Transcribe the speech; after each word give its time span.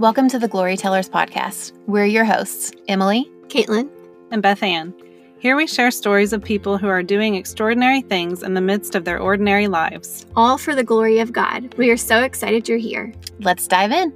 Welcome 0.00 0.28
to 0.30 0.38
the 0.38 0.48
Glory 0.48 0.78
Tellers 0.78 1.10
podcast. 1.10 1.72
We're 1.86 2.06
your 2.06 2.24
hosts, 2.24 2.72
Emily, 2.88 3.30
Caitlin, 3.48 3.90
and 4.30 4.40
Beth 4.40 4.62
Ann. 4.62 4.94
Here 5.40 5.56
we 5.56 5.66
share 5.66 5.90
stories 5.90 6.32
of 6.32 6.42
people 6.42 6.78
who 6.78 6.88
are 6.88 7.02
doing 7.02 7.34
extraordinary 7.34 8.00
things 8.00 8.42
in 8.42 8.54
the 8.54 8.62
midst 8.62 8.94
of 8.94 9.04
their 9.04 9.18
ordinary 9.18 9.68
lives. 9.68 10.24
All 10.36 10.56
for 10.56 10.74
the 10.74 10.82
glory 10.82 11.18
of 11.18 11.34
God. 11.34 11.74
We 11.76 11.90
are 11.90 11.98
so 11.98 12.22
excited 12.22 12.66
you're 12.66 12.78
here. 12.78 13.12
Let's 13.40 13.66
dive 13.68 13.92
in. 13.92 14.10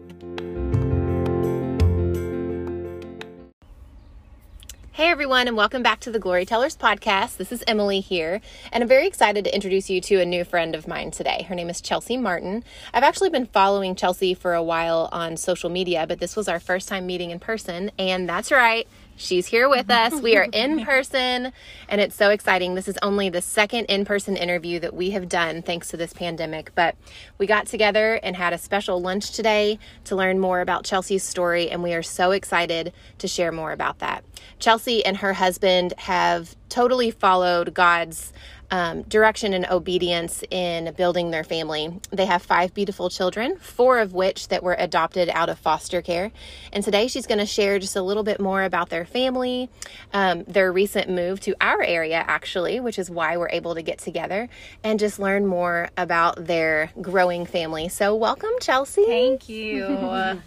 Hey 4.94 5.08
everyone, 5.08 5.48
and 5.48 5.56
welcome 5.56 5.82
back 5.82 5.98
to 6.02 6.12
the 6.12 6.20
Glory 6.20 6.46
Tellers 6.46 6.76
podcast. 6.76 7.36
This 7.36 7.50
is 7.50 7.64
Emily 7.66 7.98
here, 7.98 8.40
and 8.70 8.80
I'm 8.80 8.86
very 8.88 9.08
excited 9.08 9.42
to 9.42 9.52
introduce 9.52 9.90
you 9.90 10.00
to 10.02 10.20
a 10.20 10.24
new 10.24 10.44
friend 10.44 10.76
of 10.76 10.86
mine 10.86 11.10
today. 11.10 11.46
Her 11.48 11.56
name 11.56 11.68
is 11.68 11.80
Chelsea 11.80 12.16
Martin. 12.16 12.62
I've 12.92 13.02
actually 13.02 13.30
been 13.30 13.46
following 13.46 13.96
Chelsea 13.96 14.34
for 14.34 14.54
a 14.54 14.62
while 14.62 15.08
on 15.10 15.36
social 15.36 15.68
media, 15.68 16.06
but 16.06 16.20
this 16.20 16.36
was 16.36 16.46
our 16.46 16.60
first 16.60 16.88
time 16.88 17.08
meeting 17.08 17.32
in 17.32 17.40
person, 17.40 17.90
and 17.98 18.28
that's 18.28 18.52
right. 18.52 18.86
She's 19.16 19.46
here 19.46 19.68
with 19.68 19.90
us. 19.90 20.20
We 20.20 20.36
are 20.36 20.46
in 20.52 20.84
person, 20.84 21.52
and 21.88 22.00
it's 22.00 22.16
so 22.16 22.30
exciting. 22.30 22.74
This 22.74 22.88
is 22.88 22.98
only 23.02 23.28
the 23.28 23.40
second 23.40 23.86
in 23.86 24.04
person 24.04 24.36
interview 24.36 24.80
that 24.80 24.94
we 24.94 25.10
have 25.10 25.28
done 25.28 25.62
thanks 25.62 25.88
to 25.88 25.96
this 25.96 26.12
pandemic. 26.12 26.72
But 26.74 26.96
we 27.38 27.46
got 27.46 27.66
together 27.66 28.14
and 28.22 28.36
had 28.36 28.52
a 28.52 28.58
special 28.58 29.00
lunch 29.00 29.32
today 29.32 29.78
to 30.04 30.16
learn 30.16 30.38
more 30.38 30.60
about 30.60 30.84
Chelsea's 30.84 31.22
story, 31.22 31.70
and 31.70 31.82
we 31.82 31.94
are 31.94 32.02
so 32.02 32.32
excited 32.32 32.92
to 33.18 33.28
share 33.28 33.52
more 33.52 33.72
about 33.72 34.00
that. 34.00 34.24
Chelsea 34.58 35.04
and 35.04 35.18
her 35.18 35.34
husband 35.34 35.94
have 35.98 36.56
totally 36.68 37.10
followed 37.10 37.74
God's 37.74 38.32
um, 38.74 39.02
direction 39.02 39.54
and 39.54 39.64
obedience 39.70 40.42
in 40.50 40.92
building 40.94 41.30
their 41.30 41.44
family. 41.44 42.00
They 42.10 42.26
have 42.26 42.42
five 42.42 42.74
beautiful 42.74 43.08
children, 43.08 43.56
four 43.58 44.00
of 44.00 44.14
which 44.14 44.48
that 44.48 44.64
were 44.64 44.74
adopted 44.76 45.28
out 45.28 45.48
of 45.48 45.60
foster 45.60 46.02
care. 46.02 46.32
And 46.72 46.82
today 46.82 47.06
she's 47.06 47.28
going 47.28 47.38
to 47.38 47.46
share 47.46 47.78
just 47.78 47.94
a 47.94 48.02
little 48.02 48.24
bit 48.24 48.40
more 48.40 48.64
about 48.64 48.88
their 48.88 49.04
family, 49.04 49.70
um, 50.12 50.42
their 50.48 50.72
recent 50.72 51.08
move 51.08 51.38
to 51.42 51.54
our 51.60 51.84
area, 51.84 52.24
actually, 52.26 52.80
which 52.80 52.98
is 52.98 53.08
why 53.08 53.36
we're 53.36 53.50
able 53.50 53.76
to 53.76 53.82
get 53.82 54.00
together 54.00 54.48
and 54.82 54.98
just 54.98 55.20
learn 55.20 55.46
more 55.46 55.88
about 55.96 56.44
their 56.44 56.90
growing 57.00 57.46
family. 57.46 57.88
So, 57.88 58.16
welcome, 58.16 58.50
Chelsea. 58.60 59.04
Thank 59.06 59.48
you. 59.48 59.84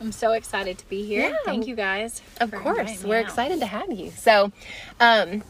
I'm 0.00 0.12
so 0.12 0.34
excited 0.34 0.78
to 0.78 0.88
be 0.88 1.04
here. 1.04 1.30
Yeah. 1.30 1.36
Thank 1.44 1.66
you 1.66 1.74
guys. 1.74 2.22
Of 2.40 2.52
course. 2.52 3.02
We're 3.02 3.18
out. 3.18 3.24
excited 3.24 3.58
to 3.58 3.66
have 3.66 3.90
you. 3.90 4.12
So, 4.12 4.52
um, 5.00 5.42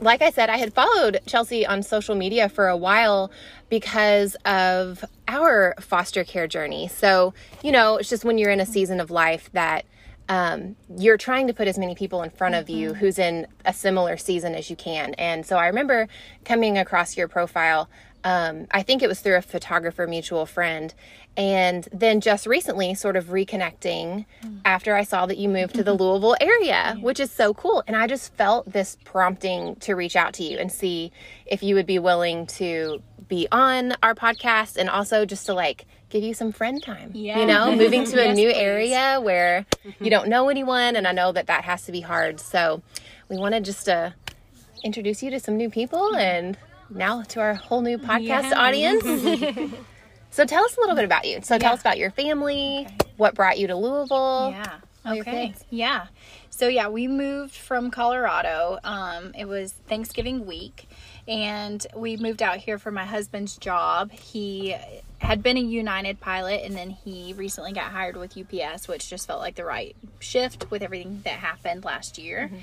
like 0.00 0.22
I 0.22 0.30
said, 0.30 0.50
I 0.50 0.56
had 0.56 0.72
followed 0.72 1.20
Chelsea 1.26 1.66
on 1.66 1.82
social 1.82 2.14
media 2.14 2.48
for 2.48 2.68
a 2.68 2.76
while 2.76 3.30
because 3.68 4.34
of 4.44 5.04
our 5.28 5.74
foster 5.80 6.24
care 6.24 6.46
journey. 6.46 6.88
So, 6.88 7.34
you 7.62 7.72
know, 7.72 7.96
it's 7.96 8.08
just 8.08 8.24
when 8.24 8.38
you're 8.38 8.50
in 8.50 8.60
a 8.60 8.66
season 8.66 9.00
of 9.00 9.10
life 9.10 9.50
that 9.52 9.84
um, 10.28 10.76
you're 10.96 11.16
trying 11.16 11.46
to 11.46 11.54
put 11.54 11.68
as 11.68 11.78
many 11.78 11.94
people 11.94 12.22
in 12.22 12.30
front 12.30 12.54
of 12.54 12.68
you 12.68 12.90
mm-hmm. 12.90 12.98
who's 12.98 13.18
in 13.18 13.46
a 13.64 13.72
similar 13.72 14.16
season 14.16 14.54
as 14.54 14.70
you 14.70 14.76
can. 14.76 15.14
And 15.14 15.46
so 15.46 15.56
I 15.56 15.66
remember 15.66 16.08
coming 16.44 16.78
across 16.78 17.16
your 17.16 17.28
profile. 17.28 17.88
Um, 18.24 18.66
I 18.72 18.82
think 18.82 19.02
it 19.02 19.08
was 19.08 19.20
through 19.20 19.36
a 19.36 19.42
photographer 19.42 20.06
mutual 20.06 20.46
friend, 20.46 20.92
and 21.36 21.88
then 21.92 22.20
just 22.20 22.46
recently 22.46 22.94
sort 22.94 23.16
of 23.16 23.26
reconnecting 23.26 24.24
mm. 24.42 24.60
after 24.64 24.94
I 24.94 25.04
saw 25.04 25.26
that 25.26 25.36
you 25.36 25.48
moved 25.48 25.74
to 25.74 25.84
the 25.84 25.92
Louisville 25.92 26.36
area, 26.40 26.96
which 27.00 27.20
is 27.20 27.30
so 27.30 27.52
cool. 27.52 27.82
And 27.86 27.94
I 27.94 28.06
just 28.06 28.32
felt 28.34 28.72
this 28.72 28.96
prompting 29.04 29.76
to 29.76 29.94
reach 29.94 30.16
out 30.16 30.32
to 30.34 30.44
you 30.44 30.58
and 30.58 30.72
see 30.72 31.12
if 31.44 31.62
you 31.62 31.74
would 31.74 31.86
be 31.86 31.98
willing 31.98 32.46
to 32.46 33.02
be 33.28 33.46
on 33.52 33.94
our 34.02 34.14
podcast 34.14 34.76
and 34.76 34.88
also 34.88 35.26
just 35.26 35.46
to 35.46 35.54
like 35.54 35.86
give 36.08 36.22
you 36.22 36.32
some 36.32 36.52
friend 36.52 36.82
time. 36.82 37.10
Yeah. 37.12 37.40
You 37.40 37.46
know, 37.46 37.74
moving 37.74 38.04
to 38.04 38.16
a 38.20 38.26
yes, 38.26 38.36
new 38.36 38.50
please. 38.50 38.56
area 38.58 39.20
where 39.20 39.66
you 40.00 40.10
don't 40.10 40.28
know 40.28 40.48
anyone. 40.48 40.96
And 40.96 41.06
I 41.06 41.12
know 41.12 41.32
that 41.32 41.48
that 41.48 41.64
has 41.64 41.82
to 41.84 41.92
be 41.92 42.00
hard. 42.00 42.40
So 42.40 42.82
we 43.28 43.36
wanted 43.36 43.64
just 43.64 43.84
to 43.86 44.14
introduce 44.82 45.22
you 45.22 45.30
to 45.30 45.40
some 45.40 45.56
new 45.56 45.68
people 45.68 46.14
and 46.16 46.56
now 46.88 47.22
to 47.22 47.40
our 47.40 47.54
whole 47.54 47.82
new 47.82 47.98
podcast 47.98 48.50
yeah. 48.50 48.58
audience. 48.58 49.74
So 50.36 50.44
tell 50.44 50.66
us 50.66 50.76
a 50.76 50.80
little 50.80 50.94
bit 50.94 51.06
about 51.06 51.26
you. 51.26 51.40
So 51.42 51.54
yeah. 51.54 51.60
tell 51.60 51.72
us 51.72 51.80
about 51.80 51.96
your 51.96 52.10
family, 52.10 52.84
okay. 52.84 53.10
what 53.16 53.34
brought 53.34 53.58
you 53.58 53.68
to 53.68 53.74
Louisville. 53.74 54.50
Yeah. 54.50 54.80
Okay. 55.06 55.54
Yeah. 55.70 56.08
So 56.50 56.68
yeah, 56.68 56.88
we 56.88 57.08
moved 57.08 57.54
from 57.54 57.90
Colorado. 57.90 58.78
Um, 58.84 59.32
it 59.34 59.46
was 59.46 59.72
Thanksgiving 59.88 60.44
week, 60.44 60.90
and 61.26 61.86
we 61.96 62.18
moved 62.18 62.42
out 62.42 62.58
here 62.58 62.78
for 62.78 62.90
my 62.90 63.06
husband's 63.06 63.56
job. 63.56 64.10
He 64.10 64.76
had 65.20 65.42
been 65.42 65.56
a 65.56 65.60
United 65.60 66.20
pilot, 66.20 66.64
and 66.66 66.76
then 66.76 66.90
he 66.90 67.32
recently 67.32 67.72
got 67.72 67.92
hired 67.92 68.18
with 68.18 68.36
UPS, 68.36 68.88
which 68.88 69.08
just 69.08 69.26
felt 69.26 69.40
like 69.40 69.54
the 69.54 69.64
right 69.64 69.96
shift 70.18 70.70
with 70.70 70.82
everything 70.82 71.22
that 71.24 71.38
happened 71.38 71.82
last 71.82 72.18
year. 72.18 72.50
Mm-hmm. 72.52 72.58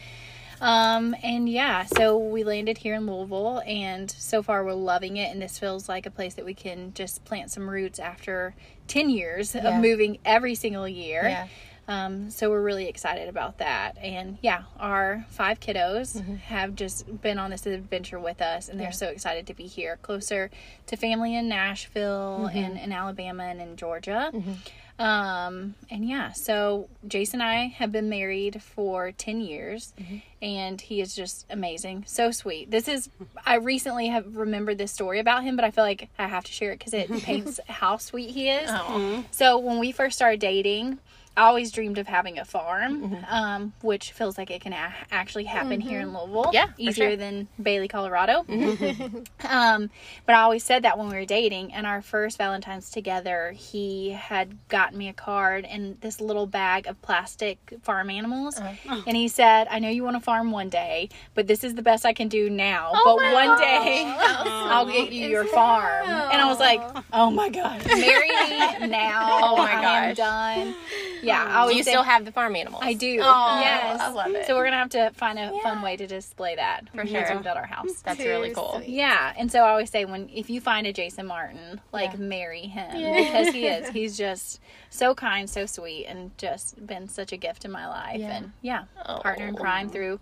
Um, 0.63 1.13
and 1.21 1.49
yeah, 1.49 1.83
so 1.83 2.17
we 2.17 2.45
landed 2.45 2.77
here 2.77 2.95
in 2.95 3.05
Louisville, 3.05 3.61
and 3.67 4.09
so 4.09 4.41
far 4.41 4.63
we're 4.63 4.71
loving 4.73 5.17
it. 5.17 5.29
And 5.29 5.41
this 5.41 5.59
feels 5.59 5.89
like 5.89 6.05
a 6.05 6.09
place 6.09 6.35
that 6.35 6.45
we 6.45 6.53
can 6.53 6.93
just 6.93 7.25
plant 7.25 7.51
some 7.51 7.69
roots 7.69 7.99
after 7.99 8.55
10 8.87 9.09
years 9.09 9.53
yeah. 9.53 9.67
of 9.67 9.81
moving 9.81 10.19
every 10.23 10.55
single 10.55 10.87
year. 10.87 11.23
Yeah. 11.23 11.47
Um, 11.85 12.31
so 12.31 12.49
we're 12.49 12.61
really 12.61 12.87
excited 12.87 13.27
about 13.27 13.57
that. 13.57 13.97
And 13.97 14.37
yeah, 14.41 14.63
our 14.79 15.25
five 15.31 15.59
kiddos 15.59 16.15
mm-hmm. 16.15 16.35
have 16.35 16.75
just 16.75 17.21
been 17.21 17.39
on 17.39 17.51
this 17.51 17.65
adventure 17.65 18.19
with 18.19 18.41
us, 18.41 18.69
and 18.69 18.79
they're 18.79 18.87
yeah. 18.87 18.91
so 18.91 19.07
excited 19.07 19.47
to 19.47 19.53
be 19.53 19.67
here, 19.67 19.97
closer 20.01 20.49
to 20.87 20.95
family 20.95 21.35
in 21.35 21.49
Nashville 21.49 22.45
mm-hmm. 22.47 22.57
and 22.57 22.77
in 22.77 22.93
Alabama 22.93 23.43
and 23.43 23.59
in 23.59 23.75
Georgia. 23.75 24.31
Mm-hmm. 24.33 24.53
Um, 24.99 25.75
and 25.89 26.07
yeah, 26.07 26.31
so 26.33 26.87
Jason 27.07 27.41
and 27.41 27.49
I 27.49 27.65
have 27.65 27.91
been 27.91 28.09
married 28.09 28.61
for 28.61 29.11
10 29.11 29.41
years 29.41 29.93
mm-hmm. 29.99 30.17
and 30.41 30.79
he 30.79 31.01
is 31.01 31.15
just 31.15 31.45
amazing. 31.49 32.03
So 32.07 32.31
sweet. 32.31 32.69
This 32.69 32.87
is, 32.87 33.09
I 33.45 33.55
recently 33.55 34.07
have 34.07 34.35
remembered 34.37 34.77
this 34.77 34.91
story 34.91 35.19
about 35.19 35.43
him, 35.43 35.55
but 35.55 35.65
I 35.65 35.71
feel 35.71 35.83
like 35.83 36.09
I 36.19 36.27
have 36.27 36.43
to 36.43 36.51
share 36.51 36.71
it 36.71 36.79
because 36.79 36.93
it 36.93 37.11
paints 37.23 37.59
how 37.67 37.97
sweet 37.97 38.29
he 38.29 38.49
is. 38.49 38.69
Aww. 38.69 39.23
So 39.31 39.57
when 39.57 39.79
we 39.79 39.91
first 39.91 40.15
started 40.15 40.39
dating, 40.39 40.99
I 41.35 41.47
always 41.47 41.71
dreamed 41.71 41.97
of 41.97 42.07
having 42.07 42.37
a 42.37 42.45
farm, 42.45 43.01
mm-hmm. 43.01 43.33
um, 43.33 43.73
which 43.81 44.11
feels 44.11 44.37
like 44.37 44.51
it 44.51 44.61
can 44.61 44.73
a- 44.73 44.93
actually 45.11 45.45
happen 45.45 45.79
mm-hmm. 45.79 45.89
here 45.89 45.99
in 45.99 46.09
mm-hmm. 46.09 46.31
Louisville. 46.31 46.51
Yeah, 46.53 46.67
easier 46.77 47.09
sure. 47.09 47.15
than 47.15 47.47
Bailey, 47.61 47.87
Colorado. 47.87 48.43
Mm-hmm. 48.43 49.23
um, 49.47 49.89
but 50.27 50.35
I 50.35 50.41
always 50.41 50.63
said 50.63 50.83
that 50.83 50.97
when 50.97 51.07
we 51.09 51.15
were 51.15 51.25
dating. 51.25 51.73
And 51.73 51.87
our 51.87 52.03
first 52.03 52.37
Valentine's 52.37 52.91
together, 52.91 53.51
he 53.55 54.11
had 54.11 54.55
gotten 54.67 54.97
me 54.97 55.07
a 55.07 55.13
card 55.13 55.65
and 55.65 55.99
this 56.01 56.21
little 56.21 56.45
bag 56.45 56.85
of 56.85 57.01
plastic 57.01 57.57
farm 57.81 58.11
animals, 58.11 58.59
uh-huh. 58.59 59.01
and 59.07 59.17
he 59.17 59.27
said, 59.27 59.67
"I 59.71 59.79
know 59.79 59.89
you 59.89 60.03
want 60.03 60.15
to 60.15 60.21
farm 60.21 60.51
one 60.51 60.69
day, 60.69 61.09
but 61.33 61.47
this 61.47 61.63
is 61.63 61.73
the 61.73 61.81
best 61.81 62.05
I 62.05 62.13
can 62.13 62.27
do 62.27 62.49
now. 62.49 62.91
Oh 62.93 63.17
but 63.19 63.33
one 63.33 63.59
day, 63.59 64.03
I'll 64.17 64.85
get 64.85 65.11
you 65.11 65.27
your 65.27 65.45
farm." 65.45 66.07
And 66.07 66.41
I 66.41 66.45
was 66.45 66.59
like, 66.59 66.81
"Oh 67.11 67.31
my 67.31 67.49
god, 67.49 67.83
marry 67.87 68.29
me 68.29 68.87
now! 68.87 69.39
Oh 69.53 69.57
my 69.57 69.71
god, 69.73 69.85
I'm 69.85 70.13
done." 70.15 70.75
Yeah. 71.23 71.63
Oh, 71.63 71.67
I 71.67 71.71
do 71.71 71.77
you 71.77 71.83
still 71.83 72.03
have 72.03 72.25
the 72.25 72.31
farm 72.31 72.55
animals? 72.55 72.83
I 72.85 72.93
do. 72.93 73.19
Oh, 73.21 73.59
yes. 73.61 73.99
I 73.99 74.09
love 74.11 74.31
it. 74.31 74.45
So 74.47 74.55
we're 74.55 74.65
gonna 74.65 74.77
have 74.77 74.89
to 74.89 75.11
find 75.11 75.39
a 75.39 75.51
yeah. 75.53 75.61
fun 75.61 75.81
way 75.81 75.97
to 75.97 76.07
display 76.07 76.55
that 76.55 76.89
for 76.93 77.05
sure. 77.05 77.21
Once 77.21 77.31
we 77.31 77.43
build 77.43 77.57
our 77.57 77.65
house. 77.65 78.01
That's 78.01 78.19
really 78.19 78.53
cool. 78.53 78.81
Yeah. 78.85 79.33
And 79.37 79.51
so 79.51 79.59
I 79.59 79.69
always 79.69 79.89
say 79.89 80.05
when 80.05 80.29
if 80.29 80.49
you 80.49 80.61
find 80.61 80.87
a 80.87 80.93
Jason 80.93 81.25
Martin, 81.25 81.81
like 81.91 82.11
yeah. 82.11 82.19
marry 82.19 82.61
him 82.61 82.95
yeah. 82.95 83.17
because 83.17 83.53
he 83.53 83.67
is. 83.67 83.89
He's 83.93 84.17
just 84.17 84.59
so 84.89 85.13
kind, 85.13 85.49
so 85.49 85.65
sweet, 85.65 86.05
and 86.05 86.35
just 86.37 86.85
been 86.85 87.07
such 87.07 87.31
a 87.31 87.37
gift 87.37 87.65
in 87.65 87.71
my 87.71 87.87
life. 87.87 88.21
And 88.21 88.51
yeah, 88.61 88.85
oh. 89.05 89.19
partner 89.19 89.47
in 89.47 89.55
crime 89.55 89.89
through 89.89 90.19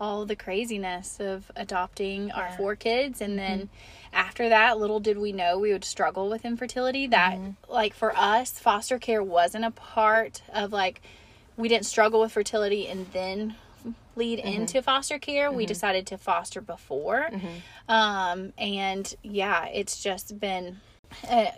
all 0.00 0.26
the 0.26 0.36
craziness 0.36 1.18
of 1.20 1.50
adopting 1.56 2.32
our 2.32 2.52
four 2.56 2.76
kids 2.76 3.20
and 3.20 3.38
then. 3.38 3.58
Mm-hmm 3.58 4.00
after 4.14 4.48
that, 4.48 4.78
little 4.78 5.00
did 5.00 5.18
we 5.18 5.32
know 5.32 5.58
we 5.58 5.72
would 5.72 5.84
struggle 5.84 6.30
with 6.30 6.44
infertility. 6.44 7.08
That, 7.08 7.34
mm-hmm. 7.34 7.72
like, 7.72 7.94
for 7.94 8.16
us, 8.16 8.52
foster 8.52 8.98
care 8.98 9.22
wasn't 9.22 9.64
a 9.64 9.70
part 9.72 10.40
of 10.52 10.72
like, 10.72 11.02
we 11.56 11.68
didn't 11.68 11.86
struggle 11.86 12.20
with 12.20 12.32
fertility 12.32 12.86
and 12.86 13.06
then 13.12 13.56
lead 14.16 14.38
mm-hmm. 14.38 14.48
into 14.48 14.82
foster 14.82 15.18
care. 15.18 15.48
Mm-hmm. 15.48 15.56
We 15.56 15.66
decided 15.66 16.06
to 16.08 16.18
foster 16.18 16.60
before. 16.60 17.28
Mm-hmm. 17.30 17.90
Um, 17.90 18.52
and 18.56 19.12
yeah, 19.22 19.66
it's 19.66 20.02
just 20.02 20.38
been 20.38 20.80
a 21.28 21.48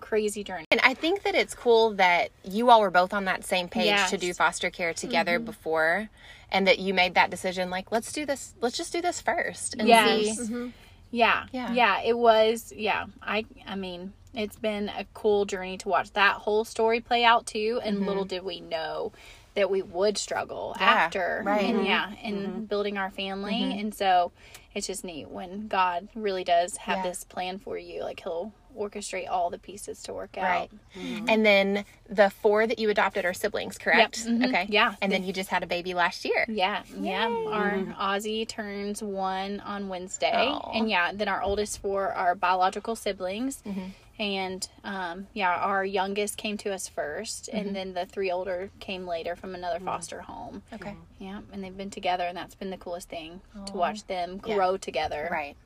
crazy 0.00 0.44
journey. 0.44 0.64
And 0.70 0.80
I 0.82 0.94
think 0.94 1.24
that 1.24 1.34
it's 1.34 1.54
cool 1.54 1.94
that 1.94 2.30
you 2.44 2.70
all 2.70 2.80
were 2.80 2.90
both 2.90 3.12
on 3.12 3.24
that 3.24 3.44
same 3.44 3.68
page 3.68 3.86
yes. 3.86 4.10
to 4.10 4.18
do 4.18 4.32
foster 4.32 4.70
care 4.70 4.94
together 4.94 5.36
mm-hmm. 5.36 5.46
before 5.46 6.08
and 6.50 6.66
that 6.66 6.78
you 6.78 6.94
made 6.94 7.14
that 7.14 7.30
decision 7.30 7.70
like 7.70 7.92
let's 7.92 8.12
do 8.12 8.24
this 8.24 8.54
let's 8.60 8.76
just 8.76 8.92
do 8.92 9.00
this 9.02 9.20
first 9.20 9.74
and 9.78 9.86
yes. 9.86 10.36
see 10.36 10.42
mm-hmm. 10.44 10.68
Yeah. 11.10 11.46
Yeah. 11.52 11.72
Yeah. 11.72 12.00
It 12.02 12.16
was, 12.16 12.72
yeah. 12.74 13.06
I, 13.22 13.44
I 13.66 13.76
mean, 13.76 14.12
it's 14.34 14.56
been 14.56 14.88
a 14.88 15.06
cool 15.14 15.44
journey 15.44 15.78
to 15.78 15.88
watch 15.88 16.12
that 16.12 16.34
whole 16.34 16.64
story 16.64 17.00
play 17.00 17.24
out 17.24 17.46
too. 17.46 17.80
And 17.82 17.98
mm-hmm. 17.98 18.06
little 18.06 18.24
did 18.24 18.44
we 18.44 18.60
know 18.60 19.12
that 19.54 19.70
we 19.70 19.82
would 19.82 20.18
struggle 20.18 20.76
yeah, 20.78 20.86
after. 20.86 21.42
Right. 21.44 21.64
And 21.64 21.78
mm-hmm. 21.78 21.86
yeah, 21.86 22.12
in 22.22 22.34
mm-hmm. 22.36 22.60
building 22.64 22.98
our 22.98 23.10
family. 23.10 23.54
Mm-hmm. 23.54 23.78
And 23.80 23.94
so 23.94 24.32
it's 24.74 24.86
just 24.86 25.04
neat 25.04 25.28
when 25.28 25.68
God 25.68 26.08
really 26.14 26.44
does 26.44 26.76
have 26.78 26.98
yeah. 26.98 27.04
this 27.04 27.24
plan 27.24 27.58
for 27.58 27.78
you. 27.78 28.02
Like 28.02 28.20
he'll 28.20 28.52
orchestrate 28.78 29.28
all 29.28 29.50
the 29.50 29.58
pieces 29.58 30.02
to 30.04 30.12
work 30.12 30.38
out. 30.38 30.70
Right. 30.96 31.22
And 31.28 31.44
then 31.44 31.84
the 32.08 32.30
four 32.30 32.66
that 32.66 32.78
you 32.78 32.88
adopted 32.90 33.24
are 33.24 33.34
siblings, 33.34 33.76
correct? 33.78 34.24
mhm. 34.26 34.46
Okay. 34.48 34.66
Yeah. 34.70 34.94
And 35.02 35.10
then 35.12 35.24
you 35.24 35.32
just 35.32 35.50
had 35.50 35.62
a 35.62 35.66
baby 35.66 35.94
last 35.94 36.24
year. 36.24 36.44
Yeah, 36.48 36.82
yeah. 36.98 37.26
Our 37.28 37.72
Aussie 38.00 38.46
turns 38.46 39.02
one 39.02 39.60
on 39.60 39.88
Wednesday, 39.88 40.32
Aw. 40.48 40.72
and 40.78 40.88
yeah, 40.88 41.10
then 41.12 41.28
our 41.28 41.42
oldest 41.42 41.80
four 41.82 42.12
are 42.12 42.34
biological 42.34 42.94
siblings, 42.96 43.62
Mm-hmm. 43.66 43.88
and 44.20 44.68
um, 44.84 45.26
yeah, 45.34 45.54
our 45.56 45.84
youngest 45.84 46.36
came 46.36 46.56
to 46.58 46.72
us 46.72 46.88
1st 46.88 47.48
Mm-hmm. 47.50 47.56
and 47.56 47.76
then 47.76 47.94
the 47.94 48.06
three 48.06 48.30
older 48.30 48.70
came 48.80 49.06
later 49.06 49.36
from 49.36 49.54
another 49.54 49.80
foster 49.80 50.20
home. 50.22 50.62
Okay. 50.72 50.94
Yeah, 51.18 51.40
and 51.52 51.62
they've 51.62 51.76
been 51.76 51.90
together, 51.90 52.24
and 52.24 52.36
that's 52.36 52.54
been 52.54 52.70
the 52.70 52.76
coolest 52.76 53.08
thing 53.08 53.40
to 53.66 53.72
watch 53.74 54.06
them 54.06 54.40
Yeah. 54.46 54.54
grow 54.54 54.76
together. 54.76 55.28
Right. 55.30 55.56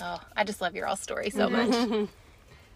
Oh, 0.00 0.20
I 0.36 0.44
just 0.44 0.60
love 0.60 0.74
your 0.74 0.86
all 0.86 0.96
story 0.96 1.30
so 1.30 1.48
much. 1.50 2.08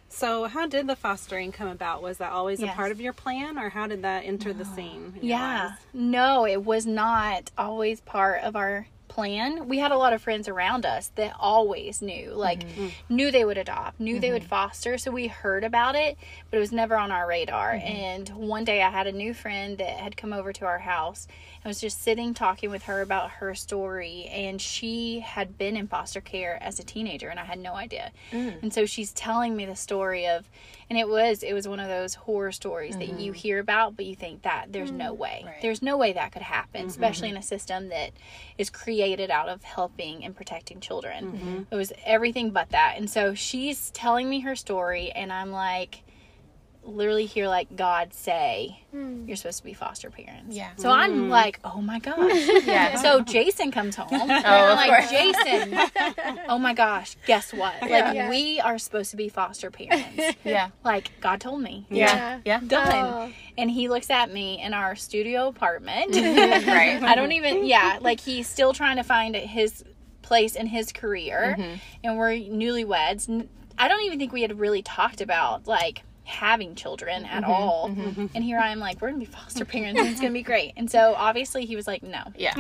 So, 0.09 0.45
how 0.45 0.67
did 0.67 0.87
the 0.87 0.97
fostering 0.97 1.53
come 1.53 1.69
about? 1.69 2.03
Was 2.03 2.19
that 2.19 2.33
always 2.33 2.61
Yes. 2.61 2.73
a 2.73 2.77
part 2.77 2.91
of 2.91 3.01
your 3.01 3.13
plan, 3.13 3.59
or 3.59 3.69
how 3.69 3.87
did 3.87 4.03
that 4.03 4.25
enter 4.25 4.53
the 4.53 4.67
ah, 4.69 4.75
scene? 4.75 5.15
in 5.21 5.29
Yeah. 5.29 5.73
No, 5.93 6.47
it 6.47 6.65
was 6.65 6.87
not 6.87 7.51
always 7.59 8.01
part 8.01 8.43
of 8.43 8.57
our 8.57 8.87
plan. 9.09 9.69
We 9.69 9.79
had 9.79 9.91
a 9.91 9.97
lot 9.97 10.13
of 10.13 10.23
friends 10.23 10.49
around 10.49 10.87
us 10.87 11.11
that 11.17 11.35
always 11.39 12.01
knew, 12.01 12.33
like, 12.33 12.61
mm-hmm. 12.61 12.87
mm. 12.87 12.93
knew 13.09 13.31
they 13.31 13.45
would 13.45 13.59
adopt, 13.59 13.99
knew 13.99 14.21
they 14.21 14.31
would 14.31 14.43
mm-hmm. 14.43 14.49
foster. 14.49 14.97
So 14.97 15.11
we 15.11 15.27
heard 15.27 15.65
about 15.65 15.97
it, 15.97 16.17
but 16.51 16.59
it 16.59 16.61
was 16.61 16.73
never 16.73 16.97
on 16.97 17.11
our 17.11 17.27
radar. 17.27 17.73
Mm-hmm. 17.73 17.87
And 17.87 18.29
one 18.29 18.65
day 18.65 18.83
I 18.83 18.91
had 18.91 19.07
a 19.07 19.13
new 19.13 19.35
friend 19.35 19.79
that 19.79 19.99
had 19.99 20.17
come 20.17 20.33
over 20.33 20.53
to 20.53 20.67
our 20.67 20.79
house 20.79 21.27
and 21.69 21.75
was 21.75 21.83
just 21.83 22.03
sitting 22.03 22.33
talking 22.33 22.71
with 22.71 22.85
her 22.85 23.03
about 23.03 23.31
her 23.31 23.55
story. 23.55 24.27
And 24.33 24.59
she 24.61 25.21
had 25.21 25.59
been 25.59 25.77
in 25.77 25.87
foster 25.87 26.23
care 26.23 26.59
as 26.63 26.79
a 26.79 26.83
teenager, 26.83 27.29
and 27.29 27.39
I 27.39 27.45
had 27.45 27.59
no 27.59 27.75
idea. 27.75 28.11
Mm. 28.33 28.63
And 28.63 28.73
so 28.73 28.87
she's 28.87 29.13
telling 29.13 29.55
me 29.55 29.67
the 29.67 29.77
story 29.77 30.27
of, 30.27 30.49
and 30.89 30.99
it 30.99 31.07
was 31.07 31.43
it 31.43 31.53
was 31.53 31.69
one 31.69 31.81
of 31.81 31.89
those 31.89 32.15
horror 32.15 32.53
stories 32.53 32.97
that 32.97 33.09
you 33.09 33.33
mm-hmm. 33.33 33.33
hear 33.35 33.59
about, 33.59 33.97
but 33.97 34.07
you 34.07 34.17
think 34.17 34.43
that 34.43 34.73
there's 34.73 34.91
no 34.91 35.15
mm, 35.15 35.19
way, 35.19 35.43
Right. 35.45 35.57
there's 35.61 35.83
no 35.83 35.99
way 35.99 36.15
that 36.15 36.33
could 36.33 36.41
happen, 36.41 36.81
mm-hmm. 36.81 36.89
especially 36.89 37.29
in 37.29 37.37
a 37.37 37.43
system 37.43 37.91
that 37.91 38.13
is 38.57 38.71
created 38.71 39.31
out 39.31 39.51
of 39.51 39.63
helping 39.63 40.25
and 40.25 40.35
protecting 40.35 40.81
children. 40.81 41.33
Mm-hmm. 41.33 41.63
It 41.71 41.77
was 41.77 41.93
everything 42.07 42.53
but 42.53 42.71
that. 42.71 42.95
And 42.97 43.11
so 43.11 43.35
she's 43.35 43.91
telling 43.91 44.31
me 44.31 44.41
her 44.41 44.57
story, 44.57 45.11
and 45.11 45.31
I'm 45.31 45.53
like, 45.53 46.05
literally 46.89 47.27
hear 47.27 47.47
like 47.49 47.75
God 47.77 48.13
say, 48.15 48.81
"You're 48.93 49.37
supposed 49.37 49.59
to 49.59 49.65
be 49.65 49.75
foster 49.75 50.11
parents." 50.11 50.57
Yeah. 50.57 50.71
So 50.77 50.91
I'm 50.91 51.29
like, 51.29 51.61
oh 51.65 51.81
my 51.81 51.99
gosh. 51.99 52.17
Yeah. 52.67 52.97
So 53.03 53.21
Jason 53.21 53.71
comes 53.71 53.95
home. 53.97 54.09
and 54.13 54.33
I'm 54.33 54.77
like, 54.77 54.91
course. 54.91 55.11
Jason, 55.11 55.79
oh 56.49 56.59
my 56.59 56.75
gosh, 56.75 57.17
guess 57.27 57.53
what? 57.53 57.75
Like, 57.83 58.15
Yeah. 58.15 58.29
we 58.31 58.61
are 58.61 58.79
supposed 58.79 59.11
to 59.13 59.17
be 59.17 59.29
foster 59.29 59.71
parents. 59.71 60.21
yeah. 60.45 60.71
like, 60.85 61.11
God 61.21 61.41
told 61.41 61.63
me. 61.63 61.87
Yeah. 61.91 62.41
Yeah. 62.45 62.61
Done. 62.67 62.89
Oh. 62.93 63.33
And 63.57 63.71
he 63.71 63.89
looks 63.89 64.11
at 64.11 64.33
me 64.33 64.61
in 64.63 64.73
our 64.75 64.97
studio 64.97 65.49
apartment. 65.49 66.15
right. 66.15 67.03
I 67.03 67.15
don't 67.15 67.33
even, 67.33 67.65
yeah, 67.67 67.99
like 68.01 68.21
he's 68.21 68.49
still 68.49 68.73
trying 68.73 68.97
to 68.97 69.03
find 69.03 69.35
his 69.37 69.85
place 70.23 70.55
in 70.57 70.67
his 70.67 70.93
career. 70.93 71.57
Mm-hmm. 71.59 71.75
And 72.05 72.19
we're 72.19 72.33
newlyweds. 72.33 73.49
I 73.79 73.89
don't 73.89 74.03
even 74.03 74.19
think 74.19 74.33
we 74.33 74.43
had 74.43 74.59
really 74.59 74.83
talked 74.83 75.21
about, 75.21 75.67
like, 75.67 76.03
having 76.29 76.75
children 76.75 77.25
at 77.25 77.43
Mm-hmm. 77.43 77.51
all. 77.51 77.89
Mm-hmm, 77.89 78.01
mm-hmm. 78.03 78.27
And 78.35 78.45
here 78.45 78.59
I 78.59 78.69
am, 78.71 78.79
like, 78.79 79.01
we're 79.01 79.09
going 79.09 79.21
to 79.21 79.27
be 79.27 79.33
foster 79.33 79.65
parents 79.65 79.99
and 79.99 80.09
it's 80.09 80.21
going 80.21 80.33
to 80.33 80.39
be 80.39 80.43
great. 80.43 80.75
And 80.77 80.91
so 80.91 81.15
obviously 81.17 81.65
he 81.65 81.75
was 81.75 81.87
like, 81.87 82.03
no, 82.03 82.23
Yeah. 82.37 82.55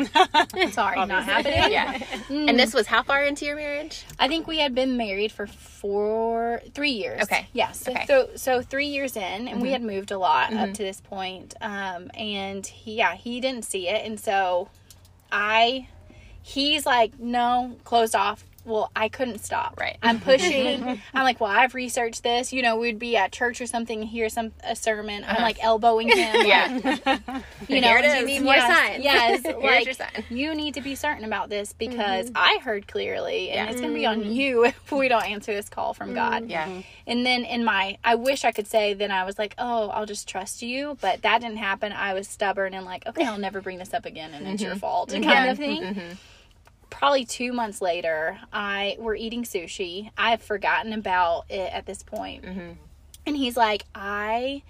sorry, 0.70 1.04
not 1.06 1.24
happening. 1.24 1.70
Yeah. 1.72 1.92
And 2.30 2.50
mm. 2.50 2.56
this 2.56 2.72
was 2.72 2.86
how 2.86 3.02
far 3.02 3.22
into 3.22 3.44
your 3.44 3.56
marriage? 3.56 4.04
I 4.18 4.26
think 4.28 4.46
we 4.46 4.58
had 4.58 4.74
been 4.74 4.96
married 4.96 5.32
for 5.32 5.46
four, 5.46 6.62
three 6.72 6.92
years. 6.92 7.22
Okay. 7.22 7.46
Yes. 7.52 7.86
Okay. 7.86 8.04
So, 8.06 8.30
so 8.36 8.62
three 8.62 8.86
years 8.86 9.16
in, 9.16 9.48
and 9.48 9.60
we 9.60 9.68
mm-hmm. 9.68 9.72
had 9.72 9.82
moved 9.82 10.10
a 10.10 10.18
lot 10.18 10.52
up 10.54 10.72
to 10.74 10.82
this 10.82 11.00
point. 11.00 11.54
Um, 11.60 12.10
and 12.14 12.66
he, 12.66 12.94
yeah, 12.94 13.14
he 13.14 13.40
didn't 13.40 13.64
see 13.64 13.88
it, 13.88 14.06
and 14.06 14.18
so 14.18 14.70
I, 15.30 15.88
he's 16.42 16.86
like, 16.86 17.18
no, 17.20 17.76
closed 17.84 18.16
off. 18.16 18.44
Well, 18.68 18.90
I 18.94 19.08
couldn't 19.08 19.38
stop. 19.38 19.78
Right. 19.80 19.96
I'm 20.02 20.20
pushing. 20.28 20.84
I'm 20.84 21.24
like, 21.24 21.40
well, 21.40 21.50
I've 21.50 21.74
researched 21.74 22.22
this. 22.22 22.52
You 22.52 22.62
know, 22.62 22.76
we'd 22.76 22.98
be 22.98 23.16
at 23.16 23.32
church 23.32 23.60
or 23.60 23.66
something, 23.66 24.02
hear 24.02 24.28
some 24.28 24.52
a 24.62 24.76
sermon. 24.76 25.24
I'm 25.26 25.42
like 25.42 25.56
uh-huh. 25.58 25.68
elbowing 25.68 26.08
him. 26.08 26.36
Yeah. 26.48 26.78
You 27.68 27.82
know, 27.82 27.88
Here 27.88 27.98
it 27.98 28.04
is. 28.06 28.20
You 28.20 28.26
need 28.26 28.42
more 28.42 28.54
yes, 28.54 28.78
signs. 28.78 29.04
Yes, 29.04 29.42
Here's 29.42 29.62
like 29.62 29.84
your 29.84 29.94
sign. 29.94 30.24
you 30.30 30.54
need 30.54 30.74
to 30.74 30.80
be 30.80 30.94
certain 30.94 31.24
about 31.24 31.50
this 31.50 31.74
mm-hmm. 31.74 31.90
because 31.90 32.30
I 32.34 32.60
heard 32.62 32.88
clearly, 32.88 33.50
and 33.50 33.66
Yeah. 33.66 33.72
it's 33.72 33.80
going 33.80 33.92
to 33.92 33.98
be 33.98 34.06
on 34.06 34.20
mm-hmm. 34.20 34.30
you 34.30 34.64
if 34.64 34.90
we 34.90 35.08
don't 35.08 35.24
answer 35.24 35.52
this 35.52 35.68
call 35.68 35.92
from 35.92 36.14
God. 36.14 36.42
Mm-hmm. 36.44 36.50
Yeah. 36.50 36.82
And 37.06 37.26
then 37.26 37.44
in 37.44 37.64
my, 37.64 37.98
I 38.02 38.14
wish 38.14 38.44
I 38.44 38.52
could 38.52 38.66
say, 38.66 38.94
then 38.94 39.10
I 39.10 39.24
was 39.24 39.38
like, 39.38 39.54
oh, 39.58 39.88
I'll 39.88 40.06
just 40.06 40.28
trust 40.28 40.62
you, 40.62 40.96
but 41.00 41.22
that 41.22 41.40
didn't 41.42 41.58
happen. 41.58 41.92
I 41.92 42.14
was 42.14 42.26
stubborn 42.26 42.72
and 42.72 42.86
like, 42.86 43.06
okay, 43.06 43.24
I'll 43.24 43.38
never 43.38 43.60
bring 43.60 43.78
this 43.78 43.92
up 43.92 44.06
again, 44.06 44.32
and 44.32 44.46
it's 44.46 44.62
your 44.62 44.76
fault, 44.76 45.10
kind 45.10 45.50
of 45.50 45.58
thing. 45.58 46.16
Probably 46.90 47.24
two 47.24 47.52
months 47.52 47.80
later, 47.80 48.38
I 48.52 48.96
we're 48.98 49.14
eating 49.14 49.44
sushi. 49.44 50.10
I've 50.16 50.42
forgotten 50.42 50.92
about 50.92 51.44
it 51.50 51.72
at 51.72 51.86
this 51.86 52.02
point. 52.02 52.44
Mm-hmm. 52.44 52.72
and 53.26 53.36
he's 53.36 53.56
like, 53.56 53.84
I, 53.94 54.62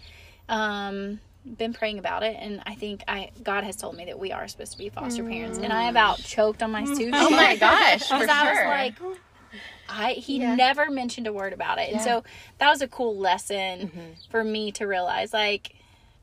um 0.48 1.20
been 1.56 1.72
praying 1.72 1.98
about 1.98 2.22
it 2.22 2.36
and 2.38 2.60
I 2.66 2.74
think 2.74 3.02
I 3.08 3.30
God 3.42 3.64
has 3.64 3.74
told 3.76 3.96
me 3.96 4.04
that 4.06 4.18
we 4.18 4.32
are 4.32 4.46
supposed 4.48 4.72
to 4.72 4.78
be 4.78 4.90
foster 4.90 5.24
parents 5.24 5.56
and 5.58 5.72
I 5.72 5.84
mm. 5.84 5.90
about 5.90 6.18
choked 6.18 6.62
on 6.62 6.70
my 6.70 6.82
oh 6.86 6.86
sushi. 6.86 7.10
Oh 7.14 7.30
my 7.30 7.56
gosh. 7.56 8.02
For 8.08 8.18
Because 8.18 8.28
I 8.28 8.50
was 8.50 8.98
like, 9.00 9.18
I 9.88 10.12
he 10.12 10.40
Yeah. 10.40 10.54
never 10.54 10.90
mentioned 10.90 11.26
a 11.26 11.32
word 11.32 11.52
about 11.52 11.78
it, 11.78 11.90
and 11.90 12.00
so 12.00 12.22
that 12.58 12.68
was 12.68 12.82
a 12.82 12.88
cool 12.88 13.16
lesson 13.16 13.88
mm-hmm. 13.88 14.00
for 14.30 14.44
me 14.44 14.72
to 14.72 14.86
realize, 14.86 15.32
like, 15.32 15.74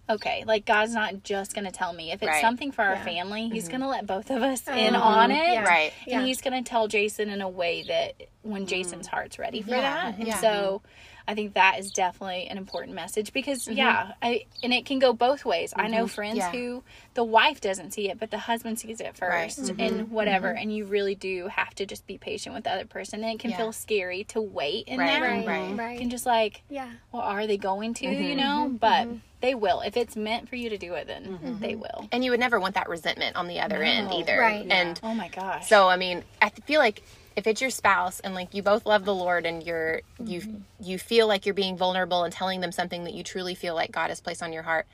okay, 0.09 0.43
like 0.45 0.65
God's 0.65 0.93
not 0.93 1.23
just 1.23 1.53
gonna 1.55 1.71
tell 1.71 1.93
me 1.93 2.11
if 2.11 2.21
it's 2.21 2.29
Right. 2.29 2.41
something 2.41 2.71
for 2.71 2.83
our 2.83 2.95
Yeah. 2.95 3.03
family, 3.03 3.49
He's 3.49 3.63
mm-hmm. 3.63 3.71
gonna 3.73 3.89
let 3.89 4.05
both 4.05 4.29
of 4.29 4.41
us 4.43 4.67
in 4.67 4.93
mm-hmm. 4.93 4.95
on 4.95 5.31
it, 5.31 5.53
Yeah. 5.53 5.63
right. 5.63 5.93
Yeah. 6.05 6.19
and 6.19 6.27
He's 6.27 6.41
gonna 6.41 6.63
tell 6.63 6.87
Jason 6.87 7.29
in 7.29 7.41
a 7.41 7.49
way 7.49 7.83
that 7.83 8.27
when 8.41 8.61
mm-hmm. 8.61 8.67
Jason's 8.69 9.07
heart's 9.07 9.39
ready 9.39 9.61
for 9.61 9.71
Yeah, 9.71 9.81
that, 9.81 10.17
and 10.17 10.27
yeah. 10.27 10.37
so. 10.39 10.81
I 11.27 11.33
think 11.35 11.55
that 11.55 11.79
is 11.79 11.91
definitely 11.91 12.47
an 12.47 12.57
important 12.57 12.95
message 12.95 13.33
because 13.33 13.65
mm-hmm. 13.65 13.77
yeah, 13.77 14.11
I 14.21 14.45
and 14.63 14.73
it 14.73 14.85
can 14.85 14.99
go 14.99 15.13
both 15.13 15.45
ways. 15.45 15.73
I 15.75 15.87
know 15.87 16.05
mm-hmm. 16.05 16.07
friends 16.07 16.37
Yeah. 16.37 16.51
who 16.51 16.83
the 17.13 17.23
wife 17.23 17.61
doesn't 17.61 17.91
see 17.91 18.09
it, 18.09 18.19
but 18.19 18.31
the 18.31 18.37
husband 18.37 18.79
sees 18.79 18.99
it 18.99 19.15
Right. 19.21 19.45
first, 19.49 19.59
mm-hmm. 19.63 19.79
and 19.79 20.11
whatever. 20.11 20.49
And 20.49 20.75
you 20.75 20.85
really 20.85 21.15
do 21.15 21.47
have 21.47 21.73
to 21.75 21.85
just 21.85 22.05
be 22.05 22.17
patient 22.17 22.53
with 22.53 22.63
the 22.65 22.71
other 22.71 22.85
person, 22.85 23.23
and 23.23 23.33
it 23.33 23.39
can 23.39 23.51
Yeah. 23.51 23.57
feel 23.57 23.71
scary 23.71 24.23
to 24.25 24.41
wait 24.41 24.87
in 24.87 24.99
Right, 24.99 25.19
there. 25.19 25.21
right, 25.21 25.47
right. 25.47 25.69
You 25.69 25.75
Right. 25.75 25.99
can 25.99 26.09
just 26.09 26.25
like, 26.25 26.61
Yeah. 26.69 26.89
well, 27.11 27.23
are 27.23 27.47
they 27.47 27.57
going 27.57 27.93
to? 27.95 28.05
You 28.07 28.35
know, 28.35 28.71
but 28.79 29.07
they 29.41 29.55
will 29.55 29.81
if 29.81 29.95
it's 29.95 30.15
meant 30.15 30.49
for 30.49 30.55
you 30.55 30.69
to 30.69 30.77
do 30.77 30.93
it. 30.93 31.07
Then 31.07 31.57
they 31.59 31.75
will. 31.75 32.07
And 32.11 32.23
you 32.23 32.31
would 32.31 32.39
never 32.39 32.59
want 32.59 32.75
that 32.75 32.89
resentment 32.89 33.35
on 33.35 33.47
the 33.47 33.59
other 33.59 33.81
end 33.83 34.11
either. 34.11 34.39
Right. 34.39 34.65
And 34.69 34.99
Oh 35.03 35.13
my 35.13 35.27
gosh. 35.29 35.67
So 35.67 35.87
I 35.87 35.97
mean, 35.97 36.23
I 36.41 36.49
feel 36.49 36.79
like 36.79 37.03
if 37.35 37.47
it's 37.47 37.61
your 37.61 37.69
spouse 37.69 38.19
and 38.21 38.33
like 38.33 38.53
you 38.53 38.63
both 38.63 38.85
love 38.85 39.05
the 39.05 39.13
Lord 39.13 39.45
and 39.45 39.63
you're 39.63 40.01
you 40.23 40.41
mm-hmm. 40.41 40.57
you 40.79 40.97
feel 40.97 41.27
like 41.27 41.45
you're 41.45 41.55
being 41.55 41.77
vulnerable 41.77 42.23
and 42.23 42.33
telling 42.33 42.61
them 42.61 42.71
something 42.71 43.03
that 43.03 43.13
you 43.13 43.23
truly 43.23 43.55
feel 43.55 43.75
like 43.75 43.91
God 43.91 44.09
has 44.09 44.21
placed 44.21 44.41
on 44.41 44.53
your 44.53 44.63
heart, 44.63 44.87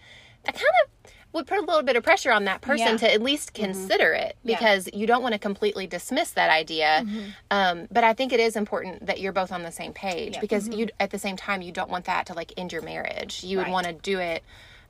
that 0.43 0.55
kind 0.55 0.65
of 0.83 1.11
would 1.33 1.47
put 1.47 1.57
a 1.57 1.61
little 1.61 1.81
bit 1.83 1.95
of 1.95 2.03
pressure 2.03 2.31
on 2.31 2.43
that 2.43 2.61
person 2.61 2.87
Yeah. 2.87 2.97
to 2.97 3.13
at 3.13 3.21
least 3.21 3.53
mm-hmm. 3.53 3.65
consider 3.65 4.11
it 4.11 4.35
Yeah. 4.43 4.57
because 4.57 4.89
you 4.93 5.07
don't 5.07 5.21
want 5.21 5.33
to 5.33 5.39
completely 5.39 5.87
dismiss 5.87 6.31
that 6.31 6.49
idea. 6.49 7.03
Mm-hmm. 7.05 7.29
Um, 7.49 7.87
but 7.89 8.03
I 8.03 8.13
think 8.13 8.33
it 8.33 8.39
is 8.41 8.57
important 8.57 9.05
that 9.05 9.21
you're 9.21 9.31
both 9.31 9.51
on 9.51 9.63
the 9.63 9.71
same 9.71 9.93
page 9.93 10.33
Yeah. 10.35 10.41
because 10.41 10.67
you 10.67 10.89
at 10.99 11.11
the 11.11 11.19
same 11.19 11.37
time 11.37 11.61
you 11.61 11.71
don't 11.71 11.89
want 11.89 12.05
that 12.05 12.25
to 12.27 12.33
like 12.33 12.51
end 12.57 12.73
your 12.73 12.81
marriage. 12.81 13.43
You 13.43 13.59
would 13.59 13.69
want 13.69 13.87
to 13.87 13.93
do 13.93 14.19
it 14.19 14.43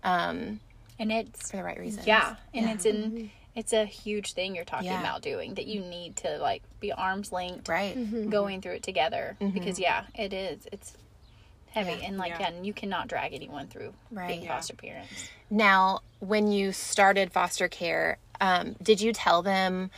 um, 0.03 0.59
and 0.99 1.11
it's 1.11 1.51
for 1.51 1.57
the 1.57 1.63
right 1.63 1.79
reasons. 1.79 2.05
yeah, 2.05 2.35
and 2.53 2.69
it's 2.69 2.85
in. 2.85 3.31
It's 3.55 3.73
a 3.73 3.85
huge 3.85 4.33
thing 4.33 4.55
you're 4.55 4.63
talking 4.65 4.87
Yeah. 4.87 4.99
about 5.01 5.21
doing 5.21 5.55
that 5.55 5.67
you 5.67 5.81
need 5.81 6.15
to 6.17 6.37
like 6.37 6.63
be 6.79 6.91
arms 6.91 7.31
linked 7.31 7.67
Right. 7.67 8.29
going 8.29 8.61
through 8.61 8.73
it 8.75 8.83
together 8.83 9.35
Mm-hmm. 9.41 9.53
because 9.53 9.79
yeah 9.79 10.03
it 10.15 10.31
is 10.33 10.67
it's 10.71 10.95
heavy 11.71 11.91
Yeah. 11.91 12.07
and 12.07 12.17
like 12.17 12.31
Yeah. 12.39 12.51
yeah. 12.51 12.61
you 12.61 12.73
cannot 12.73 13.07
drag 13.07 13.33
anyone 13.33 13.67
through 13.67 13.93
Right. 14.09 14.27
being 14.29 14.43
Yeah. 14.43 14.55
foster 14.55 14.73
parents 14.75 15.29
Now, 15.49 15.99
when 16.19 16.49
you 16.51 16.71
started 16.71 17.33
foster 17.33 17.67
care, 17.67 18.17
um, 18.39 18.75
did 18.81 19.01
you 19.01 19.11
tell 19.11 19.41
them 19.41 19.91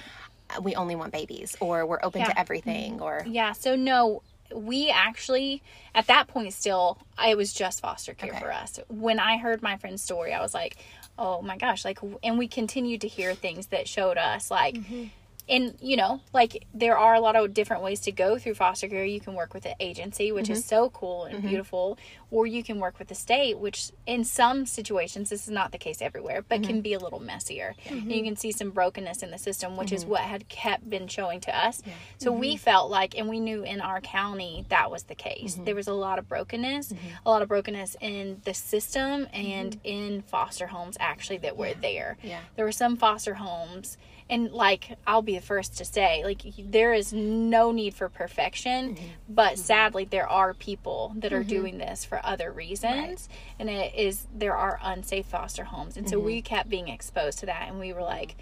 uh, 0.49 0.61
we 0.61 0.75
only 0.75 0.95
want 0.95 1.11
babies 1.13 1.55
or 1.59 1.85
we're 1.85 1.99
open 2.03 2.21
Yeah. 2.21 2.27
to 2.29 2.39
everything 2.39 2.99
or 3.01 3.23
yeah 3.27 3.53
so 3.53 3.75
no 3.75 4.21
we 4.53 4.89
actually 4.91 5.63
at 5.95 6.05
that 6.07 6.27
point 6.27 6.53
still 6.53 6.97
it 7.25 7.35
was 7.37 7.53
just 7.53 7.81
foster 7.81 8.13
care 8.13 8.29
Okay. 8.31 8.39
for 8.39 8.51
us 8.51 8.79
when 8.89 9.17
i 9.19 9.37
heard 9.37 9.63
my 9.63 9.77
friend's 9.77 10.03
story 10.03 10.31
i 10.33 10.41
was 10.41 10.53
like 10.53 10.77
oh 11.17 11.41
my 11.41 11.57
gosh 11.57 11.85
like 11.85 11.99
and 12.23 12.37
we 12.37 12.47
continued 12.47 13.01
to 13.01 13.07
hear 13.07 13.33
things 13.33 13.67
that 13.67 13.87
showed 13.87 14.17
us 14.17 14.49
like 14.49 14.75
mm-hmm. 14.75 15.05
And 15.49 15.75
you 15.81 15.97
know, 15.97 16.21
like 16.33 16.65
there 16.73 16.97
are 16.97 17.13
a 17.13 17.19
lot 17.19 17.35
of 17.35 17.53
different 17.53 17.83
ways 17.83 17.99
to 18.01 18.11
go 18.11 18.37
through 18.37 18.53
foster 18.53 18.87
care. 18.87 19.03
You 19.03 19.19
can 19.19 19.33
work 19.33 19.53
with 19.53 19.65
an 19.65 19.75
agency, 19.79 20.31
which 20.31 20.49
is 20.49 20.59
mm-hmm. 20.59 20.69
so 20.69 20.89
cool 20.89 21.25
and 21.25 21.39
mm-hmm. 21.39 21.47
beautiful, 21.47 21.97
or 22.31 22.47
you 22.47 22.63
can 22.63 22.79
work 22.79 22.97
with 22.97 23.09
the 23.09 23.15
state, 23.15 23.57
which 23.57 23.91
in 24.07 24.23
some 24.23 24.65
situations 24.65 25.29
this 25.29 25.43
is 25.43 25.49
not 25.49 25.71
the 25.71 25.77
case 25.77 26.01
everywhere, 26.01 26.43
but 26.47 26.63
can 26.63 26.75
mm-hmm. 26.75 26.81
be 26.81 26.93
a 26.93 26.99
little 26.99 27.19
messier. 27.19 27.75
And 27.89 28.11
you 28.11 28.23
can 28.23 28.35
see 28.35 28.51
some 28.51 28.71
brokenness 28.71 29.21
in 29.21 29.31
the 29.31 29.37
system, 29.37 29.75
which 29.75 29.91
is 29.91 30.05
what 30.05 30.21
had 30.21 30.47
kept 30.49 30.89
been 30.89 31.07
showing 31.07 31.39
to 31.41 31.57
us. 31.57 31.81
So 32.17 32.31
we 32.31 32.55
felt 32.55 32.89
like, 32.89 33.17
and 33.17 33.27
we 33.29 33.39
knew 33.39 33.63
in 33.63 33.81
our 33.81 34.01
county 34.01 34.65
that 34.69 34.89
was 34.89 35.03
the 35.03 35.15
case. 35.15 35.59
There 35.63 35.75
was 35.75 35.87
a 35.87 35.93
lot 35.93 36.19
of 36.19 36.27
brokenness, 36.27 36.93
a 37.25 37.29
lot 37.29 37.41
of 37.41 37.49
brokenness 37.49 37.97
in 37.99 38.41
the 38.45 38.53
system 38.53 39.27
and 39.33 39.79
in 39.83 40.21
foster 40.23 40.67
homes 40.67 40.97
actually 40.99 41.37
that 41.39 41.57
were 41.57 41.73
there. 41.73 42.17
Yeah. 42.23 42.39
There 42.55 42.65
were 42.65 42.71
some 42.71 42.95
foster 42.97 43.35
homes 43.35 43.97
and 44.33 44.51
like 44.51 44.97
I'll 45.05 45.21
be 45.21 45.35
the 45.35 45.41
first 45.41 45.77
to 45.77 45.85
say 45.85 46.23
like 46.23 46.41
there 46.57 46.93
is 46.93 47.13
no 47.13 47.71
need 47.71 47.93
for 47.93 48.09
perfection 48.09 48.95
mm-hmm. 48.95 49.05
but 49.29 49.53
mm-hmm. 49.53 49.61
sadly 49.61 50.05
there 50.05 50.27
are 50.27 50.53
people 50.53 51.13
that 51.17 51.31
are 51.33 51.39
mm-hmm. 51.39 51.49
doing 51.49 51.77
this 51.77 52.03
for 52.03 52.19
other 52.23 52.51
reasons 52.51 53.29
and 53.59 53.69
it 53.69 53.93
is 53.95 54.27
there 54.33 54.55
are 54.55 54.79
unsafe 54.83 55.25
foster 55.25 55.65
homes 55.65 55.97
and 55.97 56.09
so 56.09 56.19
we 56.19 56.41
kept 56.41 56.69
being 56.69 56.87
exposed 56.87 57.39
to 57.39 57.45
that 57.45 57.67
and 57.67 57.79
we 57.79 57.93
were 57.93 58.01
like 58.01 58.35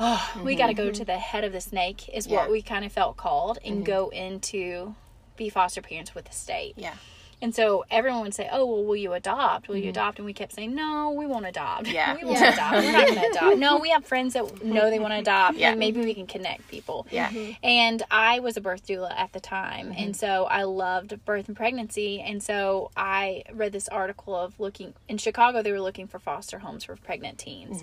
oh 0.00 0.32
we 0.44 0.54
got 0.54 0.68
to 0.68 0.74
go 0.74 0.90
to 0.90 1.04
the 1.04 1.18
head 1.18 1.44
of 1.44 1.52
the 1.52 1.60
snake 1.60 2.08
is 2.08 2.26
Yeah. 2.26 2.38
what 2.38 2.50
we 2.50 2.62
kind 2.62 2.84
of 2.84 2.92
felt 2.92 3.16
called 3.16 3.58
and 3.64 3.84
go 3.84 4.08
into 4.08 4.94
be 5.36 5.48
foster 5.48 5.82
parents 5.82 6.14
with 6.14 6.26
the 6.26 6.32
state. 6.32 6.74
Yeah. 6.76 6.94
And 7.42 7.54
so 7.54 7.84
everyone 7.90 8.22
would 8.22 8.34
say, 8.34 8.48
"Oh, 8.50 8.64
well, 8.64 8.84
will 8.84 8.96
you 8.96 9.12
adopt? 9.12 9.68
Will 9.68 9.76
you 9.76 9.90
adopt?" 9.90 10.18
And 10.18 10.24
we 10.24 10.32
kept 10.32 10.54
saying, 10.54 10.74
"No, 10.74 11.10
we 11.10 11.26
won't 11.26 11.44
adopt. 11.44 11.84
Mm-hmm. 11.84 11.94
Yeah. 11.94 12.16
we 12.22 12.24
won't 12.24 12.38
adopt. 12.40 12.76
We're 12.76 12.92
not 12.92 13.06
going 13.08 13.20
to 13.20 13.30
adopt. 13.30 13.58
No, 13.58 13.78
we 13.78 13.90
have 13.90 14.06
friends 14.06 14.32
that 14.34 14.64
know 14.64 14.88
they 14.88 14.98
want 14.98 15.12
to 15.12 15.18
adopt. 15.18 15.58
Yeah. 15.58 15.70
and 15.72 15.78
maybe 15.78 16.00
we 16.00 16.14
can 16.14 16.26
connect 16.26 16.68
people." 16.68 17.06
Yeah. 17.10 17.30
And 17.62 18.02
I 18.10 18.40
was 18.40 18.56
a 18.56 18.60
birth 18.62 18.86
doula 18.86 19.12
at 19.14 19.32
the 19.34 19.40
time, 19.40 19.88
Mm-hmm. 19.90 20.02
and 20.02 20.16
so 20.16 20.44
I 20.44 20.62
loved 20.62 21.24
birth 21.24 21.48
and 21.48 21.56
pregnancy. 21.56 22.20
And 22.20 22.42
so 22.42 22.90
I 22.96 23.42
read 23.52 23.72
this 23.72 23.88
article 23.88 24.34
of 24.34 24.58
looking 24.58 24.94
in 25.08 25.18
Chicago. 25.18 25.62
They 25.62 25.72
were 25.72 25.80
looking 25.80 26.06
for 26.06 26.18
foster 26.18 26.60
homes 26.60 26.84
for 26.84 26.96
pregnant 26.96 27.38
teens. 27.38 27.82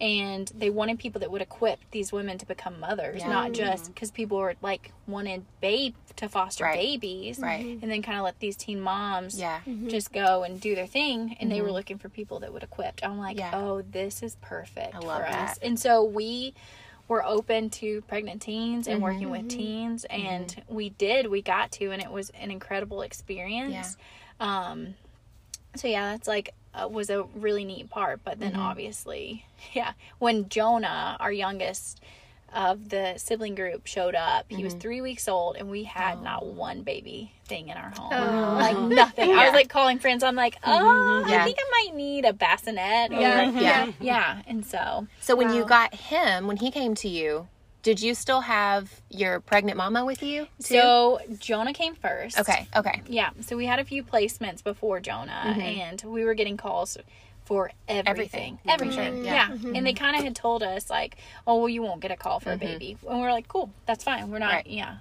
Mm-hmm. 0.00 0.04
And 0.04 0.52
they 0.56 0.70
wanted 0.70 0.98
people 0.98 1.20
that 1.20 1.30
would 1.30 1.42
equip 1.42 1.78
these 1.90 2.12
women 2.12 2.36
to 2.38 2.46
become 2.46 2.80
mothers, 2.80 3.20
Yeah. 3.22 3.28
not 3.28 3.52
just 3.52 3.94
because 3.94 4.10
people 4.10 4.38
were 4.38 4.54
like 4.60 4.92
wanted 5.06 5.44
babe 5.60 5.94
to 6.16 6.28
foster 6.28 6.64
Right. 6.64 6.76
babies, 6.78 7.38
Right. 7.38 7.64
and 7.80 7.90
then 7.90 8.02
kind 8.02 8.18
of 8.18 8.24
let 8.24 8.38
these 8.40 8.56
teen 8.56 8.80
moms 8.80 9.38
Yeah. 9.38 9.60
just 9.86 10.12
go 10.12 10.42
and 10.42 10.60
do 10.60 10.74
their 10.74 10.86
thing 10.86 11.36
and 11.40 11.50
they 11.50 11.60
were 11.62 11.72
looking 11.72 11.98
for 11.98 12.08
people 12.08 12.40
that 12.40 12.52
would 12.52 12.62
equip 12.62 13.00
i'm 13.02 13.18
like 13.18 13.36
Yeah. 13.38 13.50
oh 13.54 13.82
this 13.82 14.22
is 14.22 14.36
perfect 14.40 14.94
I 14.94 14.98
love 14.98 15.22
for 15.22 15.28
us 15.28 15.58
and 15.58 15.78
so 15.78 16.04
we 16.04 16.54
were 17.08 17.24
open 17.24 17.68
to 17.70 18.00
pregnant 18.02 18.42
teens 18.42 18.86
and 18.88 19.02
working 19.02 19.22
Mm-hmm. 19.28 19.30
with 19.30 19.48
teens 19.48 20.04
and 20.06 20.62
we 20.68 20.90
did 20.90 21.26
we 21.28 21.42
got 21.42 21.72
to 21.72 21.90
and 21.90 22.00
it 22.02 22.10
was 22.10 22.30
an 22.30 22.50
incredible 22.50 23.02
experience 23.02 23.96
um 24.40 24.94
so 25.76 25.88
yeah 25.88 26.12
that's 26.12 26.28
like 26.28 26.54
uh, 26.74 26.88
was 26.88 27.10
a 27.10 27.22
really 27.34 27.64
neat 27.64 27.88
part 27.90 28.20
but 28.24 28.38
Mm-hmm. 28.38 28.52
then 28.52 28.56
obviously 28.56 29.44
yeah 29.72 29.92
when 30.18 30.48
jonah 30.48 31.16
our 31.20 31.32
youngest 31.32 32.00
of 32.56 32.88
the 32.88 33.14
sibling 33.16 33.56
group 33.56 33.84
showed 33.86 34.14
up 34.14 34.46
he 34.48 34.56
Mm-hmm. 34.56 34.64
was 34.64 34.74
three 34.74 35.00
weeks 35.00 35.26
old 35.28 35.56
and 35.56 35.70
we 35.70 35.82
had 35.84 36.22
not 36.22 36.46
one 36.46 36.82
baby 36.82 37.32
thing 37.46 37.68
in 37.68 37.76
our 37.76 37.90
home 37.90 38.10
Oh. 38.12 38.54
like 38.54 38.78
nothing 38.96 39.30
i 39.32 39.44
was 39.44 39.52
like 39.54 39.68
calling 39.68 39.98
friends 39.98 40.22
i'm 40.22 40.36
like 40.36 40.56
oh 40.64 41.24
Yeah. 41.28 41.42
i 41.42 41.44
think 41.44 41.58
i 41.60 41.84
might 41.88 41.96
need 41.96 42.24
a 42.24 42.32
bassinet 42.32 43.10
or, 43.12 43.20
Yeah. 43.20 43.50
Yeah. 43.58 43.92
yeah 44.00 44.42
and 44.46 44.64
so 44.64 45.06
So 45.20 45.34
when 45.34 45.52
you 45.52 45.64
got 45.64 45.94
him, 45.94 46.46
when 46.46 46.58
he 46.58 46.70
came 46.70 46.94
to 46.96 47.08
you, 47.08 47.48
did 47.84 48.02
you 48.02 48.14
still 48.14 48.40
have 48.40 49.00
your 49.10 49.38
pregnant 49.38 49.76
mama 49.76 50.04
with 50.04 50.22
you? 50.24 50.46
Too? 50.62 50.74
so 50.74 51.20
jonah 51.38 51.72
came 51.72 51.94
first 51.94 52.38
okay, 52.40 52.66
okay. 52.74 53.02
Yeah, 53.06 53.30
so 53.42 53.56
we 53.56 53.66
had 53.66 53.78
a 53.78 53.84
few 53.84 54.02
placements 54.02 54.64
before 54.64 54.98
Jonah, 55.00 55.54
and 55.56 56.02
we 56.04 56.24
were 56.24 56.34
getting 56.34 56.56
calls 56.56 56.96
for 57.44 57.70
everything, 57.86 58.54
Mm-hmm. 58.54 58.70
Everything. 58.70 59.00
everything. 59.00 59.22
Mhm. 59.22 59.26
Yeah, 59.26 59.48
Yeah. 59.54 59.76
and 59.76 59.86
they 59.86 59.92
kind 59.92 60.16
of 60.16 60.22
had 60.24 60.34
told 60.34 60.62
us 60.62 60.88
like, 60.88 61.18
"Oh, 61.46 61.58
well, 61.58 61.68
you 61.68 61.82
won't 61.82 62.00
get 62.00 62.10
a 62.10 62.16
call 62.16 62.40
for 62.40 62.52
a 62.52 62.56
baby," 62.56 62.96
and 63.08 63.20
we 63.20 63.26
are 63.26 63.32
like, 63.32 63.48
"Cool, 63.48 63.70
that's 63.86 64.02
fine. 64.02 64.30
We're 64.30 64.38
not, 64.38 64.48
Mm-hmm. 64.48 64.56
Right. 64.56 64.66
yeah." 64.66 64.96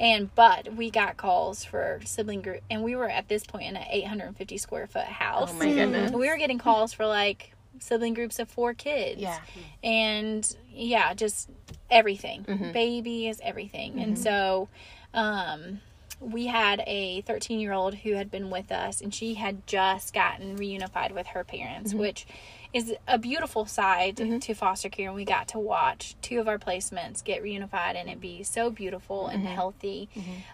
And 0.00 0.34
but 0.34 0.74
we 0.74 0.90
got 0.90 1.16
calls 1.16 1.64
for 1.64 2.00
sibling 2.04 2.42
group, 2.42 2.62
and 2.68 2.82
we 2.82 2.96
were 2.96 3.08
at 3.08 3.28
this 3.28 3.44
point 3.46 3.66
in 3.68 3.76
an 3.76 3.86
850 3.88 4.58
square 4.58 4.88
foot 4.88 5.04
house. 5.04 5.50
Oh 5.52 5.56
my 5.56 5.72
goodness. 5.72 6.10
We 6.10 6.28
were 6.28 6.36
getting 6.36 6.58
calls 6.58 6.92
for 6.92 7.06
like 7.06 7.53
sibling 7.80 8.14
groups 8.14 8.38
of 8.38 8.48
four 8.48 8.74
kids 8.74 9.20
Yeah. 9.20 9.38
and 9.82 10.56
yeah 10.72 11.14
just 11.14 11.48
everything 11.90 12.44
Mm-hmm. 12.44 12.72
baby 12.72 13.28
is 13.28 13.40
everything 13.42 14.00
and 14.00 14.18
so 14.18 14.68
um 15.12 15.80
we 16.20 16.46
had 16.46 16.82
a 16.86 17.20
13 17.22 17.60
year 17.60 17.72
old 17.72 17.94
who 17.96 18.12
had 18.14 18.30
been 18.30 18.48
with 18.48 18.72
us 18.72 19.00
and 19.00 19.12
she 19.12 19.34
had 19.34 19.66
just 19.66 20.14
gotten 20.14 20.56
reunified 20.56 21.12
with 21.12 21.26
her 21.28 21.44
parents 21.44 21.90
Mm-hmm. 21.90 22.00
which 22.00 22.26
is 22.72 22.92
a 23.06 23.18
beautiful 23.18 23.66
side 23.66 24.16
to 24.16 24.52
foster 24.54 24.88
care 24.88 25.06
and 25.06 25.14
we 25.14 25.24
got 25.24 25.46
to 25.48 25.60
watch 25.60 26.16
two 26.22 26.40
of 26.40 26.48
our 26.48 26.58
placements 26.58 27.22
get 27.22 27.40
reunified 27.40 27.94
and 27.94 28.08
it 28.08 28.20
be 28.20 28.42
so 28.42 28.68
beautiful 28.68 29.28
and 29.28 29.44
Mm-hmm. 29.44 29.54
healthy 29.54 30.08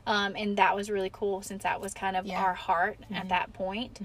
um, 0.06 0.34
and 0.36 0.58
that 0.58 0.76
was 0.76 0.90
really 0.90 1.08
cool 1.10 1.40
since 1.40 1.62
that 1.62 1.80
was 1.80 1.94
kind 1.94 2.16
of 2.16 2.26
Yeah. 2.26 2.34
Mm-hmm. 2.34 2.44
our 2.44 2.54
heart 2.54 2.98
at 3.14 3.28
that 3.30 3.52
point. 3.54 4.00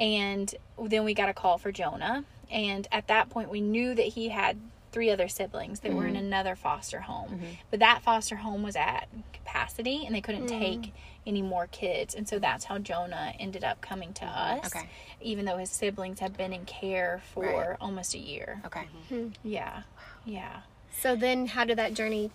and 0.00 0.52
then 0.82 1.04
we 1.04 1.14
got 1.14 1.28
a 1.28 1.32
call 1.34 1.58
for 1.58 1.70
jonah 1.70 2.24
and 2.50 2.86
at 2.92 3.06
that 3.08 3.28
point 3.30 3.48
we 3.50 3.60
knew 3.60 3.94
that 3.94 4.06
he 4.06 4.28
had 4.30 4.58
three 4.92 5.10
other 5.10 5.28
siblings 5.28 5.80
that 5.80 5.92
were 5.92 6.06
in 6.06 6.14
Mm-hmm. 6.14 6.24
another 6.26 6.56
foster 6.56 7.00
home 7.00 7.30
mm-hmm. 7.30 7.44
but 7.70 7.78
that 7.80 8.02
foster 8.02 8.36
home 8.36 8.62
was 8.62 8.74
at 8.76 9.06
capacity 9.32 10.04
and 10.04 10.14
they 10.14 10.20
couldn't 10.20 10.46
mm. 10.46 10.58
take 10.58 10.92
any 11.26 11.42
more 11.42 11.66
kids 11.68 12.14
and 12.14 12.28
so 12.28 12.38
that's 12.40 12.64
how 12.64 12.78
jonah 12.78 13.32
ended 13.38 13.62
up 13.62 13.80
coming 13.80 14.12
to 14.14 14.24
mm-hmm. 14.24 14.58
us 14.64 14.66
Okay. 14.74 14.88
even 15.20 15.44
though 15.44 15.58
his 15.58 15.70
siblings 15.70 16.18
had 16.18 16.36
been 16.36 16.52
in 16.52 16.64
care 16.64 17.22
for 17.34 17.44
Right. 17.44 17.76
almost 17.80 18.14
a 18.14 18.18
year 18.18 18.60
Okay. 18.66 18.80
Mm-hmm. 19.10 19.14
Hmm. 19.22 19.28
yeah 19.44 19.82
yeah 20.24 20.60
So 21.00 21.14
then, 21.16 21.46
how 21.46 21.64
did 21.64 21.78
that 21.78 21.94
journey 21.94 22.30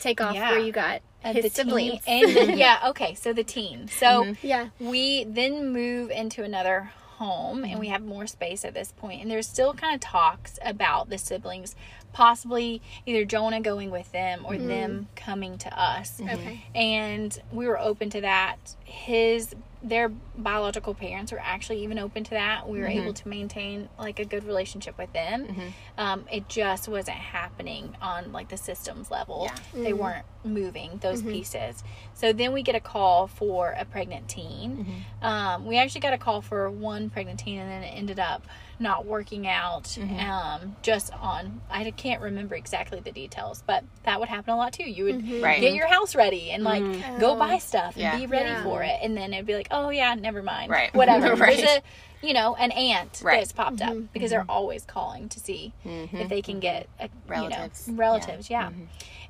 take 0.00 0.20
off? 0.20 0.34
Yeah. 0.34 0.50
Where 0.52 0.58
you 0.60 0.72
got 0.72 1.02
Uh, 1.22 1.32
his 1.34 1.44
the 1.44 1.50
siblings? 1.50 2.04
teen 2.04 2.24
and 2.24 2.36
then, 2.36 2.58
yeah 2.64 2.88
okay 2.88 3.14
so 3.14 3.32
the 3.32 3.44
teen 3.44 3.86
so 3.88 4.34
yeah. 4.42 4.68
we 4.80 5.24
then 5.24 5.72
move 5.72 6.10
into 6.10 6.42
another 6.42 6.90
home 7.22 7.64
and 7.64 7.78
we 7.78 7.86
mm-hmm. 7.86 7.92
have 7.92 8.02
more 8.02 8.26
space 8.26 8.64
at 8.64 8.74
this 8.74 8.92
point 8.92 9.22
and 9.22 9.30
there's 9.30 9.46
still 9.46 9.72
kind 9.74 9.94
of 9.94 10.00
talks 10.00 10.58
about 10.64 11.08
the 11.08 11.18
siblings 11.18 11.76
possibly 12.12 12.82
either 13.06 13.24
jonah 13.24 13.60
going 13.60 13.90
with 13.90 14.10
them 14.12 14.44
or 14.44 14.54
mm-hmm. 14.54 14.68
them 14.68 15.08
coming 15.16 15.58
to 15.58 15.80
us. 15.80 16.20
Mm-hmm. 16.20 16.28
Okay. 16.28 16.64
and 16.74 17.42
we 17.52 17.66
were 17.66 17.78
open 17.78 18.10
to 18.10 18.20
that. 18.20 18.76
His 18.84 19.54
their 19.84 20.08
biological 20.08 20.94
parents 20.94 21.32
were 21.32 21.40
actually 21.42 21.82
even 21.82 21.98
open 21.98 22.22
to 22.24 22.30
that. 22.30 22.68
We 22.68 22.78
were 22.78 22.86
mm-hmm. 22.86 23.00
able 23.02 23.14
to 23.14 23.28
maintain 23.28 23.88
like 23.98 24.20
a 24.20 24.24
good 24.24 24.44
relationship 24.44 24.96
with 24.96 25.12
them. 25.12 25.72
Um, 25.98 26.24
it 26.30 26.48
just 26.48 26.88
wasn't 26.88 27.16
happening 27.16 27.96
on 28.00 28.32
like 28.32 28.48
the 28.48 28.56
systems 28.56 29.10
level. 29.10 29.50
Yeah. 29.74 29.82
they 29.82 29.92
weren't 29.92 30.24
moving 30.44 30.98
those 30.98 31.22
pieces. 31.22 31.82
So 32.14 32.32
then 32.32 32.52
we 32.52 32.62
get 32.62 32.74
a 32.74 32.80
call 32.80 33.26
for 33.26 33.74
a 33.76 33.84
pregnant 33.84 34.28
teen. 34.28 35.04
Um, 35.20 35.66
we 35.66 35.78
actually 35.78 36.02
got 36.02 36.12
a 36.12 36.18
call 36.18 36.42
for 36.42 36.70
one 36.70 37.10
pregnant 37.10 37.40
teen 37.40 37.58
and 37.58 37.70
then 37.70 37.82
it 37.82 37.92
ended 37.96 38.20
up 38.20 38.46
not 38.78 39.06
working 39.06 39.46
out 39.46 39.84
mm-hmm. 39.84 40.18
um, 40.18 40.76
just 40.82 41.12
on 41.14 41.60
i 41.70 41.88
can't 41.90 42.20
remember 42.20 42.54
exactly 42.54 43.00
the 43.00 43.12
details 43.12 43.62
but 43.66 43.84
that 44.04 44.18
would 44.20 44.28
happen 44.28 44.52
a 44.52 44.56
lot 44.56 44.72
too. 44.72 44.88
You 44.88 45.04
would 45.04 45.18
mm-hmm. 45.18 45.42
Right. 45.42 45.60
get 45.60 45.74
your 45.74 45.86
house 45.86 46.14
ready 46.14 46.50
and 46.50 46.64
like 46.64 46.82
mm-hmm. 46.82 47.20
go 47.20 47.32
oh. 47.32 47.38
buy 47.38 47.58
stuff 47.58 47.96
and 47.96 48.20
be 48.20 48.26
ready 48.26 48.48
Yeah. 48.48 48.64
for 48.64 48.82
it. 48.82 48.98
And 49.02 49.16
then 49.16 49.32
it'd 49.32 49.46
be 49.46 49.54
like 49.54 49.68
oh 49.70 49.90
yeah 49.90 50.14
never 50.14 50.42
mind. 50.42 50.70
Right. 50.70 50.94
whatever. 50.94 51.34
Right. 51.34 51.56
there's 51.56 51.78
a 51.78 51.82
you 52.26 52.34
know 52.34 52.54
an 52.54 52.70
aunt 52.72 53.20
Right. 53.24 53.38
that's 53.38 53.52
popped 53.52 53.80
up 53.80 53.96
because 54.12 54.30
they're 54.30 54.44
always 54.48 54.84
calling 54.84 55.28
to 55.30 55.40
see 55.40 55.72
if 55.84 56.28
they 56.28 56.42
can 56.42 56.60
get 56.60 56.88
a, 57.00 57.08
Relatives. 57.26 57.86
you 57.86 57.94
know, 57.94 57.98
relatives. 57.98 58.50
Yeah, 58.50 58.70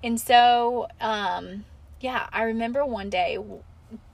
and 0.03 0.21
so 0.21 0.89
um 1.01 1.65
yeah 2.01 2.29
i 2.33 2.43
remember 2.43 2.85
one 2.85 3.09
day 3.09 3.39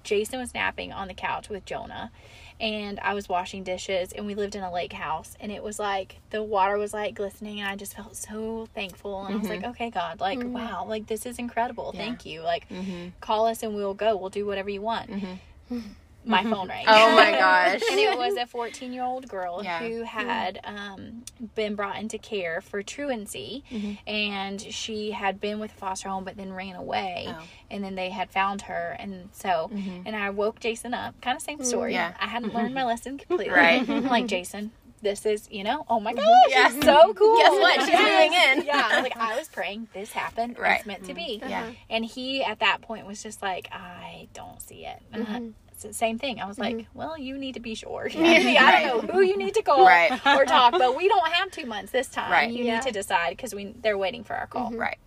jason 0.04 0.38
was 0.38 0.52
napping 0.54 0.92
on 0.92 1.08
the 1.08 1.14
couch 1.14 1.49
with 1.49 1.64
jonah 1.64 2.11
and 2.60 2.98
i 3.00 3.14
was 3.14 3.28
washing 3.28 3.62
dishes 3.62 4.12
and 4.12 4.26
we 4.26 4.34
lived 4.34 4.54
in 4.54 4.62
a 4.62 4.72
lake 4.72 4.92
house 4.92 5.36
and 5.40 5.52
it 5.52 5.62
was 5.62 5.78
like 5.78 6.16
the 6.30 6.42
water 6.42 6.76
was 6.76 6.92
like 6.92 7.14
glistening 7.14 7.60
and 7.60 7.68
i 7.68 7.76
just 7.76 7.94
felt 7.94 8.16
so 8.16 8.68
thankful 8.74 9.24
and 9.24 9.34
i 9.34 9.38
was 9.38 9.48
like 9.48 9.60
mm-hmm. 9.60 9.70
okay 9.70 9.90
god 9.90 10.20
like 10.20 10.38
mm-hmm. 10.38 10.52
wow 10.52 10.84
like 10.88 11.06
this 11.06 11.26
is 11.26 11.38
incredible. 11.38 11.92
Thank 11.92 12.26
you. 12.26 12.42
Like 12.42 12.68
mm-hmm. 12.68 13.08
call 13.20 13.46
us 13.46 13.62
and 13.62 13.74
we'll 13.74 13.94
go. 13.94 14.16
We'll 14.16 14.30
do 14.30 14.46
whatever 14.46 14.70
you 14.70 14.82
want 14.82 15.10
my 16.25 16.42
phone 16.42 16.68
rang 16.68 16.84
Oh 16.87 17.14
my 17.14 17.30
gosh. 17.38 17.80
and 17.90 17.98
it 17.98 18.18
was 18.18 18.37
a 18.37 18.46
14 18.46 18.92
year 18.92 19.02
old 19.04 19.28
girl 19.28 19.60
Yeah. 19.62 19.78
who 19.78 20.02
had 20.02 20.60
um, 20.64 21.25
been 21.54 21.75
brought 21.75 21.96
into 21.98 22.18
care 22.18 22.60
for 22.60 22.82
truancy 22.82 23.64
Mm-hmm. 23.70 23.92
and 24.06 24.60
she 24.60 25.12
had 25.12 25.40
been 25.40 25.58
with 25.58 25.70
a 25.72 25.75
foster 25.75 26.08
home 26.08 26.25
but 26.25 26.37
then 26.37 26.52
ran 26.52 26.75
away 26.76 27.25
Oh. 27.28 27.32
Mm-hmm. 27.32 27.44
and 27.70 27.84
then 27.84 27.94
they 27.94 28.10
had 28.10 28.30
found 28.30 28.62
her 28.62 28.96
and 28.98 29.28
so 29.32 29.70
and 29.72 30.14
i 30.16 30.30
woke 30.30 30.60
jason 30.60 30.92
up 30.94 31.18
kind 31.22 31.37
of 31.37 31.42
same 31.42 31.62
story 31.64 31.92
Yeah. 31.94 32.14
i 32.20 32.26
hadn't 32.26 32.54
learned 32.54 32.75
my 32.75 32.84
lesson 32.84 33.16
completely 33.18 33.50
Right. 33.54 33.88
I'm 33.88 34.04
like 34.04 34.26
jason 34.26 34.72
this 35.00 35.25
is, 35.26 35.48
you 35.48 35.62
know, 35.62 35.87
oh 35.88 36.00
my 36.00 36.12
gosh, 36.12 36.25
Yeah. 36.48 36.72
it's 36.75 36.84
so 36.84 37.14
cool. 37.14 37.37
Guess 37.38 37.52
what? 37.52 37.80
She's 37.82 37.92
moving 38.00 38.32
in. 38.32 38.64
yeah, 38.66 38.98
like 39.00 39.16
I 39.16 39.38
was 39.38 39.46
praying, 39.46 39.87
this 39.94 40.10
happened, 40.10 40.58
Right. 40.58 40.78
it's 40.78 40.87
meant 40.87 41.04
to 41.04 41.14
be. 41.14 41.40
Yeah. 41.40 41.70
And 41.88 42.04
he 42.04 42.42
at 42.42 42.58
that 42.58 42.82
point 42.82 43.06
was 43.06 43.22
just 43.22 43.40
like, 43.40 43.68
I 43.70 44.26
don't 44.34 44.60
see 44.60 44.84
it. 44.87 45.00
Uh, 45.14 45.18
It's 45.20 45.28
the 45.28 45.67
same 45.92 46.18
thing. 46.18 46.40
I 46.40 46.47
was 46.47 46.58
like, 46.58 46.76
mm-hmm. 46.76 46.99
well, 46.99 47.18
you 47.18 47.38
need 47.38 47.54
to 47.54 47.61
be 47.61 47.75
sure. 47.75 48.08
Maybe 48.14 48.56
I 48.58 48.85
don't 48.85 49.06
know 49.06 49.12
who 49.14 49.20
you 49.23 49.37
need 49.37 49.54
to 49.54 49.62
call 49.62 49.85
Right. 49.87 50.12
or 50.26 50.44
talk, 50.44 50.73
but 50.73 50.97
we 50.97 51.08
don't 51.08 51.26
have 51.32 51.50
two 51.50 51.66
months 51.66 51.92
this 51.92 52.08
time. 52.08 52.30
Right. 52.30 52.50
You 52.50 52.64
Yeah. 52.64 52.75
need 52.76 52.82
to 52.82 52.92
decide 52.92 53.30
because 53.30 53.54
we 53.54 53.75
they're 53.82 53.99
waiting 53.99 54.25
for 54.25 54.35
our 54.35 54.47
call. 54.47 54.70
Mm-hmm. 54.70 54.80
Right. 54.80 54.99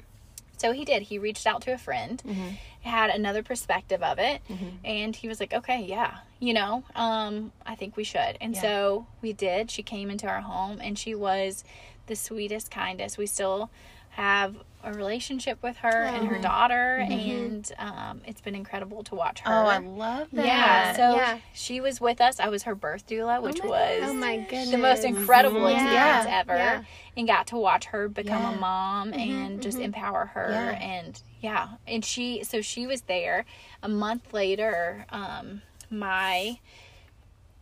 So 0.57 0.71
he 0.73 0.85
did. 0.85 1.01
He 1.03 1.17
reached 1.17 1.47
out 1.47 1.63
to 1.63 1.71
a 1.73 1.77
friend, 1.77 2.21
mm-hmm. 2.23 2.49
had 2.81 3.09
another 3.09 3.41
perspective 3.41 4.03
of 4.03 4.19
it, 4.19 4.41
and 4.85 5.15
he 5.15 5.27
was 5.27 5.39
like, 5.39 5.53
"Okay, 5.55 5.83
yeah, 5.83 6.17
you 6.39 6.53
know, 6.53 6.83
um, 6.95 7.51
I 7.65 7.73
think 7.73 7.97
we 7.97 8.03
should." 8.03 8.37
And 8.39 8.53
Yeah. 8.53 8.61
so 8.61 9.07
we 9.23 9.33
did. 9.33 9.71
She 9.71 9.81
came 9.81 10.11
into 10.11 10.27
our 10.27 10.41
home, 10.41 10.79
and 10.79 10.99
she 10.99 11.15
was 11.15 11.63
the 12.05 12.15
sweetest, 12.15 12.69
kindest. 12.69 13.17
We 13.17 13.25
still 13.25 13.71
have 14.11 14.55
a 14.83 14.93
relationship 14.93 15.61
with 15.61 15.77
her 15.77 16.03
and 16.03 16.27
her 16.27 16.39
daughter, 16.39 16.97
and 17.09 17.71
um, 17.77 18.21
it's 18.25 18.41
been 18.41 18.55
incredible 18.55 19.03
to 19.05 19.15
watch 19.15 19.39
her. 19.41 19.51
Oh, 19.51 19.67
I 19.67 19.77
love 19.77 20.27
that. 20.33 20.45
yeah. 20.45 20.93
So 20.93 21.15
Yeah. 21.15 21.37
she 21.53 21.81
was 21.81 22.01
with 22.01 22.19
us. 22.21 22.39
I 22.39 22.49
was 22.49 22.63
her 22.63 22.75
birth 22.75 23.05
doula, 23.07 23.41
which 23.41 23.59
my- 23.61 23.67
was 23.69 23.99
oh 24.09 24.13
my 24.13 24.37
goodness. 24.37 24.71
the 24.71 24.77
most 24.77 25.03
incredible 25.03 25.69
Yeah. 25.69 26.21
experience 26.21 26.25
ever 26.29 26.55
Yeah. 26.57 26.83
and 27.17 27.27
got 27.27 27.47
to 27.47 27.57
watch 27.57 27.85
her 27.85 28.07
become 28.09 28.41
Yeah. 28.41 28.53
a 28.53 28.59
mom 28.59 29.13
and 29.13 29.61
just 29.61 29.77
empower 29.79 30.25
her 30.33 30.49
Yeah. 30.51 30.79
and 30.79 31.21
yeah 31.41 31.67
and 31.87 32.05
she 32.05 32.43
so 32.43 32.61
she 32.61 32.85
was 32.85 33.01
there 33.03 33.45
a 33.81 33.89
month 33.89 34.31
later 34.33 35.05
um 35.09 35.61
my 35.89 36.59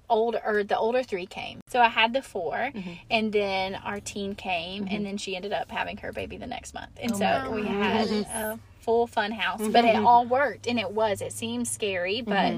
older 0.10 0.42
or 0.46 0.64
the 0.64 0.78
older 0.78 1.04
three 1.04 1.26
came. 1.26 1.62
So 1.68 1.80
i 1.80 1.88
had 1.88 2.14
the 2.14 2.22
4 2.22 2.72
mm-hmm. 2.74 2.92
and 3.10 3.32
then 3.32 3.76
our 3.76 4.00
teen 4.00 4.36
came 4.36 4.84
and 4.84 4.92
mm-hmm. 4.92 5.04
then 5.04 5.18
she 5.18 5.36
ended 5.36 5.54
up 5.54 5.72
having 5.72 5.98
her 5.98 6.12
baby 6.12 6.38
the 6.38 6.48
next 6.48 6.74
month. 6.74 6.92
And 7.02 7.12
oh 7.14 7.18
so 7.18 7.52
we 7.52 7.66
had 7.66 8.10
a 8.10 8.60
full 8.82 9.08
fun 9.08 9.32
house 9.32 9.60
but 9.60 9.86
it 9.86 9.96
mm-hmm. 9.96 10.08
all 10.08 10.26
worked 10.26 10.68
and 10.68 10.80
it 10.80 10.92
was. 10.92 11.22
It 11.22 11.34
seemed 11.34 11.68
scary 11.68 12.22
but 12.22 12.54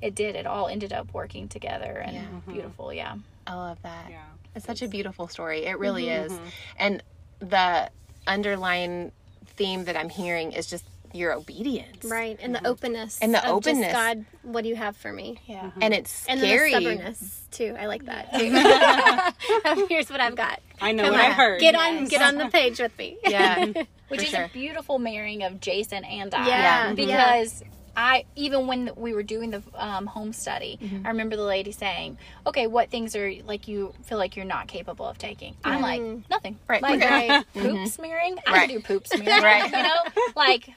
it 0.00 0.14
did. 0.14 0.36
It 0.36 0.46
all 0.46 0.68
ended 0.68 0.92
up 0.92 1.12
working 1.12 1.48
together 1.48 2.02
and 2.04 2.46
beautiful 2.46 2.92
yeah. 2.92 3.16
I 3.46 3.54
love 3.54 3.78
that. 3.82 4.06
Yeah. 4.10 4.22
It's 4.54 4.66
such 4.66 4.82
a 4.82 4.88
beautiful 4.88 5.28
story. 5.28 5.64
It 5.64 5.78
really 5.78 6.08
is. 6.08 6.32
And 6.76 7.02
the 7.40 7.90
underlying 8.26 9.12
theme 9.46 9.84
that 9.84 9.96
I'm 9.96 10.08
hearing 10.08 10.52
is 10.52 10.66
just 10.66 10.84
your 11.14 11.32
obedience. 11.32 12.04
Right, 12.04 12.38
and 12.40 12.54
the 12.54 12.58
mm-hmm. 12.58 12.66
openness. 12.66 13.18
And 13.20 13.34
the 13.34 13.38
of 13.38 13.62
just, 13.62 13.68
openness. 13.68 13.92
God, 13.92 14.24
what 14.42 14.62
do 14.62 14.68
you 14.68 14.76
have 14.76 14.96
for 14.96 15.12
me? 15.12 15.38
yeah 15.46 15.56
mm-hmm. 15.56 15.66
Mm-hmm. 15.68 15.82
And 15.82 15.94
it's 15.94 16.26
And 16.26 16.40
then 16.40 16.48
scary. 16.48 16.72
the 16.72 16.80
stubbornness 16.80 17.42
too. 17.50 17.76
I 17.78 17.86
like 17.86 18.04
that 18.06 18.32
too. 18.32 19.86
Here's 19.88 20.10
what 20.10 20.20
I've 20.20 20.36
got. 20.36 20.60
I 20.80 20.92
know 20.92 21.04
Come 21.04 21.12
what 21.12 21.24
on, 21.24 21.30
I 21.30 21.34
heard. 21.34 21.60
Get 21.60 21.74
on, 21.74 22.06
get 22.06 22.22
on 22.22 22.38
the 22.38 22.48
page 22.48 22.78
with 22.78 22.96
me. 22.98 23.18
Yeah. 23.26 23.66
which 24.08 24.20
For 24.20 24.26
is 24.26 24.30
sure. 24.30 24.44
a 24.44 24.48
beautiful 24.48 24.98
marrying 24.98 25.42
of 25.42 25.60
Jason 25.60 26.04
and 26.04 26.34
I. 26.34 26.46
Yeah, 26.46 26.92
yeah. 26.94 27.44
Because 27.94 28.02
I 28.04 28.24
even 28.36 28.66
when 28.66 28.90
we 28.96 29.12
were 29.14 29.22
doing 29.22 29.50
the 29.50 29.62
um, 29.74 30.06
home 30.06 30.32
study, 30.32 30.78
Mm-hmm. 30.82 31.06
I 31.06 31.10
remember 31.10 31.36
the 31.36 31.42
lady 31.44 31.72
saying, 31.72 32.18
"Okay, 32.46 32.66
what 32.66 32.90
things 32.90 33.14
are 33.16 33.32
like 33.46 33.68
you 33.68 33.92
feel 34.04 34.18
like 34.18 34.36
you're 34.36 34.44
not 34.44 34.66
capable 34.68 35.06
of 35.06 35.18
taking?" 35.18 35.54
I'm 35.64 35.80
like, 35.82 36.00
"Nothing. 36.30 36.58
Right. 36.68 36.82
Like 36.82 37.00
Right. 37.00 37.44
poop 37.54 37.88
smearing. 37.88 38.36
I 38.38 38.40
Mm-hmm. 38.42 38.52
Right. 38.52 38.68
can 38.68 38.76
do 38.78 38.82
poop 38.82 39.06
smearing. 39.06 39.42
Right. 39.42 39.64
You 39.70 39.82
know, 39.82 40.30
like 40.36 40.68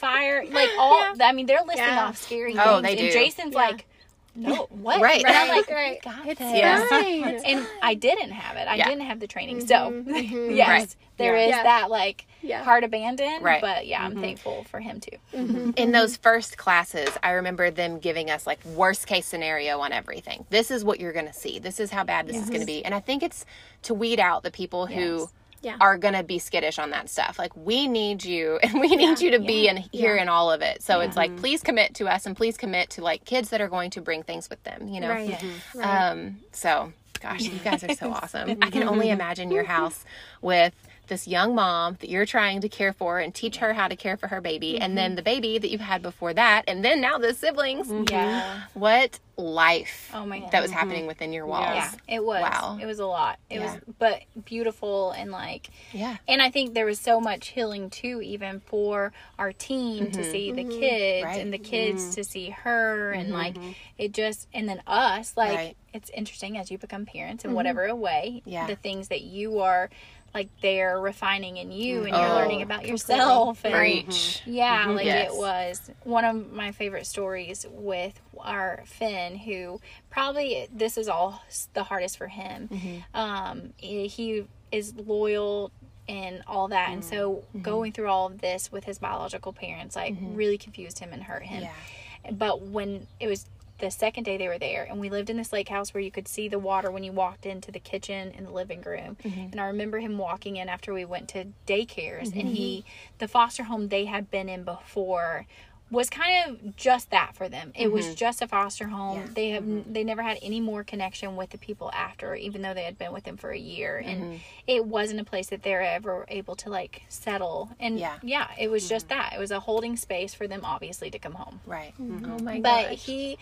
fire. 0.00 0.44
Like 0.50 0.70
all. 0.78 1.14
I 1.20 1.32
mean, 1.32 1.46
they're 1.46 1.62
listing 1.64 1.84
Yeah. 1.84 2.06
off 2.06 2.16
scary 2.16 2.52
things. 2.54 2.64
Oh, 2.66 2.80
things, 2.80 2.82
they 2.88 2.96
do. 2.96 3.04
and 3.04 3.12
Jason's 3.12 3.52
Yeah. 3.54 3.58
like, 3.60 3.86
"No, 4.34 4.66
what?" 4.70 5.00
Right. 5.00 5.24
And 5.24 5.36
I'm 5.36 5.48
like, 5.48 5.70
Right. 5.70 6.00
"God, 6.02 6.26
It's 6.26 6.40
Yeah. 6.40 6.86
right. 6.90 7.40
and 7.44 7.66
I 7.82 7.94
didn't 7.94 8.30
have 8.32 8.56
it. 8.56 8.66
I 8.68 8.76
Yeah. 8.76 8.88
didn't 8.88 9.02
have 9.02 9.20
the 9.20 9.26
training. 9.28 9.66
So, 9.66 9.74
Mm-hmm. 9.90 10.50
yes, 10.54 10.68
Right. 10.68 10.96
there 11.18 11.36
is 11.36 11.50
Yeah. 11.50 11.62
that 11.62 11.90
like 11.90 12.26
Yeah. 12.44 12.62
heart 12.62 12.84
abandoned. 12.84 13.42
Right. 13.42 13.60
But 13.60 13.86
yeah, 13.86 14.02
I'm 14.02 14.12
mm-hmm. 14.12 14.20
thankful 14.20 14.64
for 14.64 14.80
him 14.80 15.00
too. 15.00 15.16
Mm-hmm. 15.32 15.70
in 15.76 15.92
those 15.92 16.16
first 16.16 16.56
classes, 16.56 17.08
I 17.22 17.32
remember 17.32 17.70
them 17.70 17.98
giving 17.98 18.30
us 18.30 18.46
like 18.46 18.64
worst 18.64 19.06
case 19.06 19.26
scenario 19.26 19.80
on 19.80 19.92
everything. 19.92 20.46
This 20.50 20.70
is 20.70 20.84
what 20.84 21.00
you're 21.00 21.12
going 21.12 21.26
to 21.26 21.32
see. 21.32 21.58
This 21.58 21.80
is 21.80 21.90
how 21.90 22.04
bad 22.04 22.26
this 22.26 22.36
is 22.36 22.48
going 22.48 22.60
to 22.60 22.66
be. 22.66 22.84
And 22.84 22.94
I 22.94 23.00
think 23.00 23.22
it's 23.22 23.44
to 23.82 23.94
weed 23.94 24.20
out 24.20 24.42
the 24.42 24.50
people 24.50 24.86
who 24.86 25.20
Yes. 25.20 25.28
Yeah. 25.62 25.76
are 25.80 25.96
going 25.96 26.12
to 26.12 26.22
be 26.22 26.38
skittish 26.38 26.78
on 26.78 26.90
that 26.90 27.08
stuff. 27.08 27.38
Like 27.38 27.56
we 27.56 27.88
need 27.88 28.22
you 28.22 28.58
and 28.62 28.74
we 28.74 28.94
need 28.94 29.20
you 29.20 29.30
to 29.30 29.38
be 29.38 29.66
in 29.66 29.78
here 29.78 30.14
in 30.14 30.28
all 30.28 30.52
of 30.52 30.60
it. 30.60 30.82
So 30.82 31.00
it's 31.00 31.16
like 31.16 31.30
mm-hmm. 31.30 31.40
please 31.40 31.62
commit 31.62 31.94
to 31.94 32.06
us 32.06 32.26
and 32.26 32.36
please 32.36 32.58
commit 32.58 32.90
to 32.90 33.02
like 33.02 33.24
kids 33.24 33.48
that 33.48 33.62
are 33.62 33.68
going 33.68 33.90
to 33.92 34.02
bring 34.02 34.22
things 34.22 34.50
with 34.50 34.62
them, 34.64 34.88
you 34.88 35.00
know. 35.00 35.08
Right. 35.08 35.42
Right. 35.74 36.10
Um, 36.10 36.40
so, 36.52 36.92
gosh, 37.20 37.40
you 37.40 37.58
guys 37.60 37.82
are 37.82 37.94
so 37.94 38.12
awesome. 38.12 38.58
I 38.60 38.68
can 38.68 38.86
only 38.86 39.08
imagine 39.08 39.50
your 39.50 39.64
house 39.64 40.04
with 40.42 40.74
this 41.08 41.26
young 41.28 41.54
mom 41.54 41.96
that 42.00 42.08
you're 42.08 42.26
trying 42.26 42.60
to 42.62 42.68
care 42.68 42.92
for 42.92 43.18
and 43.18 43.34
teach 43.34 43.58
her 43.58 43.72
how 43.72 43.88
to 43.88 43.96
care 43.96 44.16
for 44.16 44.28
her 44.28 44.40
baby, 44.40 44.78
and 44.80 44.96
then 44.96 45.10
mm-hmm. 45.10 45.16
the 45.16 45.22
baby 45.22 45.58
that 45.58 45.70
you've 45.70 45.80
had 45.80 46.02
before 46.02 46.32
that, 46.34 46.64
and 46.66 46.84
then 46.84 47.00
now 47.00 47.18
the 47.18 47.34
siblings. 47.34 47.88
Mm-hmm. 47.88 48.04
Yeah. 48.10 48.62
What 48.74 49.18
life 49.36 50.10
Oh 50.14 50.24
my 50.24 50.38
God. 50.38 50.52
that 50.52 50.62
was 50.62 50.70
mm-hmm. 50.70 50.78
happening 50.78 51.06
within 51.06 51.32
your 51.32 51.46
walls. 51.46 51.74
Yeah, 51.74 51.90
it 52.06 52.24
was. 52.24 52.40
Wow. 52.40 52.78
It 52.80 52.86
was 52.86 53.00
a 53.00 53.06
lot. 53.06 53.38
It 53.50 53.58
Yeah. 53.58 53.72
was, 53.74 53.80
but 53.98 54.22
beautiful 54.44 55.10
and 55.10 55.32
like, 55.32 55.70
Yeah. 55.92 56.16
and 56.28 56.40
I 56.40 56.50
think 56.50 56.74
there 56.74 56.86
was 56.86 57.00
so 57.00 57.20
much 57.20 57.48
healing 57.48 57.90
too, 57.90 58.22
even 58.22 58.60
for 58.60 59.12
our 59.38 59.52
teen 59.52 60.10
to 60.12 60.22
see 60.22 60.52
the 60.52 60.64
kids 60.64 61.24
Right. 61.24 61.40
and 61.40 61.52
the 61.52 61.58
kids 61.58 62.14
to 62.14 62.22
see 62.24 62.50
her, 62.50 63.10
and 63.10 63.30
like 63.30 63.56
it 63.98 64.12
just, 64.12 64.48
and 64.54 64.68
then 64.68 64.80
us. 64.86 65.36
Like 65.36 65.56
Right. 65.56 65.76
it's 65.92 66.10
interesting 66.10 66.56
as 66.56 66.70
you 66.70 66.78
become 66.78 67.04
parents 67.04 67.44
in 67.44 67.54
whatever 67.54 67.92
way, 67.94 68.42
Yeah. 68.44 68.66
the 68.66 68.76
things 68.76 69.08
that 69.08 69.22
you 69.22 69.60
are. 69.60 69.90
Like 70.34 70.48
they're 70.60 71.00
refining 71.00 71.58
in 71.58 71.70
you, 71.70 71.98
and 72.00 72.08
you're 72.08 72.16
Oh, 72.16 72.34
learning 72.34 72.62
about 72.62 72.86
yourself. 72.86 73.64
And, 73.64 73.72
Preach. 73.74 74.42
yeah, 74.44 74.86
like 74.88 75.06
Yes. 75.06 75.30
it 75.32 75.36
was 75.38 75.90
one 76.02 76.24
of 76.24 76.52
my 76.52 76.72
favorite 76.72 77.06
stories 77.06 77.64
with 77.70 78.20
our 78.40 78.82
Finn, 78.84 79.36
who 79.36 79.80
probably 80.10 80.66
this 80.72 80.98
is 80.98 81.08
all 81.08 81.40
the 81.74 81.84
hardest 81.84 82.18
for 82.18 82.26
him. 82.26 82.68
Mm-hmm. 82.68 83.16
Um, 83.16 83.72
he, 83.76 84.08
he 84.08 84.44
is 84.72 84.92
loyal 84.96 85.70
and 86.08 86.42
all 86.48 86.66
that, 86.68 86.90
and 86.90 87.04
so 87.04 87.44
Mm-hmm. 87.54 87.62
going 87.62 87.92
through 87.92 88.08
all 88.08 88.26
of 88.26 88.40
this 88.40 88.72
with 88.72 88.84
his 88.84 88.98
biological 88.98 89.52
parents, 89.52 89.94
like 89.94 90.16
really 90.20 90.58
confused 90.58 90.98
him 90.98 91.10
and 91.12 91.22
hurt 91.22 91.44
him. 91.44 91.62
Yeah. 91.62 92.30
But 92.32 92.60
when 92.62 93.06
it 93.20 93.28
was 93.28 93.46
the 93.84 93.90
second 93.90 94.24
day 94.24 94.38
they 94.38 94.48
were 94.48 94.58
there, 94.58 94.86
and 94.88 94.98
we 94.98 95.10
lived 95.10 95.28
in 95.28 95.36
this 95.36 95.52
lake 95.52 95.68
house 95.68 95.92
where 95.92 96.02
you 96.02 96.10
could 96.10 96.26
see 96.26 96.48
the 96.48 96.58
water 96.58 96.90
when 96.90 97.04
you 97.04 97.12
walked 97.12 97.44
into 97.44 97.70
the 97.70 97.78
kitchen 97.78 98.32
and 98.34 98.46
the 98.46 98.50
living 98.50 98.80
room. 98.80 99.16
Mm-hmm. 99.22 99.52
And 99.52 99.60
I 99.60 99.66
remember 99.66 99.98
him 99.98 100.16
walking 100.16 100.56
in 100.56 100.70
after 100.70 100.94
we 100.94 101.04
went 101.04 101.28
to 101.30 101.48
daycares, 101.66 102.32
and 102.32 102.48
he, 102.48 102.78
mm-hmm. 102.78 103.14
the 103.18 103.28
foster 103.28 103.64
home 103.64 103.88
they 103.88 104.06
had 104.06 104.30
been 104.30 104.48
in 104.48 104.64
before, 104.64 105.46
was 105.90 106.08
kind 106.10 106.50
of 106.50 106.76
just 106.76 107.10
that 107.10 107.36
for 107.36 107.48
them. 107.48 107.72
It 107.74 107.92
was 107.92 108.06
mm-hmm. 108.06 108.14
just 108.14 108.42
a 108.42 108.48
foster 108.48 108.88
home. 108.88 109.30
They 109.34 109.50
have 109.50 109.92
they 109.92 110.02
never 110.02 110.22
had 110.22 110.38
any 110.42 110.60
more 110.60 110.82
connection 110.82 111.36
with 111.36 111.50
the 111.50 111.58
people 111.58 111.90
after, 111.92 112.34
even 112.34 112.62
though 112.62 112.74
they 112.74 112.84
had 112.84 112.98
been 112.98 113.12
with 113.12 113.24
them 113.24 113.36
for 113.36 113.50
a 113.50 113.58
year, 113.58 114.02
and 114.04 114.40
it 114.66 114.84
wasn't 114.84 115.20
a 115.20 115.24
place 115.24 115.48
that 115.48 115.62
they 115.62 115.72
were 115.72 115.82
ever 115.82 116.24
able 116.28 116.56
to 116.56 116.70
like 116.70 117.02
settle. 117.08 117.70
And 117.78 117.98
Yeah. 117.98 118.16
yeah, 118.22 118.48
it 118.58 118.70
was 118.70 118.88
just 118.88 119.08
that. 119.08 119.34
It 119.36 119.38
was 119.38 119.50
a 119.50 119.60
holding 119.60 119.96
space 119.96 120.34
for 120.34 120.48
them, 120.48 120.62
obviously, 120.64 121.10
to 121.10 121.18
come 121.18 121.34
home. 121.34 121.60
Right. 121.66 121.94
Oh 122.00 122.38
my 122.40 122.60
But 122.60 122.90
gosh. 122.90 123.04
he 123.04 123.38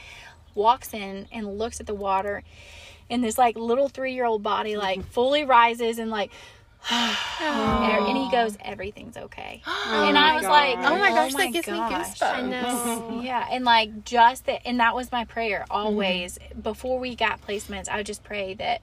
walks 0.55 0.95
in 0.95 1.27
and 1.33 1.59
looks 1.59 1.81
at 1.81 1.87
the 1.87 1.95
water, 1.95 2.43
and 3.11 3.23
this 3.23 3.39
like 3.39 3.57
little 3.57 3.89
three 3.89 4.15
year 4.15 4.25
old 4.25 4.43
body 4.43 4.77
like 4.77 5.01
mm-hmm. 5.01 5.09
fully 5.11 5.45
rises 5.45 5.99
and 5.99 6.11
like. 6.11 6.31
and 6.91 8.17
he 8.19 8.25
oh. 8.25 8.31
goes, 8.33 8.59
everything's 8.61 9.17
okay. 9.17 9.63
Oh 9.69 10.05
and 10.09 10.19
I 10.19 10.35
was 10.35 10.43
like, 10.43 10.79
Oh 10.79 10.99
my 10.99 11.11
gosh, 11.11 11.33
that 11.35 11.53
gives 11.53 11.69
me 11.69 11.75
oh 11.75 11.83
goosebumps. 11.83 12.23
I 12.23 12.41
know. 12.43 13.21
Yeah, 13.23 13.47
and 13.53 13.65
like 13.65 14.05
just 14.05 14.47
that, 14.47 14.63
and 14.65 14.81
that 14.81 14.97
was 14.97 15.13
my 15.13 15.25
prayer 15.25 15.61
mm-hmm. 15.61 15.73
always. 15.73 16.41
Before 16.61 16.99
we 16.99 17.15
got 17.15 17.41
placements, 17.47 17.89
I 17.89 17.99
would 17.99 18.07
just 18.07 18.25
pray 18.25 18.55
that 18.55 18.83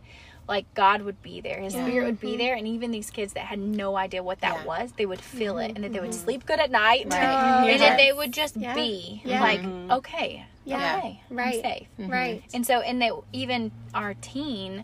like 0.49 0.73
God 0.73 1.03
would 1.03 1.21
be 1.21 1.39
there, 1.39 1.61
His 1.61 1.73
Spirit 1.73 2.05
would 2.05 2.19
be 2.19 2.29
mm-hmm. 2.29 2.37
there, 2.39 2.55
and 2.55 2.67
even 2.67 2.91
these 2.91 3.11
kids 3.11 3.33
that 3.33 3.45
had 3.45 3.59
no 3.59 3.95
idea 3.95 4.23
what 4.23 4.41
that 4.41 4.61
Yeah. 4.61 4.65
was, 4.65 4.91
they 4.93 5.05
would 5.05 5.21
feel 5.21 5.59
it, 5.59 5.73
and 5.75 5.83
that 5.83 5.93
they 5.93 5.99
would 5.99 6.13
sleep 6.13 6.45
good 6.45 6.59
at 6.59 6.71
night, 6.71 7.05
Right. 7.09 7.69
and 7.69 7.81
that 7.81 7.97
they 7.97 8.11
would 8.11 8.33
just 8.33 8.57
Yeah. 8.57 8.73
be 8.73 9.21
Yeah. 9.23 9.41
like, 9.41 9.61
okay, 9.91 10.45
Yeah. 10.69 10.97
okay, 10.99 11.21
Right. 11.29 11.55
I'm 11.55 11.61
safe. 11.61 11.87
Mm-hmm. 11.99 12.11
Right. 12.11 12.43
And 12.53 12.65
so, 12.65 12.79
and 12.81 13.01
that 13.01 13.13
even 13.33 13.71
our 13.93 14.13
teen, 14.15 14.83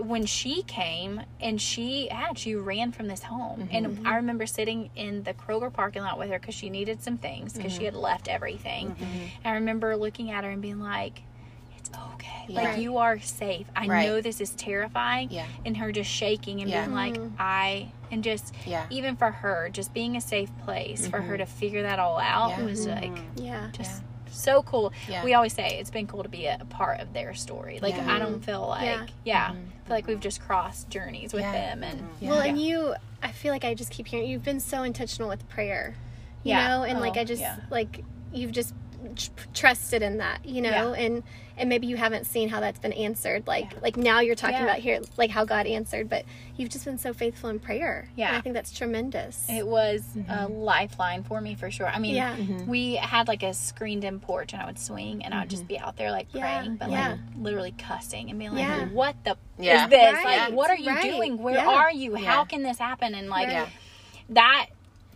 when 0.00 0.26
she 0.26 0.62
came 0.62 1.22
and 1.40 1.60
she 1.60 2.08
had, 2.08 2.38
she 2.38 2.54
ran 2.54 2.92
from 2.92 3.06
this 3.08 3.22
home. 3.22 3.60
Mm-hmm. 3.60 3.76
And 3.76 3.86
mm-hmm. 3.86 4.06
I 4.06 4.16
remember 4.16 4.46
sitting 4.46 4.90
in 4.96 5.22
the 5.22 5.32
Kroger 5.34 5.72
parking 5.72 6.02
lot 6.02 6.18
with 6.18 6.28
her 6.30 6.38
because 6.38 6.54
she 6.54 6.70
needed 6.70 7.02
some 7.02 7.18
things 7.18 7.52
because 7.52 7.72
she 7.72 7.84
had 7.84 7.94
left 7.94 8.28
everything. 8.28 8.94
And 9.44 9.52
I 9.52 9.52
remember 9.54 9.96
looking 9.96 10.30
at 10.30 10.44
her 10.44 10.50
and 10.50 10.60
being 10.60 10.80
like, 10.80 11.22
it's 11.78 11.90
okay. 12.14 12.46
Like, 12.48 12.64
Right. 12.66 12.78
you 12.78 12.96
are 12.98 13.20
safe. 13.20 13.66
I 13.76 13.86
Right. 13.86 14.06
know 14.06 14.20
this 14.20 14.40
is 14.40 14.50
terrifying. 14.50 15.30
Yeah. 15.30 15.46
And 15.64 15.76
her 15.76 15.92
just 15.92 16.10
shaking 16.10 16.60
and 16.60 16.68
Yeah. 16.70 16.84
being 16.84 16.94
like, 16.94 17.16
I, 17.38 17.92
and 18.10 18.24
just, 18.24 18.54
Yeah. 18.66 18.86
even 18.90 19.16
for 19.16 19.30
her, 19.30 19.68
just 19.72 19.94
being 19.94 20.16
a 20.16 20.20
safe 20.20 20.50
place 20.64 21.06
for 21.06 21.20
her 21.20 21.38
to 21.38 21.46
figure 21.46 21.82
that 21.82 21.98
all 22.00 22.18
out 22.18 22.50
Yeah. 22.58 22.64
was 22.64 22.86
like, 22.86 23.12
Yeah. 23.36 23.68
just 23.72 24.02
so 24.30 24.62
cool. 24.62 24.92
Yeah. 25.08 25.24
We 25.24 25.34
always 25.34 25.52
say 25.52 25.78
it's 25.78 25.90
been 25.90 26.06
cool 26.06 26.22
to 26.22 26.28
be 26.28 26.46
a, 26.46 26.58
a 26.60 26.64
part 26.64 27.00
of 27.00 27.12
their 27.12 27.34
story. 27.34 27.78
Like 27.80 27.94
Yeah. 27.94 28.14
I 28.14 28.18
don't 28.18 28.44
feel 28.44 28.66
like 28.68 28.84
yeah, 28.84 29.06
Yeah. 29.24 29.48
I 29.50 29.52
feel 29.86 29.96
like 29.96 30.06
we've 30.06 30.20
just 30.20 30.40
crossed 30.40 30.88
journeys 30.90 31.32
with 31.32 31.42
Yeah. 31.42 31.52
them 31.52 31.84
and 31.84 32.00
mm-hmm. 32.00 32.24
Yeah. 32.24 32.30
Well, 32.30 32.40
and 32.40 32.60
you, 32.60 32.94
I 33.22 33.32
feel 33.32 33.52
like 33.52 33.64
I 33.64 33.74
just 33.74 33.90
keep 33.90 34.06
hearing 34.06 34.28
you've 34.28 34.44
been 34.44 34.60
so 34.60 34.82
intentional 34.82 35.28
with 35.28 35.48
prayer, 35.48 35.94
you 36.42 36.50
Yeah. 36.50 36.68
know, 36.68 36.82
and 36.84 37.00
like 37.00 37.16
Oh, 37.16 37.20
I 37.20 37.24
just 37.24 37.40
yeah. 37.42 37.56
like 37.70 38.02
you've 38.32 38.52
just 38.52 38.70
tr- 38.70 38.76
trusted 39.54 40.02
in 40.02 40.18
that, 40.18 40.44
you 40.44 40.60
know, 40.62 40.92
Yeah. 40.94 41.04
and 41.04 41.22
and 41.58 41.70
maybe 41.70 41.86
you 41.86 41.96
haven't 41.96 42.26
seen 42.26 42.50
how 42.50 42.60
that's 42.60 42.78
been 42.78 42.92
answered. 42.92 43.46
Like 43.46 43.80
like 43.80 43.96
now 43.96 44.20
you're 44.20 44.34
talking 44.34 44.56
Yeah. 44.58 44.64
about 44.64 44.78
here, 44.78 45.00
like 45.16 45.30
how 45.30 45.44
God 45.46 45.66
answered, 45.66 46.08
but 46.08 46.26
you've 46.56 46.68
just 46.68 46.84
been 46.84 46.98
so 46.98 47.14
faithful 47.14 47.48
in 47.48 47.60
prayer. 47.60 48.08
Yeah. 48.14 48.28
and 48.28 48.36
I 48.36 48.40
think 48.42 48.54
that's 48.54 48.72
tremendous. 48.72 49.46
It 49.48 49.66
was 49.66 50.02
a 50.28 50.48
lifeline 50.48 51.22
for 51.22 51.40
me 51.40 51.54
for 51.54 51.70
sure. 51.70 51.88
I 51.88 51.98
mean, 51.98 52.14
Yeah. 52.16 52.36
we 52.66 52.96
had 52.96 53.26
like 53.26 53.42
a 53.42 53.54
screened 53.54 54.04
in 54.04 54.20
porch 54.20 54.52
and 54.52 54.60
I 54.60 54.66
would 54.66 54.78
swing 54.78 55.24
and 55.24 55.32
I 55.32 55.38
would 55.38 55.44
Mm-hmm. 55.48 55.50
just 55.50 55.66
be 55.68 55.78
out 55.78 55.96
there 55.96 56.10
like 56.10 56.26
Yeah, 56.34 56.60
praying, 56.60 56.76
but 56.76 56.90
yeah. 56.90 57.10
like 57.12 57.20
literally 57.38 57.74
cussing 57.78 58.28
and 58.28 58.38
being 58.38 58.50
like, 58.52 58.60
Yeah. 58.60 58.86
what 58.88 59.16
the 59.24 59.36
Yeah. 59.58 59.84
is 59.84 59.90
this? 59.90 60.12
Right, 60.14 60.38
Like, 60.40 60.52
what 60.52 60.70
are 60.70 60.76
you 60.76 60.90
right. 60.90 61.02
doing? 61.10 61.38
Where 61.42 61.54
Yeah. 61.54 61.66
are 61.68 61.90
you? 61.92 62.16
How 62.16 62.44
can 62.44 62.62
this 62.64 62.78
happen? 62.78 63.14
And 63.14 63.30
like, 63.30 63.46
Right. 63.46 63.52
Yeah. 63.54 63.66
that 64.30 64.66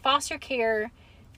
foster 0.02 0.38
care 0.38 0.90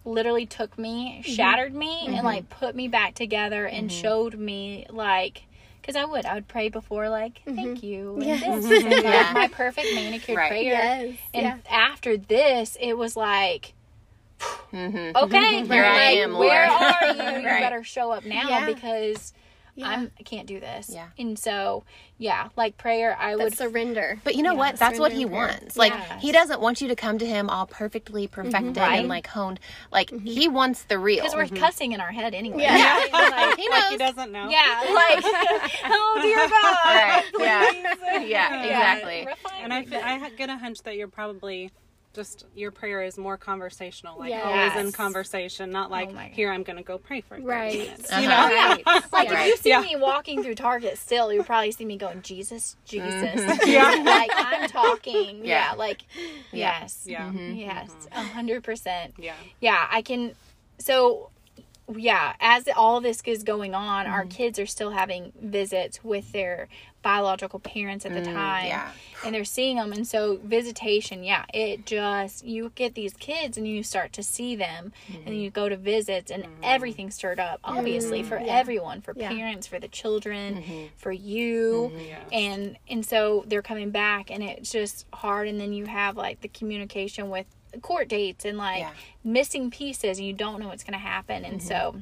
literally 0.05 0.47
took 0.47 0.79
me, 0.79 1.21
Mm-hmm. 1.23 1.33
shattered 1.33 1.75
me, 1.75 2.07
and 2.17 2.25
like 2.25 2.49
put 2.49 2.75
me 2.75 2.89
back 2.89 3.15
together 3.15 3.67
and 3.67 3.89
Mm-hmm. 3.91 4.01
showed 4.03 4.39
me 4.39 4.87
like, 4.91 5.43
because 5.81 5.97
I 5.97 6.05
would, 6.05 6.27
I 6.27 6.35
would 6.35 6.49
pray 6.49 6.69
before 6.69 7.09
like, 7.09 7.41
thank 7.45 7.83
you, 7.83 8.17
and 8.17 8.25
Yes. 8.27 8.41
this, 8.43 8.65
and 8.65 8.83
like, 8.83 9.03
Yeah. 9.03 9.33
my 9.35 9.49
perfect 9.49 9.93
manicured 9.93 10.39
Right. 10.39 10.49
prayer. 10.49 10.63
yes, 10.65 11.17
And 11.35 11.43
yeah, 11.45 11.57
after 11.71 12.17
this, 12.17 12.77
it 12.81 12.95
was 12.95 13.17
like, 13.17 13.75
okay, 14.75 15.63
Here 15.65 15.85
I 15.85 15.95
like, 15.95 16.19
am, 16.19 16.35
Where 16.35 16.69
Lord. 16.69 16.69
are 16.71 17.07
you? 17.07 17.23
You 17.43 17.49
Right. 17.49 17.61
better 17.61 17.85
show 17.85 18.11
up 18.13 18.25
now 18.25 18.49
Yeah. 18.49 18.67
because 18.67 19.33
yeah. 19.75 19.89
I'm 19.89 20.11
I 20.19 20.23
can't 20.23 20.47
do 20.47 20.61
this. 20.61 20.91
Yeah. 20.93 21.09
And 21.19 21.39
so, 21.39 21.85
yeah, 22.19 22.49
like 22.57 22.77
prayer, 22.77 23.17
I 23.19 23.37
That 23.37 23.45
would 23.45 23.57
surrender. 23.57 24.19
But 24.23 24.35
you 24.35 24.43
know 24.43 24.53
Yeah, 24.53 24.59
what? 24.59 24.77
That's 24.77 24.99
what 24.99 25.13
he 25.13 25.25
wants. 25.25 25.77
Like 25.77 25.93
Yes. 25.93 26.23
he 26.23 26.33
doesn't 26.33 26.61
want 26.61 26.81
you 26.81 26.89
to 26.89 26.97
come 26.97 27.19
to 27.19 27.27
him 27.27 27.49
all 27.49 27.67
perfectly 27.67 28.27
mm-hmm. 28.27 28.35
perfected 28.35 28.77
Right. 28.77 29.01
and 29.01 29.09
like 29.09 29.27
honed. 29.27 29.61
Like 29.91 30.11
mm-hmm. 30.11 30.27
he 30.27 30.49
wants 30.49 30.85
the 30.85 30.99
real. 30.99 31.23
because 31.23 31.35
we're 31.35 31.45
mm-hmm. 31.47 31.57
cussing 31.57 31.93
in 31.93 32.01
our 32.01 32.13
head 32.13 32.35
anyway. 32.35 32.63
Yeah. 32.63 32.99
Right? 32.99 33.09
Like, 33.33 33.59
he 33.59 33.69
Like 33.69 33.91
he 33.91 33.97
doesn't 33.97 34.33
know. 34.33 34.49
yeah, 34.49 34.83
like 34.95 35.25
oh 35.85 36.19
dear 36.23 36.49
God. 36.49 37.25
Right. 37.41 37.49
Yeah. 37.49 38.23
Yeah. 38.33 38.63
Exactly. 38.63 39.27
refine 39.27 39.65
And 39.65 39.73
I 39.73 39.85
feel, 39.85 40.01
I 40.03 40.31
get 40.31 40.49
a 40.49 40.57
hunch 40.57 40.83
that 40.83 40.97
you're 40.97 41.09
probably 41.09 41.71
just 42.15 42.45
your 42.55 42.71
prayer 42.71 43.03
is 43.03 43.17
more 43.17 43.37
conversational, 43.39 44.19
like 44.19 44.31
Yes. 44.31 44.45
always 44.45 44.87
in 44.87 44.93
conversation, 44.93 45.71
not 45.71 45.91
like 45.91 46.11
Oh 46.15 46.19
here 46.33 46.51
I'm 46.53 46.63
going 46.63 46.77
to 46.77 46.83
go 46.83 46.99
pray 46.99 47.23
for 47.23 47.37
30 47.37 47.47
Right. 47.47 47.79
minutes. 47.79 48.11
Uh-huh. 48.13 48.21
You 48.21 48.29
know, 48.29 48.35
Right. 48.49 48.83
Like 49.13 49.31
Right. 49.31 49.41
if 49.41 49.47
you 49.47 49.57
see 49.57 49.69
Yeah. 49.71 49.81
me 49.81 49.97
walking 49.97 50.43
through 50.43 50.57
Target 50.57 50.99
still, 50.99 51.33
you'll 51.33 51.45
probably 51.45 51.73
see 51.73 51.85
me 51.87 51.97
going, 51.97 52.21
Jesus, 52.23 52.77
Jesus. 52.85 53.41
Mm-hmm. 53.41 53.61
Yeah. 53.71 54.03
like 54.05 54.31
I'm 54.35 54.69
talking. 54.69 55.45
Yeah. 55.45 55.71
Yeah. 55.71 55.73
like 55.77 56.03
yes. 56.53 57.05
yeah, 57.07 57.29
Mm-hmm. 57.29 57.55
Yes. 57.55 57.91
A 58.13 58.23
hundred 58.23 58.63
percent. 58.63 59.15
yeah. 59.19 59.35
Yeah, 59.61 59.87
I 59.91 60.03
can 60.03 60.35
so 60.79 61.31
yeah, 61.97 62.35
as 62.41 62.69
all 62.77 63.01
this 63.01 63.21
is 63.27 63.43
going 63.43 63.75
on, 63.75 64.07
our 64.07 64.21
Mm-hmm. 64.23 64.29
kids 64.31 64.59
are 64.59 64.67
still 64.67 64.91
having 64.91 65.33
visits 65.41 66.03
with 66.05 66.33
their 66.33 66.69
biological 67.03 67.59
parents 67.59 68.07
at 68.07 68.13
the 68.15 68.23
time. 68.23 68.65
Mm, 68.67 68.69
yeah. 68.69 68.93
And 69.25 69.35
they're 69.35 69.45
seeing 69.45 69.77
them 69.77 69.93
and 69.93 70.07
so 70.07 70.39
visitation, 70.45 71.25
yeah, 71.25 71.45
it 71.53 71.85
just 71.85 72.45
you 72.45 72.71
get 72.77 72.95
these 72.95 73.13
kids 73.15 73.57
and 73.59 73.67
you 73.67 73.83
start 73.83 74.13
to 74.15 74.23
see 74.23 74.55
them 74.55 74.93
Mm-hmm. 75.11 75.27
and 75.27 75.43
you 75.43 75.51
go 75.51 75.69
to 75.69 75.77
visits 75.77 76.31
and 76.31 76.47
everything 76.63 77.11
stirred 77.11 77.41
up 77.41 77.59
obviously 77.65 78.23
for 78.23 78.37
everyone, 78.39 79.01
for 79.01 79.15
Yeah. 79.17 79.31
parents, 79.31 79.67
for 79.67 79.81
the 79.81 79.89
children, 79.89 80.57
Mm-hmm. 80.63 80.87
for 80.97 81.11
you. 81.11 81.91
Yeah. 82.07 82.19
And 82.33 82.77
and 82.89 83.05
so 83.05 83.45
they're 83.49 83.63
coming 83.63 83.91
back 83.91 84.31
and 84.31 84.43
it's 84.43 84.71
just 84.71 85.07
hard 85.13 85.49
and 85.49 85.61
then 85.61 85.73
you 85.73 85.87
have 85.87 86.17
like 86.17 86.41
the 86.41 86.49
communication 86.49 87.29
with 87.31 87.47
court 87.81 88.09
dates 88.09 88.45
and 88.45 88.59
like 88.59 88.81
Yeah. 88.81 88.93
missing 89.25 89.71
pieces 89.71 90.19
and 90.19 90.27
you 90.27 90.33
don't 90.33 90.61
know 90.61 90.69
what's 90.69 90.85
going 90.85 90.99
to 90.99 90.99
happen. 90.99 91.45
And 91.45 91.59
mm-hmm. 91.59 91.69
so 91.69 91.97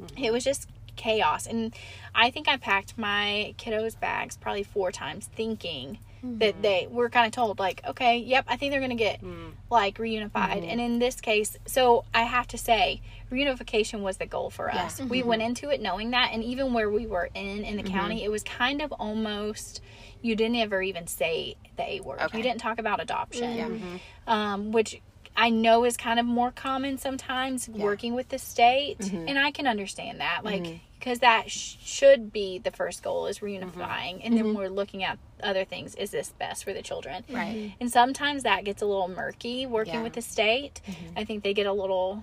mm-hmm. 0.00 0.24
it 0.24 0.32
was 0.32 0.44
just 0.44 0.68
chaos. 0.96 1.46
And 1.46 1.74
i 2.14 2.30
think 2.30 2.48
i 2.48 2.56
packed 2.56 2.98
my 2.98 3.54
kiddos 3.56 3.98
bags 3.98 4.36
probably 4.36 4.62
four 4.62 4.92
times 4.92 5.30
thinking 5.34 5.98
that 6.22 6.52
mm-hmm. 6.52 6.62
they 6.62 6.86
were 6.90 7.08
kind 7.08 7.26
of 7.26 7.32
told 7.32 7.58
like 7.58 7.80
okay 7.86 8.18
yep 8.18 8.44
i 8.48 8.56
think 8.56 8.72
they're 8.72 8.80
to 8.90 8.96
get 8.96 9.22
mm. 9.22 9.52
like 9.70 9.98
reunified. 9.98 10.30
Mm-hmm. 10.32 10.68
And 10.70 10.80
in 10.80 10.98
this 10.98 11.20
case 11.20 11.56
so 11.66 12.04
i 12.12 12.22
have 12.22 12.46
to 12.48 12.58
say 12.58 13.00
reunification 13.30 14.00
was 14.00 14.16
the 14.16 14.26
goal 14.26 14.50
for 14.50 14.70
us. 14.72 15.00
We 15.00 15.20
mm-hmm. 15.20 15.28
went 15.28 15.42
into 15.42 15.70
it 15.70 15.80
knowing 15.80 16.10
that 16.10 16.30
and 16.32 16.42
even 16.42 16.72
where 16.72 16.90
we 16.90 17.06
were 17.06 17.30
in 17.34 17.64
in 17.64 17.76
the 17.76 17.82
county 17.82 18.24
it 18.24 18.30
was 18.30 18.42
kind 18.42 18.82
of 18.82 18.92
almost 18.92 19.80
you 20.22 20.36
didn't 20.36 20.56
ever 20.56 20.82
even 20.82 21.06
say 21.06 21.56
the 21.76 21.82
a 21.82 22.00
word. 22.00 22.20
Okay. 22.20 22.38
you 22.38 22.42
didn't 22.42 22.60
talk 22.60 22.78
about 22.78 23.00
adoption. 23.00 24.00
Um, 24.26 24.70
which 24.70 25.00
I 25.36 25.50
know 25.50 25.84
is 25.84 25.96
kind 25.96 26.20
of 26.20 26.26
more 26.26 26.50
common 26.50 26.98
sometimes 26.98 27.68
working 27.68 28.14
with 28.14 28.28
the 28.28 28.38
state, 28.38 28.98
mm-hmm. 28.98 29.28
and 29.28 29.38
I 29.38 29.50
can 29.50 29.66
understand 29.66 30.20
that, 30.20 30.42
mm-hmm. 30.44 30.64
like 30.64 30.80
because 30.98 31.20
that 31.20 31.50
sh- 31.50 31.76
should 31.82 32.30
be 32.30 32.58
the 32.58 32.70
first 32.70 33.02
goal 33.02 33.26
is 33.26 33.38
mm-hmm. 33.38 33.64
reunifying, 33.64 34.20
and 34.22 34.36
then 34.36 34.54
we're 34.54 34.68
looking 34.68 35.02
at 35.02 35.18
other 35.42 35.64
things. 35.64 35.94
Is 35.94 36.10
this 36.10 36.30
best 36.38 36.64
for 36.64 36.72
the 36.74 36.82
children? 36.82 37.24
Right. 37.30 37.72
And 37.80 37.90
sometimes 37.90 38.42
that 38.42 38.64
gets 38.64 38.82
a 38.82 38.86
little 38.86 39.08
murky 39.08 39.66
working 39.66 39.94
Yeah. 39.94 40.02
with 40.02 40.12
the 40.12 40.22
state. 40.22 40.80
I 41.16 41.24
think 41.24 41.42
they 41.42 41.54
get 41.54 41.66
a 41.66 41.72
little. 41.72 42.22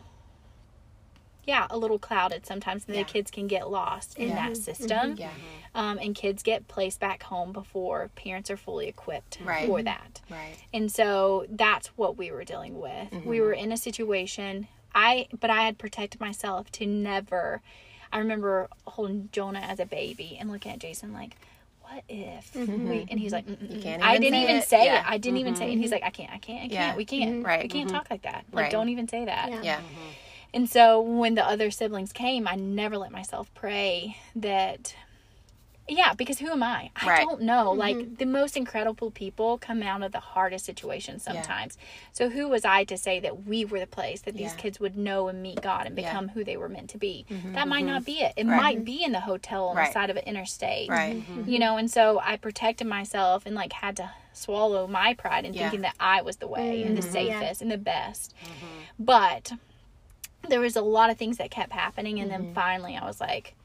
Yeah, 1.48 1.66
a 1.70 1.78
little 1.78 1.98
clouded 1.98 2.46
sometimes, 2.46 2.84
and 2.86 2.96
Yeah. 2.96 3.04
the 3.04 3.10
kids 3.10 3.32
can 3.32 3.48
get 3.48 3.72
lost 3.72 4.18
in 4.20 4.30
that 4.36 4.58
system. 4.58 5.16
Yeah. 5.18 5.32
Um, 5.74 5.98
and 5.98 6.14
kids 6.14 6.44
get 6.44 6.68
placed 6.68 7.00
back 7.00 7.24
home 7.24 7.54
before 7.54 8.10
parents 8.16 8.52
are 8.52 8.58
fully 8.58 8.88
equipped 8.88 9.40
Right. 9.44 9.66
for 9.66 9.82
that. 9.82 10.22
Right. 10.30 10.56
And 10.74 10.92
so 10.92 11.46
that's 11.50 11.88
what 11.98 12.18
we 12.18 12.32
were 12.32 12.44
dealing 12.44 12.80
with. 12.80 12.92
Mm-hmm. 13.12 13.28
We 13.30 13.40
were 13.42 13.54
in 13.54 13.72
a 13.72 13.78
situation 13.78 14.68
I 14.94 15.28
but 15.40 15.50
I 15.50 15.62
had 15.64 15.78
protected 15.78 16.20
myself 16.20 16.72
to 16.74 16.86
never 16.86 17.62
I 18.12 18.18
remember 18.20 18.68
holding 18.86 19.30
Jonah 19.32 19.60
as 19.60 19.80
a 19.80 19.86
baby 19.86 20.38
and 20.40 20.50
looking 20.52 20.72
at 20.72 20.80
Jason 20.80 21.14
like 21.14 21.36
what 21.82 22.04
if 22.10 22.54
we 22.56 23.06
and 23.10 23.20
he's 23.20 23.32
like. 23.32 23.46
Mm-hmm. 23.46 24.02
I 24.04 24.16
even 24.16 24.22
didn't 24.22 24.34
say 24.34 24.44
even 24.44 24.56
it. 24.58 24.64
say 24.68 24.86
Yeah. 24.86 25.00
it. 25.00 25.06
I 25.10 25.18
didn't 25.18 25.38
even 25.38 25.56
say 25.56 25.70
it. 25.70 25.74
And 25.74 25.82
he's 25.82 25.92
like 25.92 26.04
I 26.04 26.10
can't 26.10 26.32
I 26.32 26.40
can't 26.40 26.58
I 26.66 26.68
can't 26.68 26.72
Yeah. 26.74 26.96
we 26.96 27.06
can't 27.06 27.46
Right. 27.46 27.64
we 27.64 27.70
can't 27.70 27.90
talk 27.90 28.08
like 28.10 28.24
that. 28.24 28.44
Like 28.52 28.64
Right. 28.64 28.72
don't 28.72 28.90
even 28.90 29.08
say 29.08 29.24
that. 29.26 29.50
Yeah. 29.50 29.62
Yeah. 29.62 29.80
And 30.54 30.70
so 30.70 31.00
when 31.02 31.36
the 31.36 31.46
other 31.46 31.70
siblings 31.72 32.14
came, 32.14 32.48
I 32.48 32.56
never 32.56 32.98
let 32.98 33.12
myself 33.12 33.54
pray 33.54 34.18
that. 34.36 34.96
Yeah, 35.90 36.14
because 36.16 36.40
who 36.40 36.50
am 36.52 36.64
I? 36.64 36.90
I 36.98 37.08
Right. 37.08 37.22
don't 37.26 37.44
know. 37.44 37.68
Mm-hmm. 37.70 37.80
Like 37.80 38.18
the 38.18 38.26
most 38.26 38.58
incredible 38.58 39.10
people 39.10 39.58
come 39.58 39.82
out 39.82 40.04
of 40.04 40.12
the 40.12 40.20
hardest 40.20 40.66
situations 40.66 41.24
sometimes. 41.24 41.78
So 42.12 42.28
who 42.30 42.50
was 42.50 42.66
I 42.66 42.84
to 42.86 42.98
say 42.98 43.22
that 43.22 43.46
we 43.46 43.64
were 43.64 43.80
the 43.80 43.88
place 43.88 44.20
that 44.24 44.34
these 44.34 44.52
Yeah. 44.52 44.58
kids 44.58 44.82
would 44.82 44.98
know 44.98 45.30
and 45.30 45.42
meet 45.42 45.62
God 45.62 45.86
and 45.88 45.98
Yeah. 45.98 46.10
become 46.10 46.28
who 46.30 46.44
they 46.44 46.58
were 46.58 46.68
meant 46.68 46.90
to 46.90 46.98
be? 46.98 47.26
Mm-hmm. 47.30 47.54
That 47.54 47.70
might 47.70 47.86
not 47.86 48.02
mm-hmm. 48.02 48.06
be 48.06 48.20
it. 48.22 48.34
It 48.36 48.46
Right. 48.48 48.62
might 48.62 48.84
be 48.84 49.02
in 49.02 49.14
the 49.14 49.22
hotel 49.22 49.68
on 49.70 49.78
the 49.78 49.90
side 49.92 50.10
of 50.10 50.18
an 50.18 50.24
interstate. 50.26 50.90
Right. 50.90 51.24
You 51.46 51.58
know, 51.58 51.78
and 51.78 51.90
so 51.90 52.20
I 52.22 52.36
protected 52.36 52.86
myself 52.88 53.46
and 53.46 53.56
like 53.56 53.72
had 53.72 53.96
to 53.98 54.12
swallow 54.34 54.88
my 54.88 55.14
pride 55.14 55.46
in 55.46 55.54
Yeah. 55.54 55.62
thinking 55.70 55.82
that 55.84 55.96
I 56.02 56.22
was 56.22 56.36
the 56.38 56.48
way 56.50 56.84
and 56.84 56.98
the 56.98 57.06
Yeah. 57.06 57.14
safest 57.14 57.62
and 57.62 57.72
the 57.72 57.78
best. 57.78 58.36
But 59.00 59.54
there 60.50 60.60
was 60.60 60.76
a 60.76 60.82
lot 60.82 61.10
of 61.10 61.18
things 61.18 61.38
that 61.38 61.52
kept 61.52 61.72
happening 61.72 62.20
and 62.20 62.32
Mm-hmm. 62.32 62.44
then 62.46 62.54
finally 62.54 62.96
I 62.96 63.06
was 63.06 63.20
like 63.20 63.56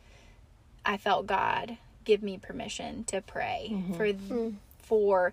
I 0.85 0.97
felt 0.97 1.27
God 1.27 1.79
give 2.05 2.23
me 2.23 2.39
permission 2.39 3.05
to 3.05 3.21
pray 3.21 3.71
mm-hmm. 3.73 3.95
for 3.95 4.07
mm. 4.07 4.55
for 4.79 5.33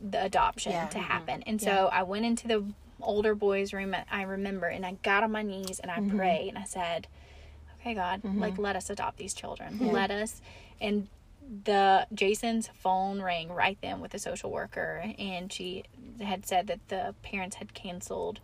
the 0.00 0.24
adoption 0.24 0.72
Yeah. 0.72 0.86
to 0.88 0.98
mm-hmm. 0.98 1.06
happen. 1.06 1.42
And 1.46 1.60
so 1.60 1.88
I 1.92 2.02
went 2.02 2.24
into 2.24 2.48
the 2.48 2.64
older 3.00 3.34
boys 3.34 3.72
room 3.72 3.96
I 4.10 4.22
remember 4.22 4.66
and 4.66 4.84
I 4.84 4.92
got 5.02 5.22
on 5.22 5.32
my 5.32 5.42
knees 5.42 5.80
and 5.80 5.90
I 5.90 5.98
mm-hmm. 5.98 6.16
prayed 6.16 6.48
and 6.50 6.58
I 6.58 6.64
said, 6.64 7.06
"Okay, 7.80 7.94
God, 7.94 8.22
like 8.36 8.58
let 8.58 8.76
us 8.76 8.90
adopt 8.90 9.16
these 9.16 9.34
children. 9.34 9.78
Let 9.92 10.10
us." 10.10 10.40
And 10.80 11.08
the 11.64 12.06
Jason's 12.14 12.68
phone 12.74 13.20
rang 13.20 13.48
right 13.48 13.78
then 13.82 14.00
with 14.00 14.12
the 14.12 14.18
social 14.18 14.50
worker 14.50 15.02
and 15.18 15.52
she 15.52 15.84
had 16.20 16.46
said 16.46 16.68
that 16.68 16.80
the 16.88 17.14
parents 17.22 17.56
had 17.56 17.74
canceled 17.74 18.38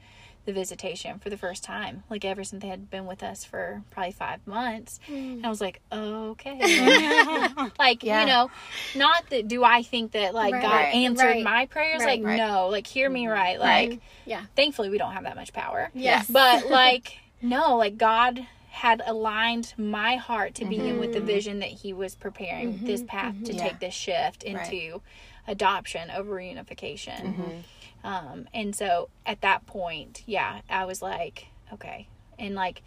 the 0.47 0.53
visitation 0.53 1.19
for 1.19 1.29
the 1.29 1.37
first 1.37 1.63
time 1.65 2.03
like 2.09 2.25
ever 2.25 2.43
since 2.45 2.63
they 2.63 2.69
had 2.69 2.89
been 2.89 3.05
with 3.05 3.23
us 3.23 3.45
for 3.45 3.83
probably 3.91 4.13
five 4.13 4.45
months 4.47 4.99
and 5.09 5.45
i 5.45 5.49
was 5.51 5.61
like 5.61 5.81
okay 5.93 6.59
like 7.79 8.03
Yeah. 8.03 8.21
you 8.21 8.27
know 8.27 8.51
not 8.95 9.29
that 9.31 9.49
do 9.49 9.65
i 9.65 9.83
think 9.83 10.13
that 10.13 10.35
like 10.35 10.55
Right. 10.55 10.63
god 10.63 10.73
Right. 10.73 10.95
answered 10.95 11.27
Right. 11.27 11.45
my 11.45 11.67
prayers 11.67 12.03
like 12.03 12.21
no 12.23 12.69
like 12.69 12.87
hear 12.87 13.11
me 13.11 13.25
mm-hmm. 13.25 13.33
right 13.33 13.59
Right. 13.61 13.91
like 13.91 14.01
Yeah. 14.25 14.43
thankfully 14.55 14.89
we 14.89 14.99
don't 14.99 15.13
have 15.13 15.25
that 15.25 15.37
much 15.37 15.53
power 15.53 15.91
Yes. 15.95 16.27
but 16.31 16.71
like 16.71 17.19
no 17.43 17.77
like 17.77 17.99
god 17.99 18.47
had 18.71 19.03
aligned 19.07 19.73
my 19.79 20.17
heart 20.17 20.55
to 20.55 20.65
be 20.67 20.77
in 20.77 21.01
with 21.01 21.13
the 21.13 21.19
mm-hmm. 21.19 21.27
vision 21.27 21.59
that 21.61 21.71
he 21.71 21.93
was 21.93 22.15
preparing 22.15 22.79
this 22.85 23.01
mm-hmm. 23.01 23.09
path 23.09 23.35
to 23.45 23.53
Yeah. 23.55 23.63
take 23.69 23.81
this 23.81 23.95
shift 23.95 24.43
into 24.45 25.01
adoption 25.49 26.11
over 26.11 26.33
reunification 26.33 27.63
um 28.07 28.47
and 28.55 28.75
so 28.75 29.09
at 29.27 29.41
that 29.43 29.67
point 29.67 30.23
yeah 30.27 30.61
i 30.71 30.85
was 30.85 31.03
like 31.03 31.47
okay. 31.73 32.07
And 32.39 32.55
like 32.55 32.83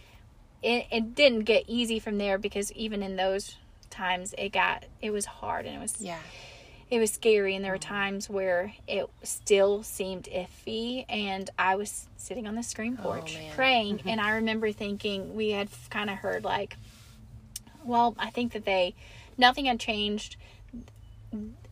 it, 0.64 0.86
it 0.92 1.16
didn't 1.16 1.42
get 1.42 1.64
easy 1.68 2.00
from 2.00 2.18
there 2.18 2.38
because 2.38 2.72
even 2.74 3.02
in 3.04 3.16
those 3.18 3.58
times 3.90 4.34
it 4.38 4.50
got 4.54 4.86
it 5.02 5.12
was 5.12 5.26
hard 5.26 5.66
and 5.66 5.76
it 5.76 5.80
was 5.80 6.00
Yeah. 6.02 6.20
it 6.90 7.00
was 7.00 7.12
scary. 7.12 7.56
And 7.56 7.66
there 7.66 7.72
were 7.74 7.78
times 7.78 8.30
where 8.30 8.74
it 8.88 9.10
still 9.24 9.84
seemed 9.84 10.26
iffy. 10.26 11.04
And 11.10 11.50
i 11.60 11.76
was 11.76 12.08
sitting 12.18 12.48
on 12.48 12.56
the 12.56 12.64
screen 12.64 12.96
porch 12.96 13.34
man. 13.36 13.52
praying. 13.56 14.02
And 14.06 14.22
i 14.22 14.32
remember 14.36 14.72
thinking 14.72 15.36
we 15.36 15.50
had 15.52 15.68
kind 15.90 16.10
of 16.10 16.18
heard 16.18 16.44
like 16.44 16.78
well 17.84 18.16
i 18.20 18.30
think 18.30 18.54
that 18.54 18.66
they 18.66 18.94
nothing 19.38 19.66
had 19.66 19.80
changed 19.80 20.36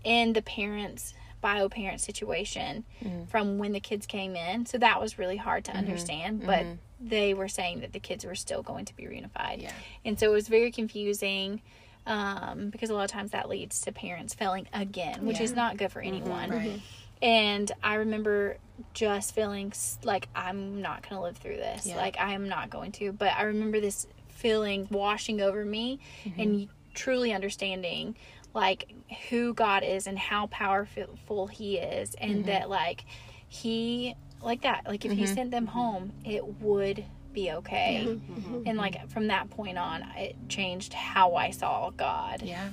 in 0.04 0.34
the 0.34 0.42
parents 0.42 1.14
bio 1.48 1.68
parent 1.70 2.00
situation 2.02 2.84
from 3.32 3.58
when 3.62 3.72
the 3.78 3.80
kids 3.90 4.06
came 4.06 4.36
in 4.36 4.66
so 4.66 4.76
that 4.78 5.00
was 5.04 5.18
really 5.22 5.38
hard 5.48 5.64
to 5.70 5.72
understand 5.82 6.46
but 6.46 6.66
they 7.00 7.34
were 7.34 7.48
saying 7.60 7.80
that 7.84 7.92
the 7.94 8.00
kids 8.10 8.26
were 8.26 8.36
still 8.46 8.64
going 8.72 8.86
to 8.86 8.96
be 8.96 9.04
reunified 9.04 9.62
Yeah. 9.62 9.72
and 10.06 10.20
so 10.20 10.24
it 10.32 10.34
was 10.40 10.48
very 10.58 10.72
confusing 10.72 11.62
um, 12.06 12.70
because 12.70 12.90
a 12.90 12.94
lot 12.94 13.04
of 13.04 13.12
times 13.12 13.32
that 13.32 13.50
leads 13.50 13.82
to 13.82 13.92
parents 13.92 14.34
failing 14.34 14.66
again, 14.74 15.26
which 15.26 15.42
is 15.42 15.54
not 15.54 15.76
good 15.76 15.92
for 15.92 16.02
anyone. 16.02 16.50
Right. 16.50 16.80
And 17.22 17.70
I 17.84 17.96
remember 17.96 18.58
just 18.94 19.36
feeling 19.36 19.74
like 20.04 20.30
I'm 20.34 20.82
not 20.82 21.02
going 21.04 21.16
to 21.18 21.22
live 21.22 21.36
through 21.38 21.58
this. 21.58 21.86
Yeah. 21.86 21.98
Like 21.98 22.16
I 22.18 22.32
am 22.34 22.48
not 22.48 22.70
going 22.70 22.94
to. 22.94 23.12
But 23.12 23.34
I 23.38 23.44
remember 23.44 23.82
this 23.82 24.08
feeling 24.30 24.88
washing 24.90 25.42
over 25.42 25.66
me 25.66 26.00
Mm-hmm. 26.24 26.40
and 26.42 26.68
truly 26.94 27.34
understanding 27.34 28.16
like 28.58 28.92
who 29.30 29.54
God 29.54 29.84
is 29.84 30.08
and 30.08 30.18
how 30.18 30.48
powerful 30.48 31.48
he 31.48 31.78
is 31.78 32.16
and 32.16 32.38
Mm-hmm. 32.38 32.48
that 32.48 32.70
like 32.70 33.06
he 33.48 34.16
like 34.42 34.64
that 34.64 34.86
like 34.88 35.06
if 35.06 35.12
he 35.12 35.24
mm-hmm. 35.24 35.34
sent 35.34 35.52
them 35.52 35.68
mm-hmm. 35.68 35.78
home 35.78 36.12
it 36.26 36.46
would 36.62 37.06
be 37.34 37.52
okay 37.52 38.06
mm-hmm. 38.08 38.34
mm-hmm. 38.34 38.64
and 38.66 38.78
like 38.78 39.10
from 39.10 39.28
that 39.28 39.50
point 39.52 39.78
on 39.78 40.02
it 40.18 40.36
changed 40.50 40.92
how 40.94 41.36
i 41.36 41.52
saw 41.52 41.92
god 41.92 42.42
Yeah, 42.42 42.68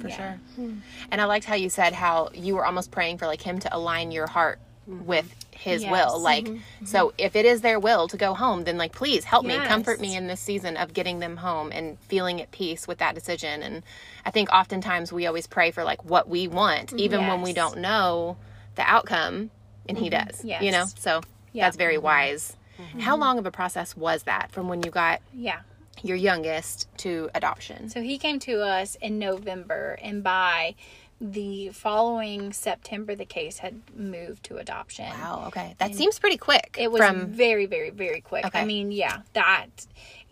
for 0.00 0.08
Yeah. 0.08 0.16
sure. 0.16 0.40
Hmm. 0.56 0.78
And 1.10 1.20
I 1.20 1.24
liked 1.24 1.44
how 1.44 1.54
you 1.54 1.70
said 1.70 1.92
how 1.92 2.30
you 2.34 2.56
were 2.56 2.66
almost 2.66 2.90
praying 2.90 3.18
for 3.18 3.26
like 3.26 3.40
him 3.40 3.60
to 3.60 3.74
align 3.74 4.10
your 4.10 4.26
heart 4.26 4.58
with 4.86 5.34
his 5.50 5.82
Yes. 5.82 5.90
will. 5.90 6.18
Like, 6.20 6.46
mm-hmm. 6.46 6.84
so 6.84 7.12
if 7.18 7.36
it 7.36 7.44
is 7.44 7.60
their 7.60 7.78
will 7.78 8.08
to 8.08 8.16
go 8.16 8.34
home, 8.34 8.64
then 8.64 8.78
like, 8.78 8.92
please 8.92 9.24
help 9.24 9.44
me, 9.44 9.56
comfort 9.56 10.00
me 10.00 10.16
in 10.16 10.26
this 10.26 10.40
season 10.40 10.76
of 10.76 10.94
getting 10.94 11.18
them 11.20 11.36
home 11.36 11.70
and 11.72 11.98
feeling 12.00 12.40
at 12.40 12.50
peace 12.50 12.88
with 12.88 12.98
that 12.98 13.14
decision. 13.14 13.62
And 13.62 13.82
I 14.24 14.30
think 14.30 14.50
oftentimes 14.50 15.12
we 15.12 15.26
always 15.26 15.46
pray 15.46 15.70
for 15.70 15.84
like 15.84 16.04
what 16.04 16.28
we 16.28 16.48
want, 16.48 16.88
mm-hmm. 16.88 16.98
even 17.00 17.26
when 17.26 17.42
we 17.42 17.52
don't 17.52 17.78
know 17.78 18.36
the 18.76 18.82
outcome, 18.82 19.50
and 19.88 19.98
he 19.98 20.08
mm-hmm. 20.08 20.26
does. 20.26 20.44
yes. 20.44 20.62
You 20.62 20.72
know, 20.72 20.86
so 20.96 21.20
Yeah. 21.52 21.66
that's 21.66 21.76
very 21.76 21.98
wise. 21.98 22.56
How 22.98 23.16
long 23.16 23.38
of 23.38 23.44
a 23.44 23.50
process 23.50 23.94
was 23.96 24.22
that 24.22 24.50
from 24.52 24.68
when 24.68 24.82
you 24.82 24.90
got 24.90 25.20
yeah 25.34 25.60
your 26.02 26.16
youngest 26.16 26.88
to 26.96 27.28
adoption? 27.34 27.90
so 27.90 28.00
he 28.00 28.16
came 28.16 28.38
to 28.38 28.62
us 28.62 28.94
in 29.02 29.18
november 29.18 29.98
and 30.00 30.22
by 30.24 30.74
the 31.20 31.68
following 31.70 32.52
september 32.52 33.14
the 33.14 33.26
case 33.26 33.58
had 33.58 33.80
moved 33.94 34.42
to 34.44 34.56
adoption 34.56 35.06
Wow. 35.10 35.44
Okay, 35.48 35.74
that 35.78 35.94
seems 35.94 36.18
pretty 36.18 36.38
quick. 36.38 36.76
it 36.78 36.90
was 36.90 37.00
from. 37.00 37.26
very 37.26 37.66
very 37.66 37.90
very 37.90 38.20
quick 38.22 38.46
Okay. 38.46 38.60
i 38.60 38.64
mean 38.64 38.90
yeah 38.90 39.18
that 39.34 39.66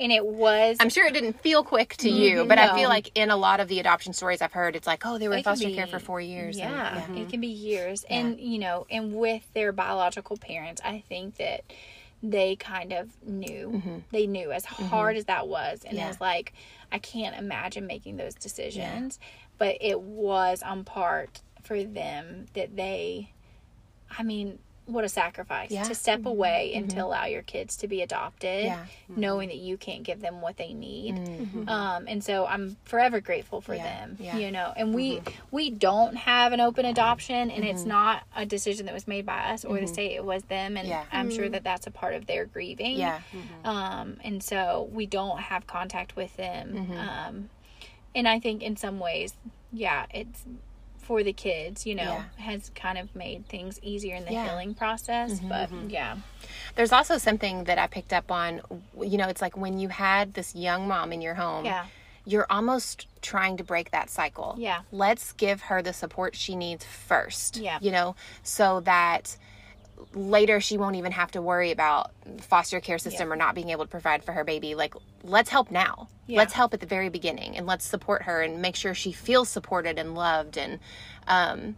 and 0.00 0.10
it 0.12 0.24
was 0.24 0.76
I'm 0.80 0.88
sure 0.88 1.06
it 1.06 1.12
didn't 1.12 1.40
feel 1.42 1.64
quick 1.64 1.96
to 1.98 2.08
you, 2.08 2.36
mm-hmm, 2.38 2.48
but 2.48 2.56
I 2.58 2.72
feel 2.76 2.88
like 2.88 3.10
in 3.16 3.30
a 3.30 3.36
lot 3.36 3.58
of 3.58 3.66
the 3.66 3.80
adoption 3.80 4.12
stories 4.12 4.40
I've 4.40 4.52
heard, 4.52 4.76
it's 4.76 4.86
like, 4.86 5.04
oh, 5.04 5.18
they 5.18 5.26
were 5.26 5.34
in 5.34 5.40
It 5.40 5.44
foster 5.44 5.70
care 5.70 5.88
for 5.88 5.98
four 5.98 6.20
years. 6.20 6.56
and- 6.56 6.70
Yeah, 6.70 7.12
it 7.20 7.28
can 7.28 7.40
be 7.40 7.48
years. 7.48 8.02
Mm-hmm. 8.02 8.14
And, 8.14 8.40
you 8.40 8.60
know, 8.60 8.86
and 8.92 9.12
with 9.16 9.52
their 9.54 9.72
biological 9.72 10.36
parents, 10.36 10.80
I 10.84 11.02
think 11.08 11.36
that 11.38 11.64
they 12.22 12.56
kind 12.56 12.92
of 12.92 13.10
knew. 13.24 14.02
They 14.10 14.26
knew 14.26 14.50
as 14.52 14.64
hard 14.64 15.16
as 15.16 15.26
that 15.26 15.46
was. 15.48 15.80
And 15.84 15.90
Mm-hmm. 15.92 15.96
Yeah. 15.98 16.04
it 16.04 16.08
was 16.08 16.20
like, 16.20 16.52
I 16.90 16.98
can't 16.98 17.36
imagine 17.36 17.86
making 17.86 18.16
those 18.16 18.34
decisions. 18.34 19.18
But 19.58 19.76
it 19.80 20.00
was 20.00 20.62
on 20.62 20.84
part 20.84 21.40
for 21.62 21.82
them 21.84 22.46
that 22.54 22.76
they, 22.76 23.32
I 24.16 24.22
mean, 24.22 24.58
what 24.88 25.04
a 25.04 25.08
sacrifice 25.08 25.70
Yeah. 25.70 25.82
Mm-hmm. 25.82 25.88
to 25.90 25.94
step 25.94 26.26
away 26.26 26.72
and 26.74 26.90
to 26.90 27.04
allow 27.04 27.26
your 27.26 27.42
kids 27.42 27.76
to 27.76 27.86
be 27.88 28.00
adopted, 28.02 28.64
Yeah. 28.64 28.86
Mm-hmm. 29.10 29.20
knowing 29.20 29.48
that 29.48 29.58
you 29.58 29.76
can't 29.76 30.02
give 30.02 30.20
them 30.20 30.40
what 30.40 30.56
they 30.56 30.72
need. 30.72 31.14
Um, 31.68 32.06
and 32.08 32.24
so 32.24 32.46
I'm 32.46 32.76
forever 32.84 33.20
grateful 33.20 33.60
for 33.60 33.74
Yeah. 33.74 33.82
them, 33.84 34.16
Yeah. 34.18 34.30
Mm-hmm. 34.30 34.40
you 34.40 34.50
know. 34.50 34.72
And 34.76 34.94
we 34.94 35.20
we 35.50 35.70
don't 35.70 36.16
have 36.16 36.52
an 36.52 36.60
open 36.60 36.86
adoption, 36.86 37.50
and 37.50 37.64
it's 37.64 37.84
not 37.84 38.22
a 38.34 38.46
decision 38.46 38.86
that 38.86 38.94
was 38.94 39.06
made 39.06 39.26
by 39.26 39.38
us 39.52 39.64
or 39.64 39.78
the 39.78 39.86
state; 39.86 40.12
it 40.16 40.24
was 40.24 40.42
them. 40.44 40.76
And 40.76 40.88
Mm-hmm. 40.88 40.90
Yeah. 40.90 41.04
I'm 41.12 41.30
sure 41.30 41.48
that 41.50 41.64
that's 41.64 41.86
a 41.86 41.90
part 41.90 42.14
of 42.14 42.26
their 42.26 42.46
grieving. 42.46 42.96
Yeah. 42.96 43.20
Um, 43.64 44.16
and 44.24 44.42
so 44.42 44.88
we 44.92 45.04
don't 45.06 45.38
have 45.38 45.66
contact 45.66 46.16
with 46.16 46.34
them. 46.36 46.72
Mm-hmm. 46.72 46.96
Um, 46.98 47.50
and 48.14 48.26
I 48.26 48.40
think 48.40 48.62
in 48.62 48.76
some 48.76 48.98
ways, 48.98 49.34
yeah, 49.72 50.06
it's 50.14 50.44
for 51.08 51.22
the 51.22 51.32
kids, 51.32 51.86
you 51.86 51.94
know, 51.94 52.02
Yeah. 52.38 52.44
has 52.50 52.70
kind 52.74 52.98
of 52.98 53.16
made 53.16 53.48
things 53.48 53.80
easier 53.82 54.14
in 54.14 54.26
the 54.26 54.32
Yeah. 54.32 54.40
Mm-hmm. 54.40 54.48
healing 54.50 54.74
process. 54.74 55.40
But 55.40 55.70
yeah, 55.88 56.18
There's 56.76 56.92
also 56.92 57.16
something 57.16 57.64
that 57.64 57.78
I 57.78 57.86
picked 57.86 58.12
up 58.12 58.30
on. 58.30 58.60
You 59.00 59.16
know, 59.16 59.28
it's 59.28 59.40
like 59.40 59.56
when 59.56 59.78
you 59.78 59.88
had 59.88 60.34
this 60.34 60.54
young 60.54 60.86
mom 60.86 61.12
in 61.14 61.22
your 61.22 61.34
home. 61.34 61.64
yeah, 61.64 61.86
You're 62.26 62.46
almost 62.50 63.06
trying 63.22 63.56
to 63.56 63.64
break 63.64 63.90
that 63.92 64.10
cycle. 64.10 64.54
Yeah. 64.58 64.80
Let's 64.92 65.32
give 65.32 65.62
her 65.62 65.80
the 65.80 65.94
support 65.94 66.36
she 66.36 66.54
needs 66.56 66.84
first. 66.84 67.56
Yeah. 67.56 67.78
You 67.80 67.90
know, 67.90 68.14
so 68.42 68.80
that 68.80 69.38
later 70.14 70.60
she 70.60 70.76
won't 70.78 70.96
even 70.96 71.12
have 71.12 71.30
to 71.30 71.42
worry 71.42 71.70
about 71.70 72.10
foster 72.40 72.80
care 72.80 72.98
system 72.98 73.28
Yeah. 73.28 73.34
or 73.34 73.36
not 73.36 73.54
being 73.54 73.70
able 73.70 73.84
to 73.84 73.90
provide 73.90 74.24
for 74.24 74.32
her 74.32 74.44
baby 74.44 74.74
like 74.74 74.94
let's 75.22 75.50
help 75.50 75.70
now 75.70 76.08
Yeah. 76.26 76.38
let's 76.38 76.52
help 76.54 76.72
at 76.74 76.80
the 76.80 76.86
very 76.86 77.08
beginning 77.08 77.56
and 77.56 77.66
let's 77.66 77.84
support 77.84 78.22
her 78.22 78.40
and 78.42 78.60
make 78.62 78.76
sure 78.76 78.94
she 78.94 79.12
feels 79.12 79.48
supported 79.48 79.98
and 79.98 80.14
loved 80.14 80.56
and 80.56 80.78
um 81.26 81.76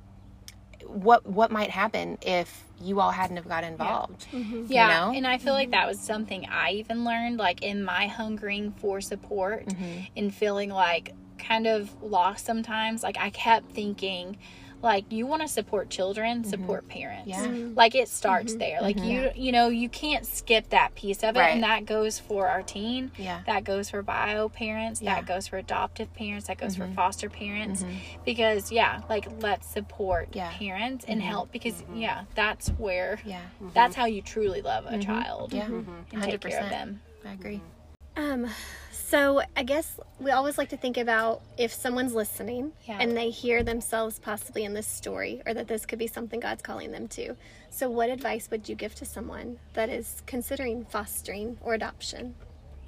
what 0.86 1.26
what 1.26 1.50
might 1.50 1.70
happen 1.70 2.18
if 2.22 2.64
you 2.80 2.98
all 3.00 3.10
hadn't 3.10 3.36
have 3.36 3.46
got 3.48 3.62
involved 3.62 4.26
Yeah, 4.32 4.88
know? 4.88 5.12
and 5.14 5.26
I 5.26 5.36
feel 5.38 5.52
like 5.52 5.70
that 5.72 5.86
was 5.86 6.00
something 6.00 6.46
I 6.48 6.70
even 6.72 7.04
learned, 7.04 7.36
like 7.36 7.62
in 7.62 7.84
my 7.84 8.06
hungering 8.06 8.72
for 8.72 9.00
support 9.02 9.66
Mm-hmm. 9.66 9.98
and 10.16 10.34
feeling 10.34 10.70
like 10.70 11.12
kind 11.38 11.66
of 11.66 11.90
lost 12.02 12.46
sometimes. 12.46 13.02
Like 13.02 13.18
I 13.18 13.28
kept 13.30 13.72
thinking, 13.72 14.38
like 14.82 15.10
you 15.12 15.26
want 15.26 15.42
to 15.42 15.48
support 15.48 15.90
children, 15.90 16.42
support 16.44 16.88
parents. 16.88 17.30
Mm-hmm. 17.30 17.54
Yeah. 17.56 17.72
Like 17.76 17.94
it 17.94 18.08
starts 18.08 18.54
there. 18.54 18.80
Like 18.80 18.98
you, 18.98 19.30
you 19.34 19.52
know, 19.52 19.68
you 19.68 19.88
can't 19.88 20.24
skip 20.24 20.70
that 20.70 20.94
piece 20.94 21.22
of 21.22 21.36
it, 21.36 21.38
Right. 21.40 21.54
and 21.54 21.62
that 21.62 21.84
goes 21.86 22.18
for 22.18 22.48
our 22.48 22.62
teen. 22.62 23.10
Yeah. 23.18 23.40
That 23.46 23.64
goes 23.64 23.90
for 23.90 24.02
bio 24.02 24.48
parents. 24.48 25.02
Yeah. 25.02 25.16
That 25.16 25.26
goes 25.26 25.48
for 25.48 25.58
adoptive 25.58 26.12
parents. 26.14 26.46
That 26.48 26.58
goes 26.58 26.76
Mm-hmm. 26.76 26.90
for 26.90 26.94
foster 26.94 27.28
parents. 27.30 27.84
Because 28.24 28.72
yeah, 28.72 29.02
like 29.08 29.26
let's 29.42 29.66
support 29.66 30.28
Yeah. 30.32 30.48
Mm-hmm. 30.50 30.58
parents 30.64 31.04
and 31.08 31.20
help. 31.22 31.52
Because 31.52 31.82
yeah, 31.94 32.24
that's 32.34 32.68
where 32.70 33.18
yeah 33.24 33.40
that's 33.74 33.94
how 33.94 34.06
you 34.06 34.22
truly 34.22 34.62
love 34.62 34.84
a 34.86 34.98
child 34.98 35.52
yeah 35.52 35.66
and 35.66 36.22
take 36.22 36.40
care 36.40 36.60
of 36.62 36.70
them. 36.70 37.00
i 37.26 37.32
agree 37.32 37.60
Um, 38.16 38.46
so 39.10 39.42
I 39.56 39.62
guess 39.64 39.98
we 40.20 40.30
always 40.30 40.56
like 40.56 40.68
to 40.70 40.76
think 40.76 40.96
about 40.96 41.42
if 41.58 41.72
someone's 41.72 42.14
listening 42.14 42.72
Yeah. 42.86 42.98
and 43.00 43.16
they 43.16 43.30
hear 43.30 43.62
themselves 43.62 44.18
possibly 44.18 44.64
in 44.64 44.72
this 44.74 44.86
story 44.86 45.42
or 45.46 45.52
that 45.54 45.66
this 45.68 45.84
could 45.84 45.98
be 45.98 46.06
something 46.06 46.38
God's 46.40 46.62
calling 46.62 46.92
them 46.92 47.08
to. 47.08 47.34
So 47.70 47.90
what 47.90 48.08
advice 48.08 48.48
would 48.50 48.68
you 48.68 48.74
give 48.76 48.94
to 48.96 49.04
someone 49.04 49.58
that 49.74 49.88
is 49.88 50.22
considering 50.26 50.84
fostering 50.84 51.58
or 51.60 51.74
adoption 51.74 52.34
or 52.40 52.46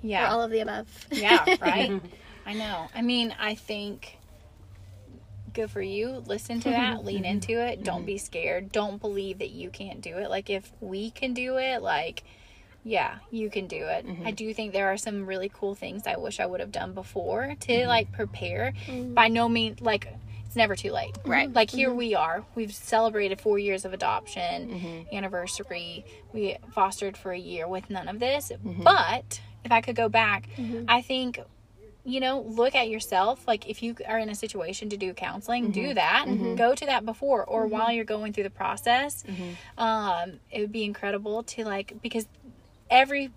Yeah. 0.08 0.32
all 0.32 0.40
of 0.42 0.50
the 0.52 0.60
above? 0.60 0.86
yeah, 1.10 1.44
right? 1.60 2.00
I 2.46 2.54
know. 2.54 2.88
I 2.94 3.02
mean, 3.02 3.34
I 3.40 3.54
think 3.54 4.18
good 5.54 5.70
for 5.70 5.82
you. 5.82 6.22
Listen 6.26 6.60
to 6.60 6.70
that, 6.70 7.04
lean 7.08 7.24
into 7.24 7.52
it. 7.52 7.84
Don't 7.84 8.06
be 8.06 8.18
scared. 8.18 8.72
Don't 8.72 9.00
believe 9.00 9.38
that 9.38 9.50
you 9.50 9.70
can't 9.70 10.00
do 10.00 10.16
it. 10.18 10.30
Like 10.30 10.50
if 10.50 10.72
we 10.80 11.10
can 11.10 11.34
do 11.34 11.58
it, 11.58 11.82
like 11.82 12.22
yeah, 12.84 13.18
you 13.30 13.48
can 13.48 13.66
do 13.66 13.76
it. 13.76 14.04
I 14.06 14.08
mm-hmm. 14.08 14.30
do 14.30 14.52
think 14.54 14.72
there 14.72 14.92
are 14.92 14.96
some 14.96 15.26
really 15.26 15.50
cool 15.52 15.74
things 15.74 16.06
I 16.06 16.16
wish 16.16 16.40
I 16.40 16.46
would 16.46 16.60
have 16.60 16.72
done 16.72 16.94
before 16.94 17.54
to 17.60 17.72
mm-hmm. 17.72 17.88
like 17.88 18.12
prepare. 18.12 18.74
Mm-hmm. 18.86 19.14
By 19.14 19.28
no 19.28 19.48
means 19.48 19.80
like 19.80 20.08
it's 20.46 20.56
never 20.56 20.74
too 20.74 20.92
late. 20.92 21.16
Right. 21.24 21.52
Like 21.52 21.70
here 21.70 21.92
we 21.92 22.14
are. 22.14 22.44
We've 22.54 22.74
celebrated 22.74 23.40
4 23.40 23.58
years 23.58 23.84
of 23.84 23.92
adoption 23.92 25.06
anniversary. 25.12 26.04
We 26.32 26.56
fostered 26.72 27.16
for 27.16 27.32
a 27.32 27.38
year 27.38 27.68
with 27.68 27.88
none 27.88 28.08
of 28.08 28.18
this. 28.18 28.50
But 28.62 29.40
if 29.64 29.70
I 29.70 29.80
could 29.80 29.96
go 29.96 30.08
back, 30.08 30.48
I 30.88 31.02
think 31.02 31.38
you 32.04 32.18
know, 32.18 32.40
look 32.40 32.74
at 32.74 32.88
yourself. 32.88 33.46
Like, 33.46 33.68
if 33.68 33.80
you 33.80 33.94
are 34.08 34.18
in 34.18 34.28
a 34.28 34.34
situation 34.34 34.88
to 34.88 34.96
do 34.96 35.14
counseling, 35.14 35.70
do 35.70 35.94
that. 35.94 36.26
Go 36.56 36.74
to 36.74 36.86
that 36.86 37.06
before 37.06 37.44
or 37.44 37.66
while 37.66 37.92
you're 37.92 38.04
going 38.04 38.32
through 38.32 38.42
the 38.42 38.50
process. 38.50 39.24
Um, 39.78 40.40
it 40.50 40.60
would 40.60 40.72
be 40.72 40.84
incredible 40.84 41.44
to 41.44 41.64
like 41.64 41.94
because 42.02 42.26
every 42.92 43.32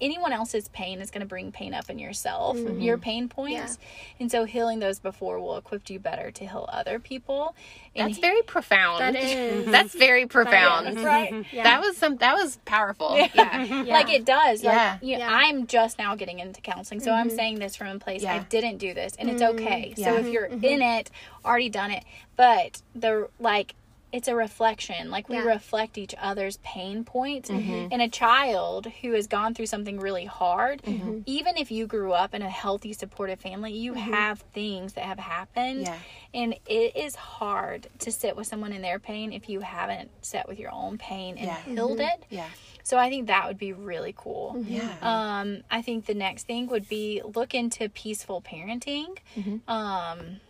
anyone 0.00 0.32
else's 0.32 0.68
pain 0.68 1.00
is 1.00 1.10
going 1.10 1.20
to 1.20 1.26
bring 1.26 1.52
pain 1.52 1.74
up 1.74 1.90
in 1.90 1.98
yourself, 1.98 2.56
mm-hmm. 2.56 2.80
your 2.80 2.98
pain 2.98 3.28
points. 3.28 3.78
And 4.20 4.30
so 4.30 4.44
healing 4.44 4.78
those 4.78 4.98
before 4.98 5.40
will 5.40 5.56
equip 5.56 5.90
you 5.90 5.98
better 5.98 6.30
to 6.30 6.46
heal 6.46 6.68
other 6.72 6.98
people. 6.98 7.54
And 7.96 8.10
That's 8.10 8.20
very 8.20 8.42
profound. 8.42 9.00
That 9.00 9.16
is. 9.16 9.66
That's 9.70 9.94
very 9.94 10.26
profound. 10.26 10.98
is. 10.98 11.04
right. 11.04 11.44
Yeah. 11.52 11.64
That 11.64 11.80
was 11.80 11.96
some. 11.96 12.16
That 12.18 12.34
was 12.34 12.58
powerful. 12.64 13.16
Yeah. 13.16 13.84
Like 13.98 14.10
it 14.10 14.24
does. 14.24 14.62
Like, 14.62 14.74
Yeah. 14.74 14.98
you 15.00 15.18
know, 15.18 15.26
Yeah. 15.26 15.30
I'm 15.32 15.66
just 15.66 15.98
now 15.98 16.14
getting 16.14 16.38
into 16.38 16.60
counseling. 16.60 17.00
So 17.00 17.10
I'm 17.10 17.28
mm-hmm. 17.28 17.36
saying 17.36 17.58
this 17.58 17.74
from 17.74 17.88
a 17.88 17.98
place 17.98 18.22
Yeah. 18.22 18.34
I 18.34 18.38
didn't 18.40 18.78
do 18.78 18.94
this 18.94 19.14
and 19.18 19.28
it's 19.28 19.42
mm-hmm. 19.42 19.58
okay. 19.58 19.94
So 19.96 20.16
if 20.16 20.28
you're 20.28 20.44
in 20.44 20.82
it, 20.82 21.10
already 21.44 21.68
done 21.68 21.90
it. 21.90 22.04
But 22.36 22.82
the 22.94 23.28
like 23.40 23.74
it's 24.10 24.26
a 24.28 24.34
reflection. 24.34 25.10
Like 25.10 25.28
we 25.28 25.36
Yeah. 25.36 25.42
reflect 25.44 25.98
each 25.98 26.14
other's 26.20 26.56
pain 26.58 27.04
points. 27.04 27.50
Mm-hmm. 27.50 27.88
And 27.92 28.00
a 28.00 28.08
child 28.08 28.86
who 29.02 29.12
has 29.12 29.26
gone 29.26 29.54
through 29.54 29.66
something 29.66 30.00
really 30.00 30.24
hard, 30.24 30.82
Mm-hmm. 30.82 31.20
even 31.26 31.56
if 31.58 31.70
you 31.70 31.86
grew 31.86 32.12
up 32.12 32.32
in 32.34 32.40
a 32.42 32.48
healthy, 32.48 32.92
supportive 32.92 33.40
family, 33.40 33.72
you 33.72 33.92
have 33.94 34.40
things 34.54 34.94
that 34.94 35.04
have 35.04 35.18
happened. 35.18 35.82
Yeah. 35.82 35.96
And 36.32 36.54
it 36.66 36.96
is 36.96 37.14
hard 37.16 37.88
to 38.00 38.10
sit 38.10 38.34
with 38.36 38.46
someone 38.46 38.72
in 38.72 38.80
their 38.82 38.98
pain 38.98 39.32
if 39.32 39.48
you 39.48 39.60
haven't 39.60 40.10
sat 40.24 40.48
with 40.48 40.58
your 40.58 40.72
own 40.72 40.96
pain 40.98 41.36
and 41.36 41.46
Yeah. 41.46 41.60
healed 41.62 42.00
it. 42.00 42.24
Yeah. 42.30 42.48
So 42.82 42.96
I 42.96 43.10
think 43.10 43.26
that 43.26 43.46
would 43.46 43.58
be 43.58 43.74
really 43.74 44.14
cool. 44.16 44.56
Yeah. 44.66 44.90
Um, 45.02 45.58
I 45.70 45.82
think 45.82 46.06
the 46.06 46.14
next 46.14 46.46
thing 46.46 46.68
would 46.68 46.88
be 46.88 47.20
look 47.34 47.54
into 47.54 47.90
peaceful 47.90 48.40
parenting. 48.40 49.18
Mm-hmm. 49.36 49.70
Um, 49.70 50.40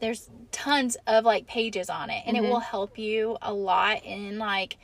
there's 0.00 0.30
tons 0.52 0.96
of 1.06 1.24
like 1.24 1.46
pages 1.46 1.88
on 1.90 2.10
it, 2.10 2.22
and 2.26 2.36
it 2.36 2.42
Mm-hmm. 2.42 2.50
will 2.50 2.60
help 2.60 2.98
you 2.98 3.36
a 3.42 3.52
lot 3.52 4.04
in 4.04 4.38
like 4.38 4.76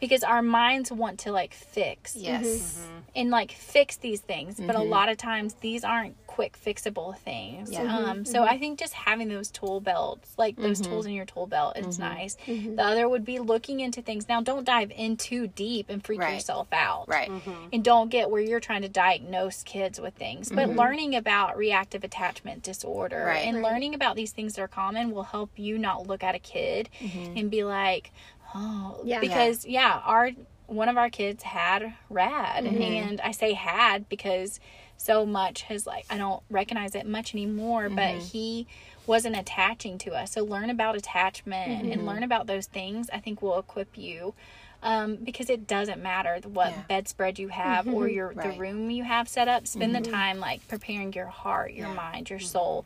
because 0.00 0.22
our 0.22 0.42
minds 0.42 0.92
want 0.92 1.18
to 1.20 1.32
like 1.32 1.54
fix 1.54 2.14
Yes. 2.16 2.86
and 3.14 3.30
like 3.30 3.52
fix 3.52 3.96
these 3.96 4.20
things, 4.20 4.60
but 4.60 4.76
a 4.76 4.82
lot 4.82 5.08
of 5.08 5.16
times 5.16 5.54
these 5.60 5.84
aren't 5.84 6.14
quick 6.26 6.58
fixable 6.62 7.16
things. 7.16 7.70
Mm-hmm. 7.70 7.82
Yeah. 7.86 7.96
Um, 8.10 8.24
so 8.26 8.42
I 8.42 8.58
think 8.58 8.78
just 8.78 8.92
having 8.92 9.28
those 9.28 9.50
tool 9.50 9.80
belts, 9.80 10.34
like 10.36 10.56
those 10.56 10.80
Mm-hmm. 10.82 10.90
tools 10.92 11.06
in 11.06 11.12
your 11.12 11.24
tool 11.24 11.46
belt, 11.46 11.78
is 11.78 11.98
nice. 11.98 12.36
The 12.46 12.76
other 12.82 13.08
would 13.08 13.24
be 13.24 13.38
looking 13.38 13.80
into 13.80 14.02
things. 14.02 14.28
Now, 14.28 14.42
don't 14.42 14.64
dive 14.64 14.92
in 14.94 15.16
too 15.16 15.46
deep 15.46 15.88
and 15.88 16.04
freak 16.04 16.20
Right. 16.20 16.34
yourself 16.34 16.68
out 16.72 17.08
Right. 17.08 17.30
and 17.72 17.82
don't 17.82 18.10
get 18.10 18.30
where 18.30 18.42
you're 18.42 18.60
trying 18.60 18.82
to 18.82 18.88
diagnose 18.90 19.62
kids 19.62 19.98
with 19.98 20.14
things 20.14 20.50
but 20.50 20.68
learning 20.68 21.14
about 21.14 21.56
reactive 21.56 22.04
attachment 22.04 22.62
disorder 22.62 23.16
Mm-hmm. 23.16 23.26
Right. 23.26 23.46
and 23.46 23.56
Right. 23.62 23.72
learning 23.72 23.94
about 23.94 24.16
these 24.16 24.32
things 24.32 24.54
that 24.54 24.62
are 24.62 24.68
common 24.68 25.10
will 25.10 25.22
help 25.22 25.50
you 25.56 25.78
not 25.78 26.06
look 26.06 26.22
at 26.22 26.34
a 26.34 26.38
kid 26.38 26.90
Mm-hmm. 27.00 27.38
and 27.38 27.50
be 27.50 27.64
like 27.64 28.12
oh 28.54 29.00
Yeah. 29.04 29.20
because 29.20 29.64
yeah. 29.66 30.00
our 30.04 30.30
one 30.66 30.88
of 30.88 30.96
our 30.96 31.10
kids 31.10 31.42
had 31.44 31.94
rad 32.10 32.64
Mm-hmm. 32.64 32.82
and 32.82 33.20
i 33.20 33.30
say 33.30 33.52
had 33.52 34.08
because 34.08 34.58
so 34.96 35.24
much 35.26 35.62
has 35.62 35.86
like 35.86 36.06
i 36.10 36.18
don't 36.18 36.42
recognize 36.50 36.94
it 36.94 37.06
much 37.06 37.34
anymore 37.34 37.88
but 37.88 37.98
Mm-hmm. 38.16 38.20
he 38.26 38.66
wasn't 39.06 39.36
attaching 39.36 39.98
to 39.98 40.10
us 40.12 40.32
so 40.32 40.42
learn 40.44 40.70
about 40.70 40.96
attachment 40.96 41.82
Mm-hmm. 41.84 41.92
and 41.92 42.06
learn 42.06 42.22
about 42.24 42.46
those 42.48 42.66
things 42.66 43.08
i 43.12 43.18
think 43.18 43.42
will 43.42 43.58
equip 43.58 43.96
you 43.96 44.34
um, 44.82 45.16
because 45.16 45.50
it 45.50 45.66
doesn't 45.66 46.02
matter 46.02 46.38
what 46.48 46.70
Yeah. 46.72 46.82
bedspread 46.88 47.38
you 47.38 47.48
have 47.48 47.88
or 47.88 48.08
your 48.08 48.28
Right. 48.32 48.52
the 48.52 48.58
room 48.58 48.90
you 48.90 49.04
have 49.04 49.28
set 49.28 49.48
up. 49.48 49.66
Spend 49.66 49.94
the 49.94 50.00
time 50.00 50.38
like 50.38 50.66
preparing 50.68 51.12
your 51.12 51.26
heart, 51.26 51.72
your 51.72 51.88
Yeah. 51.88 51.94
mind, 51.94 52.30
your 52.30 52.38
soul, 52.38 52.84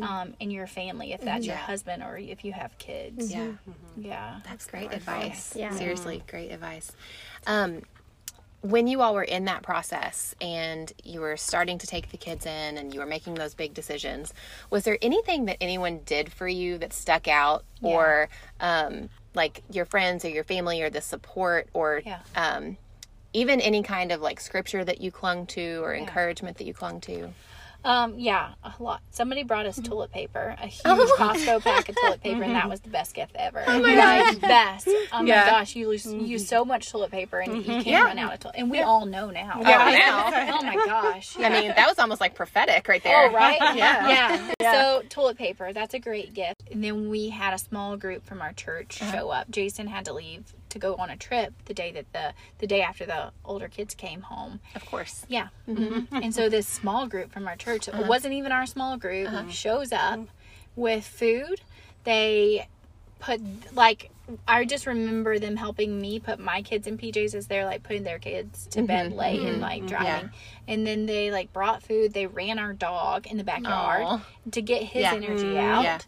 um, 0.00 0.34
and 0.40 0.52
your 0.52 0.66
family. 0.66 1.12
If 1.12 1.20
that's 1.20 1.46
your 1.46 1.56
husband 1.56 2.02
or 2.02 2.16
if 2.18 2.44
you 2.44 2.52
have 2.52 2.76
kids, 2.78 3.30
Yeah. 3.30 3.52
yeah, 3.96 4.40
That's 4.48 4.66
great 4.66 4.92
advice. 4.92 5.54
Yeah. 5.56 5.70
Seriously, 5.70 6.22
great 6.28 6.50
advice. 6.50 6.92
Um, 7.46 7.82
when 8.60 8.86
you 8.86 9.00
all 9.02 9.12
were 9.14 9.24
in 9.24 9.44
that 9.46 9.62
process 9.64 10.36
and 10.40 10.92
you 11.02 11.20
were 11.20 11.36
starting 11.36 11.78
to 11.78 11.86
take 11.86 12.10
the 12.12 12.16
kids 12.16 12.46
in 12.46 12.78
and 12.78 12.94
you 12.94 13.00
were 13.00 13.06
making 13.06 13.34
those 13.34 13.54
big 13.54 13.74
decisions, 13.74 14.32
was 14.70 14.84
there 14.84 14.98
anything 15.02 15.46
that 15.46 15.56
anyone 15.60 16.00
did 16.06 16.32
for 16.32 16.46
you 16.46 16.78
that 16.78 16.92
stuck 16.92 17.26
out 17.26 17.64
or 17.82 18.28
um, 18.60 19.08
like 19.34 19.62
your 19.70 19.84
friends 19.84 20.24
or 20.24 20.28
your 20.28 20.44
family 20.44 20.82
or 20.82 20.90
the 20.90 21.00
support 21.00 21.68
or 21.72 22.02
Yeah. 22.04 22.20
um, 22.36 22.76
even 23.32 23.60
any 23.60 23.82
kind 23.82 24.12
of 24.12 24.20
like 24.20 24.40
scripture 24.40 24.84
that 24.84 25.00
you 25.00 25.10
clung 25.10 25.46
to 25.46 25.82
or 25.82 25.94
encouragement 25.94 26.58
that 26.58 26.66
you 26.66 26.74
clung 26.74 27.00
to? 27.02 27.32
Um, 27.84 28.18
yeah, 28.18 28.54
a 28.62 28.72
lot. 28.78 29.00
Somebody 29.10 29.42
brought 29.42 29.66
us 29.66 29.78
toilet 29.82 30.12
paper, 30.12 30.56
a 30.60 30.66
huge 30.66 30.82
Oh. 30.84 31.16
Costco 31.18 31.62
pack 31.62 31.88
of 31.88 31.96
toilet 32.00 32.22
paper, 32.22 32.42
and 32.42 32.54
that 32.54 32.68
was 32.68 32.80
the 32.80 32.88
best 32.88 33.14
gift 33.14 33.34
ever. 33.36 33.64
Oh 33.66 33.80
my 33.80 33.94
gosh, 33.94 34.34
best! 34.36 34.88
Oh 35.12 35.22
Yeah. 35.24 35.44
my 35.44 35.50
gosh, 35.50 35.76
you 35.76 35.90
use, 35.90 36.06
use 36.06 36.42
mm-hmm. 36.42 36.48
so 36.48 36.64
much 36.64 36.90
toilet 36.90 37.10
paper, 37.10 37.40
and 37.40 37.54
you 37.54 37.62
mm-hmm. 37.62 37.70
can't 37.72 37.86
Yeah. 37.86 38.04
run 38.04 38.18
out 38.18 38.34
of 38.34 38.40
toilet. 38.40 38.56
And 38.58 38.70
we 38.70 38.80
all 38.80 39.06
know 39.06 39.30
now. 39.30 39.60
Yeah, 39.60 39.86
oh 39.86 40.30
now. 40.30 40.58
oh 40.58 40.62
my 40.62 40.74
gosh. 40.74 41.36
I 41.38 41.48
mean, 41.48 41.72
that 41.74 41.88
was 41.88 41.98
almost 41.98 42.20
like 42.20 42.34
prophetic 42.34 42.86
right 42.88 43.02
there. 43.02 43.28
Oh, 43.28 43.32
right? 43.32 43.58
Yeah. 43.72 44.52
yeah. 44.60 44.72
So, 44.72 45.02
toilet 45.08 45.38
paper, 45.38 45.72
that's 45.72 45.94
a 45.94 45.98
great 45.98 46.34
gift. 46.34 46.62
And 46.70 46.84
then 46.84 47.08
we 47.08 47.30
had 47.30 47.54
a 47.54 47.58
small 47.58 47.96
group 47.96 48.24
from 48.24 48.42
our 48.42 48.52
church 48.52 49.00
uh-huh. 49.00 49.12
show 49.12 49.28
up. 49.30 49.50
Jason 49.50 49.86
had 49.86 50.04
to 50.04 50.12
leave 50.12 50.44
to 50.72 50.78
go 50.78 50.94
on 50.96 51.10
a 51.10 51.16
trip 51.16 51.52
the 51.66 51.74
day 51.74 51.92
that 51.92 52.12
the 52.12 52.34
the 52.58 52.66
day 52.66 52.82
after 52.82 53.06
the 53.06 53.30
older 53.44 53.68
kids 53.68 53.94
came 53.94 54.22
home. 54.22 54.60
Of 54.74 54.84
course. 54.86 55.24
Yeah. 55.28 55.48
Mm-hmm. 55.68 55.82
Mm-hmm. 55.82 56.16
and 56.16 56.34
so 56.34 56.48
this 56.48 56.66
small 56.66 57.06
group 57.06 57.32
from 57.32 57.46
our 57.46 57.56
church, 57.56 57.88
it 57.88 57.94
uh-huh. 57.94 58.04
wasn't 58.08 58.34
even 58.34 58.52
our 58.52 58.66
small 58.66 58.96
group, 58.96 59.28
uh-huh. 59.28 59.48
shows 59.48 59.92
up 59.92 60.18
mm-hmm. 60.18 60.80
with 60.80 61.06
food. 61.06 61.60
They 62.04 62.66
put 63.20 63.40
like 63.74 64.10
I 64.46 64.64
just 64.64 64.86
remember 64.86 65.38
them 65.38 65.56
helping 65.56 66.00
me 66.00 66.18
put 66.18 66.38
my 66.38 66.62
kids 66.62 66.86
in 66.86 66.96
PJs 66.96 67.34
as 67.34 67.46
they're 67.46 67.64
like 67.64 67.82
putting 67.82 68.04
their 68.04 68.18
kids 68.18 68.66
to 68.68 68.82
bed 68.82 69.12
late 69.12 69.42
and 69.42 69.60
like 69.60 69.86
driving. 69.86 70.30
And 70.66 70.86
then 70.86 71.06
they 71.06 71.30
like 71.30 71.52
brought 71.52 71.82
food. 71.82 72.12
They 72.12 72.26
ran 72.26 72.58
our 72.58 72.72
dog 72.72 73.26
in 73.26 73.36
the 73.36 73.44
backyard 73.44 74.02
Aw. 74.04 74.24
to 74.52 74.62
get 74.62 74.82
his 74.82 75.02
Yeah. 75.02 75.14
energy 75.14 75.58
out. 75.58 75.82
Yeah. 75.82 75.98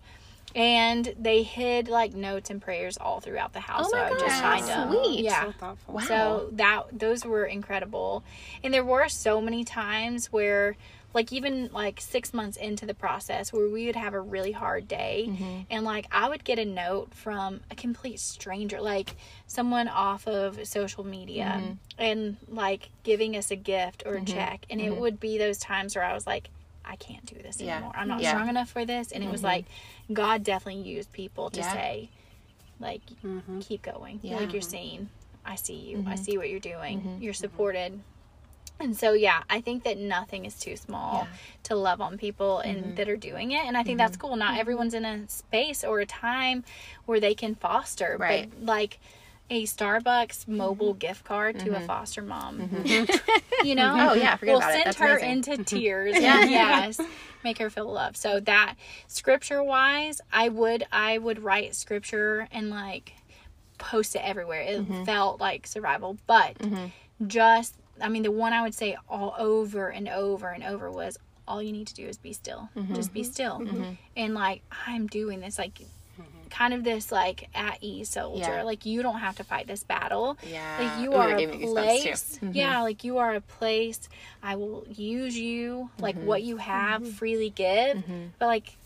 And 0.54 1.14
they 1.18 1.42
hid 1.42 1.88
like 1.88 2.14
notes 2.14 2.50
and 2.50 2.62
prayers 2.62 2.96
all 2.96 3.20
throughout 3.20 3.52
the 3.52 3.60
house. 3.60 3.86
Oh 3.86 3.90
so 3.90 3.96
my 3.96 4.02
I 4.04 4.10
would 4.10 4.20
just 4.20 4.42
gosh, 4.42 4.60
find 4.60 4.66
them. 4.68 4.88
sweet. 4.92 5.24
Yeah. 5.24 5.44
So 5.46 5.52
thoughtful. 5.52 5.94
Wow. 5.94 6.00
So 6.02 6.48
that 6.52 6.82
those 6.92 7.24
were 7.24 7.44
incredible. 7.44 8.22
And 8.62 8.72
there 8.72 8.84
were 8.84 9.08
so 9.08 9.40
many 9.40 9.64
times 9.64 10.32
where 10.32 10.76
like 11.12 11.32
even 11.32 11.70
like 11.72 12.00
6 12.00 12.34
months 12.34 12.56
into 12.56 12.86
the 12.86 12.94
process 12.94 13.52
where 13.52 13.68
we 13.68 13.86
would 13.86 13.94
have 13.94 14.14
a 14.14 14.20
really 14.20 14.50
hard 14.50 14.88
day 14.88 15.26
Mm-hmm. 15.28 15.60
and 15.70 15.84
like 15.84 16.06
I 16.10 16.28
would 16.28 16.42
get 16.42 16.58
a 16.58 16.64
note 16.64 17.14
from 17.14 17.60
a 17.70 17.76
complete 17.76 18.18
stranger 18.18 18.80
like 18.80 19.14
someone 19.46 19.86
off 19.86 20.26
of 20.26 20.66
social 20.66 21.04
media 21.04 21.44
Mm-hmm. 21.62 21.72
and 21.98 22.36
like 22.48 22.88
giving 23.04 23.36
us 23.36 23.52
a 23.52 23.56
gift 23.56 24.02
or 24.04 24.14
a 24.14 24.24
check 24.24 24.66
and 24.68 24.80
it 24.80 24.96
would 24.96 25.20
be 25.20 25.38
those 25.38 25.58
times 25.58 25.94
where 25.94 26.04
I 26.04 26.14
was 26.14 26.26
like 26.26 26.50
I 26.84 26.96
can't 26.96 27.24
do 27.26 27.36
this 27.42 27.60
Yeah. 27.60 27.76
anymore. 27.76 27.92
I'm 27.96 28.08
not 28.08 28.20
Yeah. 28.20 28.30
strong 28.30 28.48
enough 28.48 28.70
for 28.70 28.84
this 28.84 29.12
and 29.12 29.22
it 29.24 29.30
was 29.30 29.40
mm-hmm. 29.40 29.46
like 29.46 29.64
God 30.12 30.44
definitely 30.44 30.82
used 30.82 31.12
people 31.12 31.50
to 31.50 31.60
Yeah. 31.60 31.72
say 31.72 32.10
like 32.80 33.02
mm-hmm. 33.24 33.60
keep 33.60 33.82
going 33.82 34.18
Yeah. 34.22 34.36
like 34.36 34.52
you're 34.52 34.60
saying 34.62 35.08
i 35.46 35.54
see 35.54 35.74
you 35.74 35.98
i 35.98 36.00
Mm-hmm. 36.14 36.14
see 36.16 36.36
what 36.38 36.50
you're 36.50 36.58
doing 36.60 37.00
mm-hmm. 37.00 37.22
you're 37.22 37.32
supported 37.32 38.00
and 38.80 38.96
so 38.96 39.12
yeah 39.12 39.42
i 39.48 39.60
think 39.60 39.84
that 39.84 39.96
nothing 39.96 40.44
is 40.44 40.58
too 40.58 40.76
small. 40.76 41.22
Mm-hmm. 41.22 41.32
to 41.64 41.76
love 41.76 42.00
on 42.00 42.18
people 42.18 42.58
and 42.58 42.96
that 42.96 43.08
are 43.08 43.16
doing 43.16 43.52
it 43.52 43.64
and 43.64 43.76
i 43.76 43.82
think 43.84 43.98
that's 43.98 44.16
cool 44.16 44.34
not 44.36 44.58
everyone's 44.58 44.94
in 44.94 45.04
a 45.04 45.28
space 45.28 45.84
or 45.84 46.00
a 46.00 46.06
time 46.06 46.64
where 47.06 47.20
they 47.20 47.34
can 47.34 47.54
foster 47.54 48.16
Right. 48.18 48.50
but 48.50 48.66
like 48.66 48.98
a 49.50 49.64
Starbucks 49.64 50.40
mm-hmm. 50.40 50.56
mobile 50.56 50.94
gift 50.94 51.24
card 51.24 51.58
to 51.60 51.70
a 51.70 51.74
mm-hmm. 51.74 51.86
foster 51.86 52.22
mom. 52.22 52.60
Mm-hmm. 52.60 53.66
you 53.66 53.74
know? 53.74 53.94
Oh, 54.10 54.14
yeah, 54.14 54.36
forget 54.36 54.52
we'll 54.54 54.58
about 54.58 54.70
it. 54.70 54.74
send 54.74 54.86
That's 54.86 54.96
her 54.98 55.18
amazing. 55.18 55.30
into 55.54 55.64
tears. 55.64 56.14
yeah. 56.20 56.44
Yes. 56.44 57.00
Make 57.42 57.58
her 57.58 57.68
feel 57.68 57.90
loved. 57.90 58.16
So 58.16 58.40
that 58.40 58.76
scripture 59.06 59.62
wise, 59.62 60.20
I 60.32 60.48
would 60.48 60.86
I 60.90 61.18
would 61.18 61.42
write 61.42 61.74
scripture 61.74 62.48
and 62.52 62.70
like 62.70 63.12
post 63.78 64.16
it 64.16 64.22
everywhere. 64.24 64.62
It 64.62 64.80
Mm-hmm. 64.80 65.04
felt 65.04 65.40
like 65.40 65.66
survival. 65.66 66.16
But 66.26 66.56
just 67.26 67.74
I 68.00 68.08
mean 68.08 68.22
the 68.22 68.30
one 68.30 68.52
I 68.54 68.62
would 68.62 68.74
say 68.74 68.96
all 69.08 69.34
over 69.38 69.88
and 69.88 70.08
over 70.08 70.48
and 70.48 70.64
over 70.64 70.90
was 70.90 71.18
all 71.46 71.62
you 71.62 71.72
need 71.72 71.86
to 71.88 71.94
do 71.94 72.06
is 72.06 72.16
be 72.16 72.32
still. 72.32 72.70
Mm-hmm. 72.74 72.94
Just 72.94 73.12
be 73.12 73.22
still. 73.22 73.62
And 74.16 74.32
like 74.34 74.62
I'm 74.86 75.06
doing 75.06 75.40
this 75.40 75.58
like 75.58 75.80
kind 76.54 76.72
of 76.72 76.84
this 76.84 77.10
like 77.10 77.48
at 77.54 77.78
ease 77.80 78.08
soldier. 78.10 78.42
Yeah. 78.58 78.62
Like 78.62 78.86
you 78.86 79.02
don't 79.02 79.18
have 79.18 79.36
to 79.36 79.44
fight 79.44 79.66
this 79.66 79.82
battle. 79.82 80.38
Yeah. 80.48 80.76
Like 80.80 81.02
you 81.02 81.12
Ooh, 81.12 81.16
are 81.16 81.34
a 81.34 81.38
gave 81.38 81.50
me 81.50 81.56
goosebumps, 81.66 81.96
too. 81.98 82.02
place. 82.08 82.38
Mhm. 82.42 82.54
Yeah, 82.54 82.80
like 82.82 83.02
you 83.04 83.18
are 83.18 83.34
a 83.34 83.40
place. 83.40 84.00
I 84.42 84.56
will 84.56 84.84
use 84.88 85.36
you. 85.36 85.90
Like 85.98 86.16
Mm-hmm. 86.16 86.26
what 86.26 86.42
you 86.42 86.56
have, 86.58 87.00
freely 87.20 87.50
give. 87.50 88.02
But 88.38 88.46
like 88.46 88.76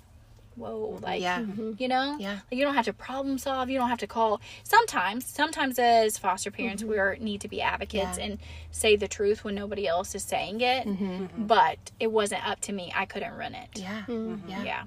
whoa, 0.57 0.99
like 1.03 1.21
Yeah. 1.23 1.45
you 1.79 1.87
know? 1.87 2.17
Yeah. 2.19 2.33
Like, 2.51 2.59
you 2.59 2.65
don't 2.65 2.75
have 2.75 2.87
to 2.87 2.93
problem 2.93 3.39
solve. 3.39 3.71
You 3.71 3.79
don't 3.79 3.91
have 3.91 4.01
to 4.01 4.09
call. 4.09 4.41
Sometimes, 4.65 5.25
sometimes 5.25 5.79
as 5.79 6.19
foster 6.19 6.51
parents, 6.51 6.83
we 6.83 6.99
are, 6.99 7.15
need 7.21 7.43
to 7.43 7.49
be 7.49 7.63
advocates 7.63 8.19
Mm-hmm. 8.19 8.19
Yeah. 8.19 8.25
and 8.27 8.39
say 8.73 8.97
the 8.97 9.07
truth 9.07 9.45
when 9.45 9.55
nobody 9.55 9.87
else 9.87 10.17
is 10.17 10.25
saying 10.25 10.61
it. 10.61 10.85
But 11.39 11.79
it 12.01 12.11
wasn't 12.11 12.45
up 12.45 12.61
to 12.63 12.73
me. 12.73 12.93
I 12.93 13.05
couldn't 13.07 13.35
run 13.35 13.55
it. 13.55 13.71
Mm-hmm. 13.75 14.49
Yeah. 14.51 14.57
Yeah. 14.59 14.65
Yeah. 14.65 14.83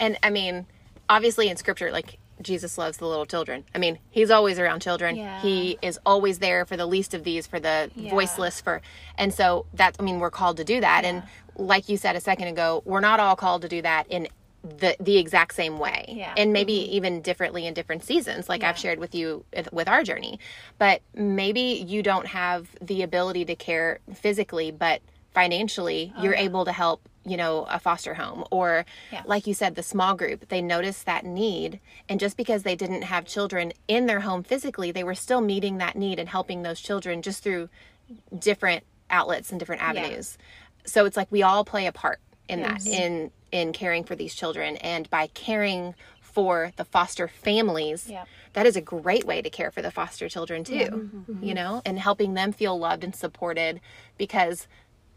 And 0.00 0.18
I 0.24 0.30
mean, 0.30 0.66
obviously 1.08 1.48
in 1.48 1.56
scripture, 1.56 1.92
like 1.92 2.18
Jesus 2.42 2.76
loves 2.78 2.98
the 2.98 3.06
little 3.06 3.26
children. 3.26 3.64
I 3.74 3.78
mean, 3.78 3.98
he's 4.10 4.30
always 4.30 4.58
around 4.58 4.80
children. 4.82 5.16
Yeah. 5.16 5.40
He 5.40 5.78
is 5.82 5.98
always 6.04 6.38
there 6.38 6.64
for 6.64 6.76
the 6.76 6.86
least 6.86 7.14
of 7.14 7.24
these, 7.24 7.46
for 7.46 7.60
the 7.60 7.90
Yeah. 7.94 8.10
voiceless, 8.10 8.60
for, 8.60 8.82
and 9.16 9.32
so 9.32 9.66
that's, 9.74 9.98
I 10.00 10.02
mean, 10.02 10.18
we're 10.20 10.30
called 10.30 10.56
to 10.58 10.64
do 10.64 10.80
that. 10.80 11.04
And 11.04 11.22
like 11.56 11.88
you 11.88 11.96
said 11.96 12.16
a 12.16 12.20
second 12.20 12.48
ago, 12.48 12.82
we're 12.84 13.00
not 13.00 13.20
all 13.20 13.36
called 13.36 13.62
to 13.62 13.68
do 13.68 13.82
that 13.82 14.06
in 14.08 14.28
the 14.64 14.94
the 15.00 15.18
exact 15.18 15.54
same 15.54 15.76
way 15.80 16.04
Yeah. 16.08 16.32
and 16.36 16.52
maybe 16.52 16.74
mm-hmm. 16.74 16.92
even 16.92 17.20
differently 17.20 17.66
in 17.66 17.74
different 17.74 18.04
seasons 18.04 18.48
like 18.48 18.62
i've 18.62 18.78
shared 18.78 19.00
with 19.00 19.12
you 19.12 19.44
with- 19.52 19.72
with 19.72 19.88
our 19.88 20.04
journey 20.04 20.38
but 20.78 21.02
maybe 21.16 21.60
you 21.60 22.00
don't 22.00 22.28
have 22.28 22.68
the 22.80 23.02
ability 23.02 23.44
to 23.46 23.56
care 23.56 23.98
physically 24.14 24.70
but 24.70 25.02
financially 25.34 26.12
oh, 26.16 26.22
you're 26.22 26.36
able 26.36 26.64
to 26.64 26.70
help 26.70 27.08
you 27.24 27.36
know 27.36 27.66
a 27.70 27.78
foster 27.78 28.14
home 28.14 28.44
or 28.50 28.84
Yeah. 29.12 29.22
like 29.26 29.46
you 29.46 29.54
said 29.54 29.74
the 29.74 29.82
small 29.82 30.14
group 30.14 30.48
they 30.48 30.60
noticed 30.62 31.06
that 31.06 31.24
need. 31.24 31.80
And 32.08 32.18
just 32.18 32.36
because 32.36 32.62
they 32.62 32.76
didn't 32.76 33.02
have 33.02 33.24
children 33.24 33.72
in 33.88 34.06
their 34.06 34.20
home 34.20 34.42
physically 34.42 34.90
they 34.92 35.04
were 35.04 35.14
still 35.14 35.40
meeting 35.40 35.78
that 35.78 35.96
need 35.96 36.18
and 36.18 36.28
helping 36.28 36.62
those 36.62 36.80
children 36.80 37.22
just 37.22 37.42
through 37.42 37.68
different 38.36 38.84
outlets 39.10 39.50
and 39.50 39.58
different 39.58 39.82
avenues. 39.82 40.38
So 40.84 41.04
it's 41.04 41.16
like 41.16 41.30
we 41.30 41.42
all 41.42 41.64
play 41.64 41.86
a 41.86 41.92
part 41.92 42.20
in 42.48 42.62
that 42.62 42.86
in 42.86 43.30
in 43.52 43.72
caring 43.72 44.04
for 44.04 44.16
these 44.16 44.34
children 44.34 44.76
and 44.78 45.08
by 45.10 45.28
caring 45.28 45.94
for 46.20 46.72
the 46.76 46.84
foster 46.84 47.28
families 47.28 48.08
Yeah. 48.08 48.24
that 48.54 48.66
is 48.66 48.74
a 48.74 48.80
great 48.80 49.24
way 49.24 49.42
to 49.42 49.50
care 49.50 49.70
for 49.70 49.82
the 49.82 49.90
foster 49.90 50.28
children 50.28 50.64
too 50.64 50.74
you 50.74 50.88
mm-hmm. 51.34 51.52
know 51.52 51.82
and 51.84 51.98
helping 51.98 52.34
them 52.34 52.52
feel 52.52 52.78
loved 52.78 53.04
and 53.04 53.14
supported 53.14 53.80
because 54.16 54.66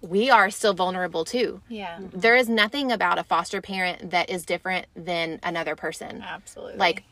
we 0.02 0.30
are 0.30 0.50
still 0.50 0.74
vulnerable 0.74 1.26
too 1.26 1.62
Yeah. 1.68 2.00
there 2.14 2.36
is 2.36 2.50
nothing 2.50 2.92
about 2.92 3.18
a 3.18 3.24
foster 3.24 3.62
parent 3.62 4.12
that 4.12 4.30
is 4.30 4.46
different 4.46 4.88
than 4.96 5.40
another 5.44 5.76
person 5.76 6.24
Absolutely. 6.26 6.78
like 6.78 7.04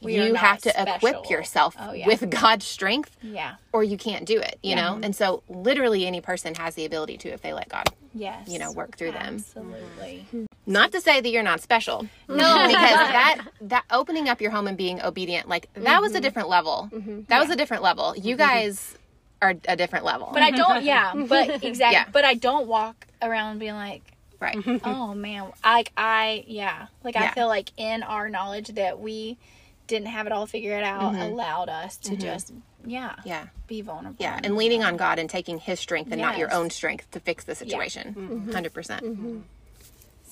We 0.00 0.16
you 0.16 0.34
have 0.34 0.60
to 0.62 0.82
equip 0.82 1.30
yourself 1.30 1.76
Oh, 1.78 1.92
yeah. 1.92 2.06
with 2.06 2.28
god's 2.42 2.66
strength 2.66 3.16
yeah. 3.22 3.56
or 3.72 3.84
you 3.84 3.96
can't 3.96 4.26
do 4.26 4.38
it 4.40 4.58
you 4.62 4.76
know 4.76 4.98
and 5.02 5.14
so 5.14 5.42
literally 5.48 6.06
any 6.06 6.20
person 6.20 6.54
has 6.54 6.74
the 6.74 6.84
ability 6.84 7.18
to 7.18 7.28
if 7.28 7.42
they 7.42 7.52
let 7.52 7.68
god 7.68 7.88
Yes. 8.16 8.48
you 8.48 8.58
know 8.58 8.70
work 8.72 8.96
through 8.96 9.12
them 9.12 9.36
Absolutely. 9.36 10.26
not 10.66 10.92
to 10.92 11.00
say 11.00 11.20
that 11.20 11.28
you're 11.28 11.42
not 11.42 11.60
special 11.60 12.06
No. 12.28 12.34
because 12.66 12.78
that 12.78 13.44
that 13.60 13.84
opening 13.90 14.28
up 14.28 14.40
your 14.40 14.50
home 14.50 14.66
and 14.68 14.76
being 14.76 15.02
obedient 15.02 15.48
like 15.48 15.68
that 15.74 16.00
was 16.00 16.12
a 16.12 16.14
mm-hmm. 16.14 16.22
different 16.22 16.48
level 16.48 16.90
mm-hmm. 16.92 17.22
that 17.28 17.40
was 17.40 17.50
a 17.50 17.56
different 17.56 17.82
level 17.82 18.14
you 18.16 18.36
mm-hmm. 18.36 18.38
guys 18.38 18.96
are 19.42 19.54
a 19.68 19.76
different 19.76 20.04
level 20.04 20.30
But 20.32 20.42
I 20.42 20.50
don't. 20.50 20.84
Yeah. 20.84 21.12
But 21.14 21.62
exactly. 21.64 21.94
Yeah. 21.94 22.06
But 22.10 22.24
I 22.24 22.34
don't 22.34 22.66
walk 22.66 23.06
around 23.20 23.58
being 23.58 23.74
like, 23.74 24.02
right 24.40 24.56
oh 24.84 25.14
man, 25.14 25.52
like 25.64 25.92
I 25.96 26.44
yeah, 26.46 26.86
like 27.02 27.16
I 27.16 27.30
feel 27.30 27.46
like 27.46 27.70
in 27.76 28.02
our 28.02 28.28
knowledge 28.28 28.68
that 28.68 29.00
we 29.00 29.38
didn't 29.86 30.08
have 30.08 30.26
it 30.26 30.32
all 30.32 30.46
figured 30.46 30.82
out 30.82 31.12
mm-hmm. 31.12 31.22
allowed 31.22 31.68
us 31.68 31.96
to 31.98 32.12
mm-hmm. 32.12 32.20
just 32.20 32.52
yeah 32.86 33.10
Mm-hmm. 33.10 33.28
yeah 33.28 33.46
be 33.66 33.80
vulnerable. 33.80 34.16
yeah 34.18 34.38
and 34.42 34.56
leaning 34.56 34.84
on 34.84 34.96
god 34.96 35.18
and 35.18 35.30
taking 35.30 35.58
his 35.58 35.80
strength 35.80 36.12
and 36.12 36.20
not 36.20 36.36
your 36.36 36.52
own 36.52 36.68
strength 36.68 37.10
to 37.12 37.20
fix 37.20 37.44
the 37.44 37.54
situation 37.54 38.14
mm-hmm. 38.14 38.50
100% 38.50 39.42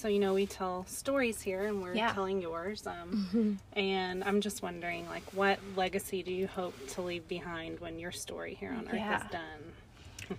So 0.03 0.09
you 0.09 0.19
know 0.19 0.35
we 0.35 0.47
tell 0.47 0.85
stories 0.89 1.41
here, 1.43 1.67
and 1.67 1.81
we're 1.81 1.95
Yeah. 1.95 2.13
telling 2.13 2.43
yours. 2.43 2.85
Um, 2.89 3.61
And 3.75 4.25
I'm 4.25 4.41
just 4.41 4.61
wondering, 4.61 5.07
like, 5.09 5.23
what 5.33 5.61
legacy 5.77 6.25
do 6.25 6.33
you 6.33 6.49
hope 6.49 6.75
to 6.95 7.03
leave 7.03 7.29
behind 7.29 7.79
when 7.79 8.01
your 8.01 8.11
story 8.11 8.55
here 8.59 8.73
on 8.73 8.89
Earth 8.89 8.95
Yeah. 8.95 9.19
is 9.19 9.31
done? 9.31 10.39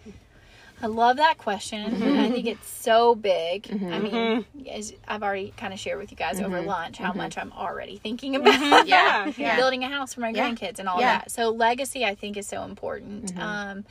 I 0.82 0.88
love 0.88 1.16
that 1.16 1.38
question. 1.38 1.91
Mm-hmm. 1.93 2.20
I 2.20 2.30
think 2.30 2.45
it's 2.47 2.68
so 2.68 3.16
big. 3.16 3.70
I 3.72 3.99
mean, 3.99 4.45
as 4.70 4.91
I've 5.07 5.24
already 5.24 5.53
kind 5.55 5.72
of 5.72 5.80
shared 5.80 5.97
with 5.97 6.11
you 6.11 6.18
guys 6.18 6.41
over 6.41 6.59
lunch 6.61 6.97
how 6.97 7.14
much 7.14 7.38
I'm 7.38 7.53
already 7.53 7.95
thinking 7.97 8.36
about 8.36 8.55
Mm-hmm. 8.55 8.88
yeah 8.89 9.32
yeah 9.38 9.55
building 9.55 9.86
a 9.86 9.89
house 9.89 10.14
for 10.14 10.20
my 10.20 10.34
grandkids 10.34 10.80
and 10.80 10.89
all 10.89 10.99
that. 10.99 11.32
So 11.32 11.51
legacy 11.51 12.03
I 12.03 12.16
think 12.16 12.36
is 12.36 12.47
so 12.47 12.64
important. 12.64 13.32
Um 13.39 13.86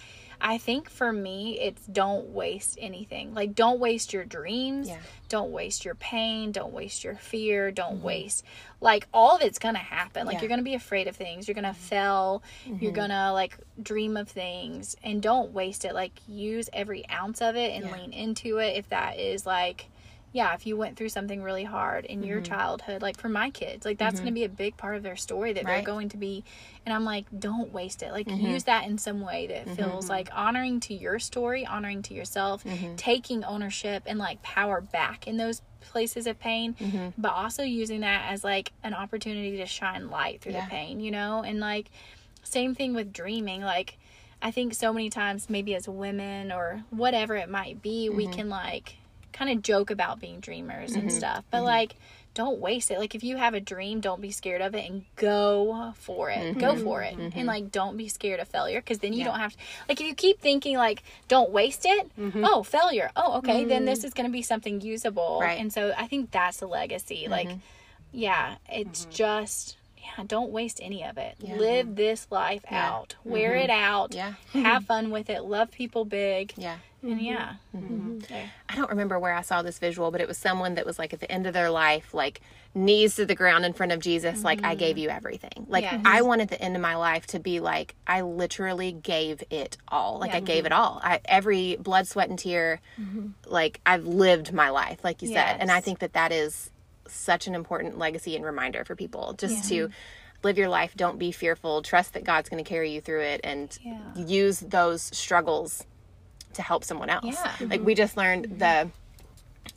I 0.44 0.58
think 0.58 0.90
for 0.90 1.12
me 1.12 1.58
it's 1.60 1.86
don't 1.86 2.30
waste 2.30 2.76
anything. 2.80 3.32
Like 3.32 3.54
don't 3.54 3.78
waste 3.78 4.12
your 4.12 4.24
dreams, 4.24 4.88
Yeah. 4.88 4.98
don't 5.28 5.52
waste 5.52 5.84
your 5.84 5.94
pain, 5.94 6.50
don't 6.50 6.72
waste 6.72 7.04
your 7.04 7.14
fear, 7.14 7.70
don't 7.70 7.96
mm-hmm. 7.96 8.04
waste 8.06 8.44
like 8.80 9.06
all 9.14 9.36
of 9.36 9.42
it's 9.42 9.60
going 9.60 9.76
to 9.76 9.80
happen. 9.80 10.26
Like 10.26 10.34
Yeah. 10.34 10.40
you're 10.40 10.48
going 10.48 10.58
to 10.58 10.64
be 10.64 10.74
afraid 10.74 11.06
of 11.06 11.14
things, 11.14 11.46
you're 11.46 11.54
going 11.54 11.64
to 11.64 11.72
fail, 11.72 12.42
you're 12.66 12.76
mm-hmm. 12.76 12.90
going 12.90 13.10
to 13.10 13.32
like 13.32 13.56
dream 13.80 14.16
of 14.16 14.28
things 14.28 14.96
and 15.04 15.22
don't 15.22 15.52
waste 15.52 15.84
it. 15.84 15.94
Like 15.94 16.12
use 16.26 16.68
every 16.72 17.08
ounce 17.08 17.40
of 17.40 17.54
it 17.54 17.72
and 17.72 17.84
Yeah. 17.84 17.92
lean 17.92 18.12
into 18.12 18.58
it 18.58 18.76
if 18.76 18.88
that 18.88 19.20
is 19.20 19.46
like 19.46 19.86
yeah, 20.32 20.54
if 20.54 20.66
you 20.66 20.76
went 20.78 20.96
through 20.96 21.10
something 21.10 21.42
really 21.42 21.64
hard 21.64 22.04
in 22.06 22.20
Mm-hmm. 22.20 22.28
your 22.28 22.40
childhood, 22.40 23.02
like 23.02 23.18
for 23.20 23.28
my 23.28 23.50
kids, 23.50 23.84
like 23.84 23.98
that's 23.98 24.18
going 24.20 24.32
to 24.32 24.34
be 24.34 24.44
a 24.44 24.48
big 24.48 24.76
part 24.78 24.96
of 24.96 25.02
their 25.02 25.16
story 25.16 25.52
that 25.52 25.66
they're 25.66 25.82
going 25.82 26.08
to 26.10 26.16
be. 26.16 26.42
And 26.86 26.94
I'm 26.94 27.04
like, 27.04 27.26
don't 27.38 27.72
waste 27.72 28.02
it. 28.02 28.12
Like, 28.12 28.28
Mm-hmm. 28.28 28.46
use 28.46 28.64
that 28.64 28.86
in 28.86 28.96
some 28.98 29.20
way 29.20 29.46
that 29.48 29.68
feels 29.76 30.08
like 30.08 30.30
honoring 30.34 30.80
to 30.80 30.94
your 30.94 31.18
story, 31.18 31.66
honoring 31.66 32.02
to 32.02 32.14
yourself, 32.14 32.64
Mm-hmm. 32.64 32.96
taking 32.96 33.44
ownership 33.44 34.02
and 34.06 34.18
like 34.18 34.42
power 34.42 34.80
back 34.80 35.26
in 35.28 35.36
those 35.36 35.60
places 35.80 36.26
of 36.26 36.38
pain, 36.40 36.76
Mm-hmm. 36.80 37.08
but 37.20 37.32
also 37.32 37.62
using 37.62 38.00
that 38.00 38.30
as 38.32 38.42
like 38.42 38.72
an 38.82 38.94
opportunity 38.94 39.56
to 39.58 39.66
shine 39.66 40.08
light 40.10 40.40
through 40.40 40.52
Yeah. 40.52 40.64
the 40.64 40.70
pain, 40.70 41.00
you 41.00 41.10
know? 41.10 41.42
And 41.42 41.60
like, 41.60 41.90
same 42.42 42.74
thing 42.74 42.94
with 42.94 43.12
dreaming. 43.12 43.60
Like, 43.62 43.98
I 44.40 44.50
think 44.50 44.74
so 44.74 44.92
many 44.92 45.10
times, 45.10 45.50
maybe 45.50 45.74
as 45.74 45.86
women 45.88 46.50
or 46.50 46.84
whatever 46.90 47.36
it 47.36 47.48
might 47.50 47.82
be, 47.82 48.08
we 48.08 48.24
Mm-hmm. 48.24 48.32
can 48.32 48.48
like 48.48 48.96
kind 49.32 49.50
of 49.50 49.62
joke 49.62 49.90
about 49.90 50.20
being 50.20 50.40
dreamers 50.40 50.92
and 50.92 51.04
mm-hmm. 51.04 51.16
stuff. 51.16 51.38
Mm-hmm. 51.38 51.50
But 51.50 51.62
like, 51.64 51.96
don't 52.34 52.60
waste 52.60 52.90
it. 52.90 52.98
Like, 52.98 53.14
if 53.14 53.22
you 53.22 53.36
have 53.36 53.52
a 53.52 53.60
dream, 53.60 54.00
don't 54.00 54.20
be 54.20 54.30
scared 54.30 54.62
of 54.62 54.74
it 54.74 54.88
and 54.88 55.04
go 55.16 55.92
for 55.98 56.30
it. 56.30 56.38
Mm-hmm. 56.38 56.60
Go 56.60 56.76
for 56.76 57.02
it. 57.02 57.16
Mm-hmm. 57.16 57.38
And 57.38 57.46
like, 57.46 57.70
don't 57.70 57.96
be 57.96 58.08
scared 58.08 58.40
of 58.40 58.48
failure 58.48 58.80
because 58.80 58.98
then 59.00 59.12
you 59.12 59.24
don't 59.24 59.38
have 59.38 59.52
to. 59.52 59.58
Like, 59.88 60.00
if 60.00 60.06
you 60.06 60.14
keep 60.14 60.40
thinking, 60.40 60.76
like, 60.76 61.02
don't 61.28 61.50
waste 61.50 61.84
it, 61.84 62.10
mm-hmm. 62.18 62.44
oh, 62.46 62.62
failure. 62.62 63.10
Oh, 63.16 63.38
okay. 63.38 63.64
Then 63.64 63.84
this 63.84 64.00
mm. 64.00 64.04
is 64.04 64.14
going 64.14 64.26
to 64.26 64.32
be 64.32 64.42
something 64.42 64.80
usable. 64.80 65.40
Right. 65.42 65.60
And 65.60 65.72
so 65.72 65.92
I 65.96 66.06
think 66.06 66.30
that's 66.30 66.62
a 66.62 66.66
legacy. 66.66 67.26
Like, 67.28 67.50
yeah, 68.12 68.56
it's 68.70 69.04
just. 69.06 69.76
Yeah, 70.02 70.24
don't 70.26 70.50
waste 70.50 70.80
any 70.82 71.04
of 71.04 71.16
it. 71.18 71.36
Live 71.40 71.94
this 71.96 72.26
life 72.30 72.64
out. 72.70 73.16
Mm-hmm. 73.20 73.30
Wear 73.30 73.54
it 73.56 73.70
out. 73.70 74.14
Yeah. 74.14 74.34
Have 74.52 74.84
fun 74.84 75.10
with 75.10 75.30
it. 75.30 75.44
Love 75.44 75.70
people 75.70 76.04
big. 76.04 76.52
yeah 76.56 76.78
And 77.02 77.20
yeah. 77.20 77.54
Mm-hmm. 77.76 78.18
Mm-hmm. 78.18 78.46
I 78.68 78.74
don't 78.76 78.90
remember 78.90 79.18
where 79.18 79.34
I 79.34 79.42
saw 79.42 79.62
this 79.62 79.78
visual, 79.78 80.10
but 80.10 80.20
it 80.20 80.28
was 80.28 80.38
someone 80.38 80.74
that 80.74 80.84
was 80.86 80.98
like 80.98 81.12
at 81.12 81.20
the 81.20 81.30
end 81.30 81.46
of 81.46 81.54
their 81.54 81.70
life, 81.70 82.12
like 82.14 82.40
knees 82.74 83.16
to 83.16 83.26
the 83.26 83.34
ground 83.34 83.64
in 83.64 83.72
front 83.74 83.92
of 83.92 84.00
Jesus, 84.00 84.42
like, 84.42 84.64
I 84.64 84.74
gave 84.74 84.96
you 84.96 85.10
everything. 85.10 85.66
Like, 85.68 85.84
Yes. 85.84 86.00
I 86.06 86.22
wanted 86.22 86.48
the 86.48 86.60
end 86.60 86.74
of 86.74 86.80
my 86.80 86.96
life 86.96 87.26
to 87.28 87.38
be 87.38 87.60
like, 87.60 87.94
I 88.06 88.22
literally 88.22 88.92
gave 88.92 89.42
it 89.50 89.76
all. 89.88 90.18
Like, 90.18 90.34
I 90.34 90.40
gave 90.40 90.64
it 90.64 90.72
all. 90.72 90.98
I, 91.04 91.20
every 91.26 91.76
blood, 91.76 92.06
sweat, 92.08 92.30
and 92.30 92.38
tear, 92.38 92.80
like, 93.46 93.80
I've 93.84 94.06
lived 94.06 94.52
my 94.54 94.70
life, 94.70 95.04
like 95.04 95.20
you 95.22 95.28
said. 95.28 95.56
And 95.60 95.70
I 95.70 95.80
think 95.80 95.98
that 95.98 96.14
that 96.14 96.32
is 96.32 96.70
such 97.08 97.46
an 97.46 97.54
important 97.54 97.98
legacy 97.98 98.36
and 98.36 98.44
reminder 98.44 98.84
for 98.84 98.94
people 98.96 99.32
just 99.34 99.68
to 99.68 99.90
live 100.42 100.58
your 100.58 100.68
life. 100.68 100.94
Don't 100.96 101.18
be 101.18 101.30
fearful. 101.32 101.82
Trust 101.82 102.14
that 102.14 102.24
God's 102.24 102.48
going 102.48 102.62
to 102.62 102.68
carry 102.68 102.90
you 102.92 103.00
through 103.00 103.20
it 103.22 103.40
and 103.44 103.76
Yeah. 103.82 104.00
use 104.16 104.60
those 104.60 105.02
struggles 105.02 105.84
to 106.54 106.62
help 106.62 106.84
someone 106.84 107.08
else. 107.10 107.24
Yeah. 107.60 107.66
Like 107.68 107.82
we 107.84 107.94
just 107.94 108.16
learned 108.16 108.58
the 108.58 108.90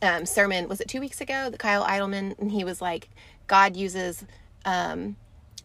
um, 0.01 0.25
sermon 0.25 0.67
was 0.67 0.81
it 0.81 0.87
two 0.87 0.99
weeks 0.99 1.21
ago? 1.21 1.49
The 1.49 1.57
Kyle 1.57 1.83
Idleman 1.83 2.37
and 2.39 2.51
he 2.51 2.63
was 2.63 2.81
like, 2.81 3.09
God 3.47 3.75
uses 3.75 4.25
um, 4.65 5.15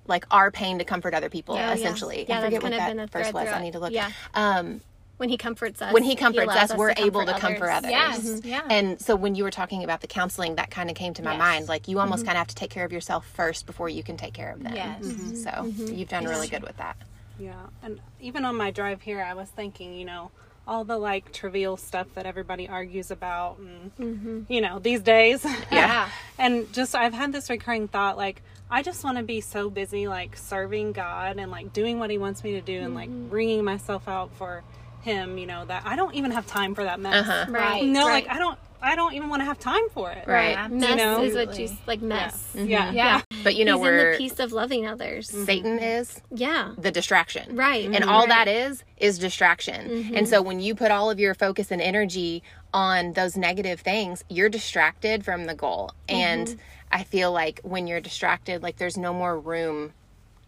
like 0.06 0.26
our 0.30 0.50
pain 0.50 0.78
to 0.78 0.84
comfort 0.84 1.14
other 1.14 1.30
people. 1.30 1.54
Yeah, 1.54 1.68
yeah. 1.68 1.74
essentially, 1.74 2.26
Yeah, 2.28 2.38
I 2.40 2.44
forget 2.44 2.62
what 2.62 2.70
kind 2.72 2.82
of 2.82 2.88
been 2.88 2.98
a 3.00 3.02
that 3.06 3.10
verse 3.10 3.32
was. 3.32 3.48
I 3.48 3.62
need 3.62 3.72
to 3.72 3.78
look. 3.78 3.92
yeah. 3.92 4.10
Um, 4.34 4.80
When 5.20 5.28
he 5.28 5.36
comforts 5.36 5.82
us, 5.82 5.92
when 5.92 6.02
he 6.02 6.16
comforts 6.16 6.50
allows 6.50 6.70
us, 6.70 6.78
we're 6.78 6.94
able 6.96 7.26
to 7.26 7.32
comfort 7.32 7.58
comfort 7.60 7.70
others. 7.70 7.90
Yes. 7.90 8.20
Mm-hmm. 8.26 8.48
Yeah. 8.48 8.62
And 8.70 8.98
so 8.98 9.14
when 9.14 9.34
you 9.34 9.44
were 9.44 9.50
talking 9.50 9.84
about 9.84 10.00
the 10.00 10.06
counseling, 10.06 10.54
that 10.54 10.70
kind 10.70 10.88
of 10.88 10.96
came 10.96 11.12
to 11.12 11.22
my 11.22 11.32
Yes. 11.32 11.38
mind. 11.38 11.68
Like 11.68 11.88
you 11.88 11.98
almost 12.00 12.20
mm-hmm. 12.20 12.28
kind 12.28 12.36
of 12.36 12.40
have 12.40 12.46
to 12.48 12.54
take 12.54 12.70
care 12.70 12.86
of 12.86 12.92
yourself 12.92 13.26
first 13.26 13.66
before 13.66 13.90
you 13.90 14.02
can 14.02 14.16
take 14.16 14.32
care 14.32 14.50
of 14.50 14.62
them. 14.62 14.74
Yes. 14.74 15.04
Mm-hmm. 15.04 15.34
So 15.34 15.92
you've 15.92 16.08
done 16.08 16.24
really 16.24 16.48
good 16.48 16.62
with 16.62 16.78
that. 16.78 16.96
Yeah, 17.38 17.52
and 17.82 18.00
even 18.20 18.46
on 18.46 18.56
my 18.56 18.70
drive 18.70 19.02
here, 19.02 19.22
I 19.22 19.34
was 19.34 19.48
thinking, 19.48 19.94
you 19.94 20.06
know, 20.06 20.30
all 20.66 20.84
the 20.84 20.96
like 20.96 21.32
trivial 21.32 21.76
stuff 21.76 22.06
that 22.14 22.24
everybody 22.24 22.66
argues 22.66 23.10
about, 23.10 23.58
and 23.58 24.46
you 24.48 24.62
know, 24.62 24.78
these 24.78 25.02
days. 25.02 25.44
Yeah. 25.70 26.08
and 26.38 26.72
just 26.72 26.94
I've 26.94 27.12
had 27.14 27.32
this 27.32 27.50
recurring 27.50 27.88
thought, 27.88 28.16
like 28.16 28.42
I 28.70 28.82
just 28.82 29.04
want 29.04 29.18
to 29.18 29.22
be 29.22 29.42
so 29.42 29.68
busy, 29.68 30.08
like 30.08 30.36
serving 30.38 30.92
God 30.92 31.36
and 31.38 31.50
like 31.50 31.74
doing 31.74 31.98
what 31.98 32.08
He 32.08 32.16
wants 32.16 32.42
me 32.42 32.52
to 32.52 32.62
do, 32.62 32.80
and 32.80 32.94
like 32.94 33.10
bringing 33.10 33.64
myself 33.64 34.08
out 34.08 34.30
for 34.36 34.62
Him. 35.02 35.38
You 35.38 35.46
know 35.46 35.64
that 35.64 35.82
I 35.86 35.96
don't 35.96 36.14
even 36.14 36.30
have 36.32 36.46
time 36.46 36.74
for 36.74 36.84
that 36.84 37.00
mess. 37.00 37.26
Uh-huh. 37.26 37.46
Right. 37.50 37.84
No, 37.84 38.06
Right. 38.06 38.26
like 38.26 38.34
I 38.34 38.38
don't. 38.38 38.58
I 38.82 38.96
don't 38.96 39.12
even 39.12 39.28
want 39.28 39.40
to 39.42 39.44
have 39.44 39.58
time 39.58 39.90
for 39.90 40.10
it. 40.10 40.26
Right. 40.26 40.70
Mess 40.70 40.96
know? 40.96 41.22
is 41.22 41.34
what 41.34 41.58
you 41.58 41.64
Absolutely. 41.64 41.78
like. 41.86 42.00
Mess. 42.00 42.52
Mm-hmm. 42.56 42.66
Yeah. 42.66 42.92
Yeah. 42.92 43.20
But 43.44 43.54
you 43.54 43.66
know 43.66 43.72
He's 43.76 43.86
in 43.86 43.94
where 43.94 44.12
the 44.12 44.16
piece 44.18 44.38
of 44.40 44.52
loving 44.52 44.86
others. 44.86 45.30
Mm-hmm. 45.30 45.44
Satan 45.44 45.78
is 45.78 46.22
Yeah. 46.30 46.72
the 46.78 46.90
distraction. 46.90 47.56
Right. 47.56 47.84
And 47.84 47.96
mm-hmm. 47.96 48.08
all 48.08 48.26
that 48.28 48.48
is 48.48 48.82
is 48.96 49.18
distraction. 49.18 50.10
And 50.14 50.26
so 50.26 50.40
when 50.40 50.60
you 50.60 50.74
put 50.74 50.90
all 50.90 51.10
of 51.10 51.20
your 51.20 51.34
focus 51.34 51.70
and 51.70 51.82
energy 51.82 52.42
on 52.72 53.12
those 53.12 53.36
negative 53.36 53.80
things, 53.80 54.24
you're 54.30 54.48
distracted 54.48 55.26
from 55.26 55.44
the 55.44 55.54
goal. 55.54 55.90
And 56.08 56.56
I 56.90 57.02
feel 57.04 57.32
like 57.32 57.60
when 57.62 57.86
you're 57.86 58.00
distracted, 58.00 58.62
like 58.62 58.76
there's 58.76 58.96
no 58.96 59.12
more 59.12 59.38
room 59.38 59.92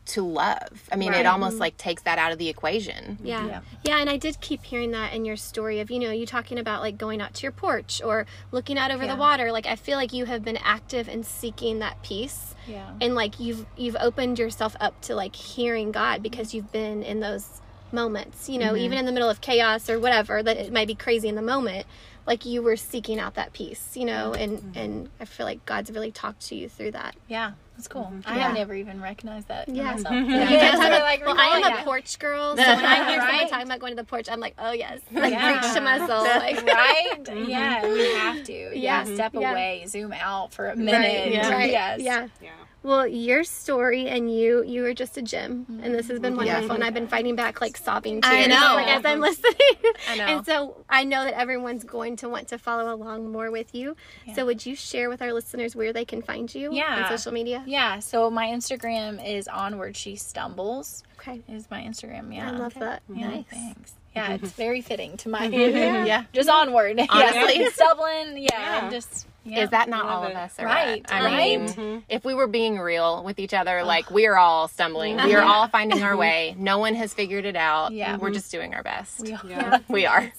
to 0.05 0.23
love. 0.23 0.89
I 0.91 0.97
mean, 0.97 1.13
Right. 1.13 1.21
it 1.21 1.27
almost 1.27 1.55
mm-hmm. 1.55 1.61
like 1.61 1.77
takes 1.77 2.03
that 2.03 2.19
out 2.19 2.33
of 2.33 2.39
the 2.39 2.49
equation. 2.49 3.19
Yeah. 3.23 3.47
Yeah. 3.47 3.61
yeah. 3.85 3.99
and 3.99 4.11
I 4.11 4.17
did 4.17 4.41
keep 4.41 4.65
hearing 4.65 4.91
that 4.93 5.15
in 5.15 5.25
your 5.25 5.37
story 5.37 5.81
of, 5.81 5.91
you 5.91 5.99
know, 5.99 6.11
you 6.11 6.27
talking 6.27 6.59
about 6.59 6.83
like 6.83 6.99
going 6.99 7.21
out 7.21 7.35
to 7.35 7.43
your 7.43 7.53
porch 7.53 8.03
or 8.05 8.27
looking 8.51 8.79
out 8.79 8.91
over 8.91 9.05
Yeah. 9.05 9.15
the 9.15 9.21
water. 9.21 9.53
Like 9.53 9.67
I 9.67 9.77
feel 9.77 9.97
like 9.97 10.13
you 10.13 10.25
have 10.25 10.45
been 10.45 10.59
active 10.59 11.09
in 11.09 11.23
seeking 11.23 11.79
that 11.79 12.03
peace. 12.03 12.55
Yeah. 12.67 12.91
And 13.01 13.15
like 13.15 13.39
you've 13.39 13.65
you've 13.77 13.97
opened 14.01 14.39
yourself 14.39 14.77
up 14.81 15.01
to 15.03 15.15
like 15.15 15.37
hearing 15.37 15.93
God 15.93 16.23
because 16.23 16.53
you've 16.53 16.73
been 16.73 17.03
in 17.03 17.21
those 17.21 17.61
moments, 17.93 18.49
you 18.49 18.59
know, 18.59 18.73
mm-hmm. 18.73 18.85
even 18.85 18.99
in 18.99 19.07
the 19.07 19.13
middle 19.13 19.31
of 19.31 19.41
chaos 19.41 19.89
or 19.89 20.01
whatever 20.01 20.43
that 20.43 20.57
it 20.57 20.73
might 20.73 20.89
be 20.89 20.95
crazy 20.95 21.29
in 21.29 21.35
the 21.35 21.43
moment. 21.43 21.87
Like 22.27 22.45
you 22.45 22.63
were 22.63 22.77
seeking 22.77 23.19
out 23.19 23.35
that 23.35 23.53
peace, 23.53 23.97
you 23.97 24.05
know, 24.05 24.33
and 24.33 24.59
mm-hmm. 24.59 24.79
and 24.79 25.09
I 25.21 25.25
feel 25.25 25.47
like 25.47 25.65
God's 25.67 25.91
really 25.91 26.13
talked 26.13 26.41
to 26.49 26.55
you 26.55 26.69
through 26.69 26.93
that. 26.93 27.17
Yeah, 27.29 27.53
that's 27.77 27.89
cool. 27.89 28.05
Mm-hmm. 28.13 28.21
I 28.29 28.37
Yeah. 28.37 28.43
have 28.49 28.55
never 28.55 28.75
even 28.75 29.01
recognized 29.01 29.49
that. 29.49 29.69
Yeah. 29.69 29.93
myself. 29.95 30.15
Yeah, 30.15 30.21
Yeah, 30.23 30.51
you 30.51 30.57
guys 30.59 30.73
so 30.75 30.79
like, 31.03 31.25
well, 31.27 31.37
I 31.39 31.45
am 31.47 31.55
recalling 31.57 31.65
a 31.65 31.77
that. 31.77 31.85
porch 31.85 32.19
girl, 32.19 32.57
so 32.57 32.63
when 32.63 32.85
I 32.85 33.11
hear 33.11 33.21
someone 33.21 33.49
talking 33.49 33.67
about 33.67 33.79
going 33.81 33.93
to 33.93 34.03
the 34.03 34.05
porch, 34.07 34.29
I'm 34.31 34.41
like, 34.41 34.55
oh 34.59 34.73
yes, 34.73 35.01
like 35.13 35.33
Yeah. 35.33 35.59
preach 35.61 35.73
to 35.75 35.81
my 35.81 35.99
soul, 36.07 36.23
like 36.25 36.63
right? 36.67 37.25
Mm-hmm. 37.25 37.51
Yeah, 37.51 37.87
we 37.89 38.13
have 38.15 38.45
to. 38.45 38.53
Yeah, 38.53 39.05
Yeah. 39.07 39.15
step 39.15 39.35
Yeah. 39.35 39.51
away, 39.53 39.85
zoom 39.87 40.13
out 40.13 40.53
for 40.53 40.69
a 40.69 40.77
minute. 40.77 41.33
Yeah. 41.33 41.51
Right. 41.53 41.71
Yes. 41.71 42.01
Yeah. 42.01 42.29
Yeah. 42.43 42.51
Well, 42.83 43.07
your 43.07 43.45
story 43.45 44.09
and 44.09 44.33
you, 44.35 44.65
you 44.65 44.83
were 44.83 44.95
just 44.95 45.17
a 45.17 45.23
gem, 45.23 45.67
and 45.83 45.95
this 45.95 46.09
has 46.09 46.19
been 46.19 46.35
mm-hmm. 46.35 46.47
wonderful. 46.47 46.73
And 46.73 46.83
I've 46.83 46.95
been 46.95 47.07
fighting 47.07 47.37
back 47.37 47.61
like 47.61 47.77
sobbing 47.77 48.21
tears, 48.21 48.35
I 48.35 48.47
know. 48.47 48.75
like 48.75 48.89
as 48.89 49.05
I'm 49.05 49.21
listening. 49.21 49.55
I 50.09 50.17
know. 50.17 50.25
And 50.27 50.47
so 50.47 50.85
I 50.89 51.05
know 51.05 51.25
that 51.25 51.35
everyone's 51.35 51.85
going 51.85 52.17
to 52.17 52.29
want 52.29 52.49
to 52.49 52.59
follow 52.59 52.93
along 52.93 53.31
more 53.31 53.51
with 53.51 53.75
you. 53.75 53.97
So 54.35 54.45
would 54.47 54.67
you 54.67 54.75
share 54.75 55.09
with 55.09 55.23
our 55.23 55.33
listeners 55.33 55.77
where 55.77 55.93
they 55.93 56.05
can 56.05 56.23
find 56.23 56.53
you 56.53 56.71
Yeah. 56.73 57.05
on 57.05 57.17
social 57.17 57.33
media? 57.33 57.63
Yeah, 57.67 58.01
so 58.01 58.31
my 58.31 58.47
Instagram 58.49 59.25
is 59.25 59.47
onward 59.49 59.97
she 59.97 60.17
stumbles. 60.17 61.05
Okay. 61.19 61.41
Is 61.49 61.71
my 61.71 61.81
Instagram, 61.83 62.35
yeah. 62.35 62.49
I 62.49 62.53
love 62.53 62.75
that. 62.75 63.03
Yeah, 63.09 63.29
Nice. 63.29 63.45
thanks. 63.49 63.95
Yeah, 64.17 64.33
it's 64.33 64.51
very 64.65 64.81
fitting 64.81 65.17
to 65.19 65.29
my 65.29 65.47
yeah. 65.47 66.05
Yeah. 66.05 66.25
Just 66.33 66.49
onward. 66.49 67.01
Honestly. 67.09 67.63
yeah. 67.63 67.69
stumbling. 67.73 68.39
Yeah, 68.39 68.49
Yeah. 68.85 68.91
just 68.91 69.27
yeah. 69.45 69.65
Is 69.65 69.71
that 69.71 69.89
not 69.89 70.07
Love 70.07 70.15
all 70.15 70.31
of 70.31 70.37
us? 70.37 70.55
Right, 70.59 71.03
what? 71.03 71.13
I 71.13 71.25
right. 71.25 71.77
mean, 71.77 72.05
if 72.09 72.25
we 72.25 72.35
were 72.35 72.47
being 72.47 72.79
real 72.79 73.25
with 73.25 73.39
each 73.39 73.55
other, 73.55 73.83
like 73.83 74.11
we 74.11 74.27
are 74.27 74.37
all 74.37 74.69
stumbling, 74.69 75.17
we 75.25 75.35
are 75.35 75.43
all 75.43 75.69
finding 75.69 76.03
our 76.03 76.17
way. 76.17 76.55
No 76.59 76.79
one 76.79 76.95
has 76.95 77.13
figured 77.13 77.45
it 77.45 77.57
out. 77.57 77.93
Yeah. 77.93 78.17
we're 78.17 78.31
just 78.31 78.51
doing 78.51 78.75
our 78.75 78.83
best. 78.83 79.21
We 79.21 79.37
Yeah. 79.49 79.79
we 79.89 80.07
are. 80.07 80.33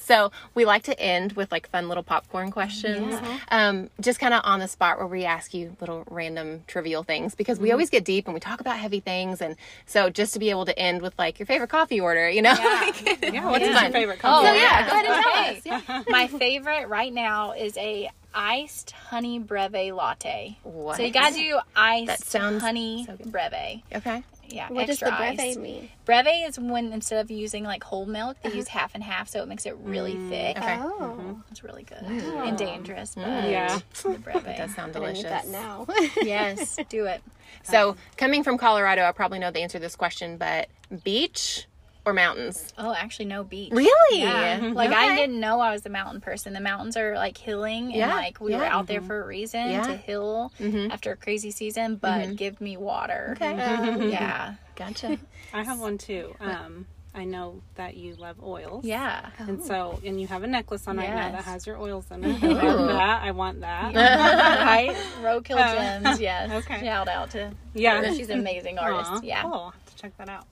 So 0.00 0.30
we 0.54 0.64
like 0.64 0.84
to 0.84 0.98
end 1.00 1.32
with 1.32 1.50
like 1.50 1.68
fun 1.68 1.88
little 1.88 2.02
popcorn 2.04 2.50
questions, 2.52 3.14
um, 3.50 3.90
just 4.00 4.20
kind 4.20 4.32
of 4.34 4.40
on 4.44 4.60
the 4.60 4.68
spot 4.68 4.98
where 4.98 5.06
we 5.08 5.24
ask 5.24 5.52
you 5.52 5.76
little 5.80 6.04
random 6.08 6.62
trivial 6.68 7.02
things 7.02 7.34
because 7.34 7.58
we 7.58 7.72
always 7.72 7.90
get 7.90 8.04
deep 8.04 8.26
and 8.26 8.34
we 8.34 8.38
talk 8.40 8.60
about 8.60 8.76
heavy 8.78 9.00
things, 9.00 9.40
and 9.40 9.56
so 9.84 10.08
just 10.08 10.32
to 10.34 10.38
be 10.38 10.50
able 10.50 10.64
to 10.66 10.78
end 10.78 11.02
with 11.02 11.14
like 11.18 11.38
your 11.40 11.46
favorite 11.46 11.70
coffee 11.70 11.98
order, 12.00 12.30
you 12.30 12.40
know, 12.42 12.52
like, 12.80 13.18
Yeah. 13.22 13.50
What 13.50 13.62
is 13.62 13.68
Yeah. 13.68 13.82
your 13.82 13.90
favorite 13.92 14.20
Oh, 14.22 14.28
coffee? 14.28 14.46
So, 14.46 14.54
yeah, 14.54 14.60
yeah. 14.62 14.86
go 14.86 14.92
ahead 14.92 15.06
and 15.06 15.24
tell 15.24 15.32
Okay. 15.32 15.56
us. 15.80 15.84
Yeah. 15.88 16.02
My 16.08 16.26
favorite 16.28 16.88
right 16.88 17.12
now 17.12 17.52
is 17.52 17.76
a 17.76 18.08
iced 18.32 18.90
honey 18.92 19.38
breve 19.40 19.92
latte. 19.94 20.58
What? 20.62 20.98
So 20.98 21.02
you 21.02 21.10
gotta 21.10 21.34
do 21.34 21.58
iced 21.74 22.06
That 22.06 22.24
sounds 22.24 22.62
honey 22.62 23.06
so 23.06 23.16
breve. 23.28 23.80
okay. 23.94 24.22
Yeah, 24.48 24.68
What 24.70 24.86
does 24.86 25.00
the 25.00 25.06
breve 25.06 25.38
iced. 25.40 25.58
mean? 25.58 25.88
Breve 26.04 26.48
is 26.48 26.58
when 26.58 26.92
instead 26.92 27.20
of 27.20 27.30
using 27.30 27.64
like 27.64 27.82
whole 27.82 28.06
milk, 28.06 28.36
they 28.42 28.48
uh-huh. 28.48 28.58
use 28.58 28.68
half 28.68 28.94
and 28.94 29.02
half, 29.02 29.28
so 29.28 29.42
it 29.42 29.48
makes 29.48 29.66
it 29.66 29.76
really 29.82 30.14
mm, 30.14 30.28
thick. 30.28 30.56
Okay. 30.56 30.78
Oh, 30.80 31.16
mm-hmm. 31.18 31.40
It's 31.50 31.64
really 31.64 31.82
good 31.82 32.02
and 32.02 32.56
dangerous, 32.56 33.14
but 33.14 33.24
mm. 33.24 33.50
Yeah. 33.50 33.78
the 34.02 34.18
breve. 34.18 34.44
Does 34.56 34.74
sound 34.74 34.96
I 34.96 35.00
need 35.00 35.06
delicious. 35.06 35.22
that 35.24 35.48
now. 35.48 35.86
yes, 36.22 36.78
do 36.88 37.06
it. 37.06 37.22
So 37.64 37.90
um, 37.90 37.96
coming 38.16 38.44
from 38.44 38.58
Colorado, 38.58 39.02
I 39.02 39.12
probably 39.12 39.38
know 39.38 39.50
the 39.50 39.60
answer 39.60 39.78
to 39.78 39.82
this 39.82 39.96
question, 39.96 40.36
but 40.36 40.68
beach 41.04 41.66
or 42.06 42.12
mountains? 42.12 42.72
Oh, 42.78 42.94
actually, 42.94 43.26
no 43.26 43.42
beach. 43.42 43.72
Really? 43.72 44.20
Yeah. 44.20 44.70
Like 44.72 44.92
I 44.92 45.14
didn't 45.16 45.40
know 45.40 45.60
I 45.60 45.72
was 45.72 45.84
a 45.84 45.90
mountain 45.90 46.20
person. 46.20 46.52
The 46.52 46.60
mountains 46.60 46.96
are 46.96 47.16
like 47.16 47.36
healing, 47.36 47.86
and 47.86 47.96
Yeah, 47.96 48.14
like 48.14 48.40
we 48.40 48.54
were 48.54 48.62
yeah. 48.62 48.76
out 48.76 48.86
there 48.86 49.00
mm-hmm. 49.00 49.08
for 49.08 49.22
a 49.22 49.26
reason 49.26 49.70
Yeah. 49.70 49.82
to 49.82 49.96
heal 49.96 50.52
mm-hmm. 50.60 50.92
after 50.92 51.12
a 51.12 51.16
crazy 51.16 51.50
season. 51.50 51.96
But 51.96 52.22
mm-hmm. 52.22 52.34
give 52.34 52.60
me 52.60 52.76
water. 52.76 53.36
Okay. 53.36 53.56
Yeah. 54.06 54.54
Gotcha. 54.76 55.18
I 55.52 55.64
have 55.64 55.80
one 55.80 55.98
too. 55.98 56.34
Um, 56.38 56.86
I 57.14 57.24
know 57.24 57.62
that 57.74 57.96
you 57.96 58.14
love 58.14 58.36
oils. 58.42 58.84
Yeah. 58.84 59.30
And 59.38 59.62
so, 59.62 59.98
and 60.04 60.20
you 60.20 60.26
have 60.26 60.42
a 60.42 60.46
necklace 60.46 60.86
on 60.86 60.98
right 60.98 61.08
now 61.08 61.32
that 61.32 61.44
has 61.44 61.66
your 61.66 61.78
oils 61.78 62.04
in 62.10 62.24
it. 62.24 62.42
I 62.44 62.72
love 62.72 62.88
that. 62.88 63.22
I 63.22 63.30
want 63.32 63.60
that. 63.60 63.94
right? 63.94 64.94
Roadkill 65.22 65.56
uh, 65.56 66.00
Gems. 66.02 66.20
Yes. 66.20 66.50
okay. 66.52 66.80
Shout 66.84 67.08
out 67.08 67.30
to 67.30 67.50
Yeah. 67.74 68.12
She's 68.12 68.28
an 68.28 68.38
amazing 68.38 68.78
artist. 68.78 69.10
Aw, 69.10 69.20
Yeah. 69.22 69.42
Cool. 69.42 69.52
I'll 69.52 69.70
have 69.70 69.86
to 69.86 69.96
check 69.96 70.16
that 70.18 70.28
out. 70.28 70.46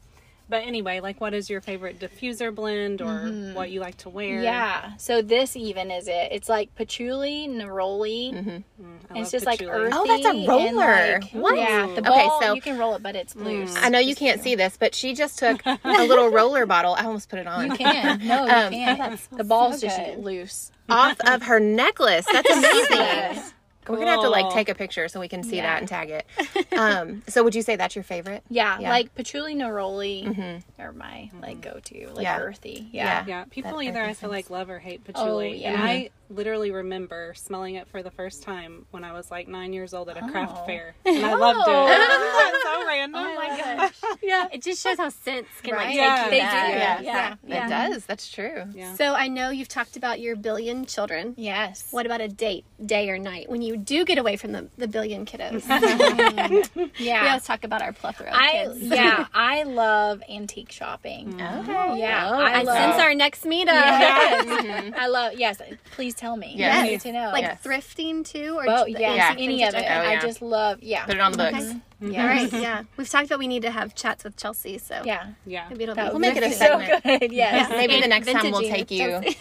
But 0.46 0.64
anyway, 0.64 1.00
like, 1.00 1.20
what 1.22 1.32
is 1.32 1.48
your 1.48 1.62
favorite 1.62 1.98
diffuser 1.98 2.54
blend 2.54 3.00
or 3.00 3.30
what 3.54 3.70
you 3.70 3.80
like 3.80 3.96
to 3.98 4.10
wear? 4.10 4.42
Yeah. 4.42 4.94
So 4.98 5.22
this 5.22 5.56
even 5.56 5.90
is 5.90 6.06
it. 6.06 6.28
It's 6.32 6.50
like 6.50 6.74
patchouli, 6.74 7.48
neroli. 7.48 8.32
Mm, 8.34 8.62
I 8.78 8.84
And 9.08 9.18
it's 9.18 9.32
love 9.32 9.32
just 9.32 9.46
like 9.46 9.62
earthy. 9.62 9.92
Oh, 9.96 10.06
that's 10.06 10.26
a 10.26 10.46
roller. 10.46 11.20
like- 11.20 11.30
What? 11.32 11.56
Yeah. 11.56 11.86
The 11.86 12.10
Okay, 12.10 12.28
so- 12.42 12.54
you 12.54 12.60
can 12.60 12.78
roll 12.78 12.94
it, 12.94 13.02
but 13.02 13.16
it's 13.16 13.34
loose. 13.34 13.74
I 13.76 13.88
know 13.88 13.98
you 13.98 14.14
can't 14.14 14.42
see 14.42 14.54
this, 14.54 14.76
but 14.76 14.94
she 14.94 15.14
just 15.14 15.38
took 15.38 15.62
a 15.66 15.78
little 15.84 16.28
roller 16.28 16.66
bottle. 16.66 16.94
I 16.94 17.04
almost 17.06 17.30
put 17.30 17.38
it 17.38 17.46
on. 17.46 17.70
You 17.70 17.76
can. 17.78 18.20
No, 18.26 18.44
you 18.44 18.50
Um, 18.52 18.72
can't. 18.72 19.28
the 19.32 19.44
ball's 19.44 19.80
so 19.80 19.86
just 19.86 19.98
good. 19.98 20.18
loose. 20.24 20.70
Off 20.90 21.16
of 21.26 21.42
her 21.44 21.58
necklace. 21.58 22.26
That's 22.30 22.50
amazing. 22.90 23.42
Yes. 23.84 23.90
We're 23.90 23.98
gonna 23.98 24.10
have 24.12 24.20
to 24.22 24.30
like 24.30 24.52
take 24.52 24.68
a 24.68 24.74
picture 24.74 25.08
so 25.08 25.20
we 25.20 25.28
can 25.28 25.42
see 25.42 25.56
Yeah. 25.56 25.62
that 25.74 25.78
and 25.80 25.88
tag 25.88 26.10
it. 26.10 26.26
Um, 26.78 27.22
so 27.28 27.42
would 27.44 27.54
you 27.54 27.62
say 27.62 27.76
that's 27.76 27.94
your 27.94 28.02
favorite? 28.04 28.42
Yeah, 28.48 28.78
Yeah. 28.80 28.90
like 28.90 29.14
patchouli 29.14 29.54
neroli 29.54 30.62
are 30.78 30.92
my 30.92 31.30
like 31.40 31.60
go 31.60 31.78
to, 31.84 32.08
like 32.14 32.24
Yeah. 32.24 32.38
earthy. 32.40 32.88
Yeah. 32.92 33.04
Yeah. 33.04 33.24
Yeah, 33.26 33.44
people 33.50 33.76
That 33.78 33.84
either 33.84 34.02
I 34.02 34.14
feel 34.14 34.30
like 34.30 34.50
love 34.50 34.70
or 34.70 34.78
hate 34.80 35.04
patchouli. 35.04 35.60
yeah. 35.62 35.74
And 35.74 35.82
I 35.82 36.10
literally 36.34 36.70
remember 36.70 37.32
smelling 37.36 37.76
it 37.76 37.88
for 37.88 38.02
the 38.02 38.10
first 38.10 38.42
time 38.42 38.86
when 38.90 39.04
I 39.04 39.12
was 39.12 39.30
like 39.30 39.48
nine 39.48 39.72
years 39.72 39.94
old 39.94 40.08
at 40.08 40.16
a 40.16 40.20
craft 40.28 40.56
Oh. 40.56 40.66
fair. 40.66 40.94
And 41.04 41.24
I 41.24 41.34
loved 41.34 41.60
it. 41.60 41.64
Oh. 41.68 41.86
That's 42.52 42.62
so 42.64 42.86
random. 42.86 43.20
Oh 43.24 43.34
my 43.34 43.48
gosh. 43.78 43.94
yeah, 44.22 44.48
it 44.52 44.62
just 44.62 44.82
shows 44.82 44.98
how 44.98 45.08
scents 45.08 45.48
can 45.62 45.74
like 45.76 45.86
Right? 45.86 45.88
take 45.88 45.96
Yeah. 45.96 46.24
you 46.24 46.30
They 46.30 46.38
back. 46.40 46.98
do. 47.00 47.04
Yeah. 47.06 47.34
Yeah. 47.46 47.66
It 47.66 47.68
does. 47.92 48.06
That's 48.06 48.30
true. 48.30 48.64
Yeah. 48.74 48.94
So 48.94 49.14
I 49.14 49.28
know 49.28 49.50
you've 49.50 49.68
talked 49.68 49.96
about 49.96 50.20
your 50.20 50.36
billion 50.36 50.86
children. 50.86 51.34
Yes. 51.36 51.88
What 51.90 52.06
about 52.06 52.20
a 52.20 52.28
date, 52.28 52.64
day 52.84 53.08
or 53.10 53.18
night, 53.18 53.48
when 53.48 53.62
you 53.62 53.76
do 53.76 54.04
get 54.04 54.18
away 54.18 54.36
from 54.36 54.52
the, 54.52 54.68
the 54.76 54.88
billion 54.88 55.24
kiddos? 55.26 55.62
Mm-hmm. 55.62 56.80
we 56.80 56.90
Yeah. 56.98 57.26
always 57.28 57.44
talk 57.44 57.64
about 57.64 57.82
our 57.82 57.92
plethora 57.92 58.28
of 58.30 58.34
I 58.36 58.68
yeah, 58.76 59.26
I 59.34 59.62
love 59.64 60.22
antique 60.28 60.72
shopping. 60.72 61.34
Mm. 61.34 61.60
Okay. 61.68 62.00
Yeah, 62.00 62.30
Oh, 62.30 62.34
I 62.42 62.50
And 62.58 62.66
love. 62.66 62.76
since 62.76 63.02
our 63.02 63.14
next 63.14 63.44
meetup, 63.44 63.66
Yes. 63.66 64.44
Mm-hmm. 64.46 64.94
I 64.96 65.06
love. 65.08 65.32
Yes, 65.34 65.60
please 65.92 66.14
tell 66.24 66.36
me. 66.36 66.54
Yes. 66.56 66.76
I 66.76 66.88
need 66.88 67.00
to 67.02 67.12
know. 67.12 67.30
like 67.32 67.42
Yes. 67.42 67.62
thrifting 67.62 68.24
too, 68.24 68.56
or 68.56 68.64
Oh 68.68 68.86
just 68.86 68.98
yeah, 69.00 69.14
Yeah. 69.14 69.34
any 69.38 69.62
of 69.64 69.74
it. 69.74 69.84
Oh, 69.88 70.00
I 70.00 70.18
just 70.20 70.40
love. 70.40 70.82
Yeah. 70.82 71.04
Put 71.04 71.16
it 71.16 71.20
on 71.20 71.32
the 71.32 71.38
books. 71.38 71.56
Okay. 71.56 71.80
Yeah. 72.00 72.22
All 72.22 72.28
right, 72.28 72.52
yeah. 72.66 72.82
We've 72.96 73.08
talked 73.08 73.26
about 73.26 73.38
we 73.38 73.46
need 73.46 73.62
to 73.62 73.70
have 73.70 73.94
chats 73.94 74.24
with 74.24 74.36
Chelsea, 74.36 74.78
so 74.78 75.02
Yeah. 75.04 75.26
Yeah. 75.46 75.66
maybe 75.70 75.84
it'll 75.84 75.94
That 75.94 76.08
be 76.08 76.12
would 76.12 76.20
make 76.20 76.36
it 76.36 76.42
a 76.42 76.48
be 76.48 76.52
so 76.52 76.78
good. 76.78 77.32
Yes. 77.32 77.70
Maybe 77.70 77.96
the 77.96 78.02
And 78.02 78.10
next 78.10 78.30
time 78.30 78.50
we'll 78.50 78.62
take 78.62 78.90
you. 78.90 79.22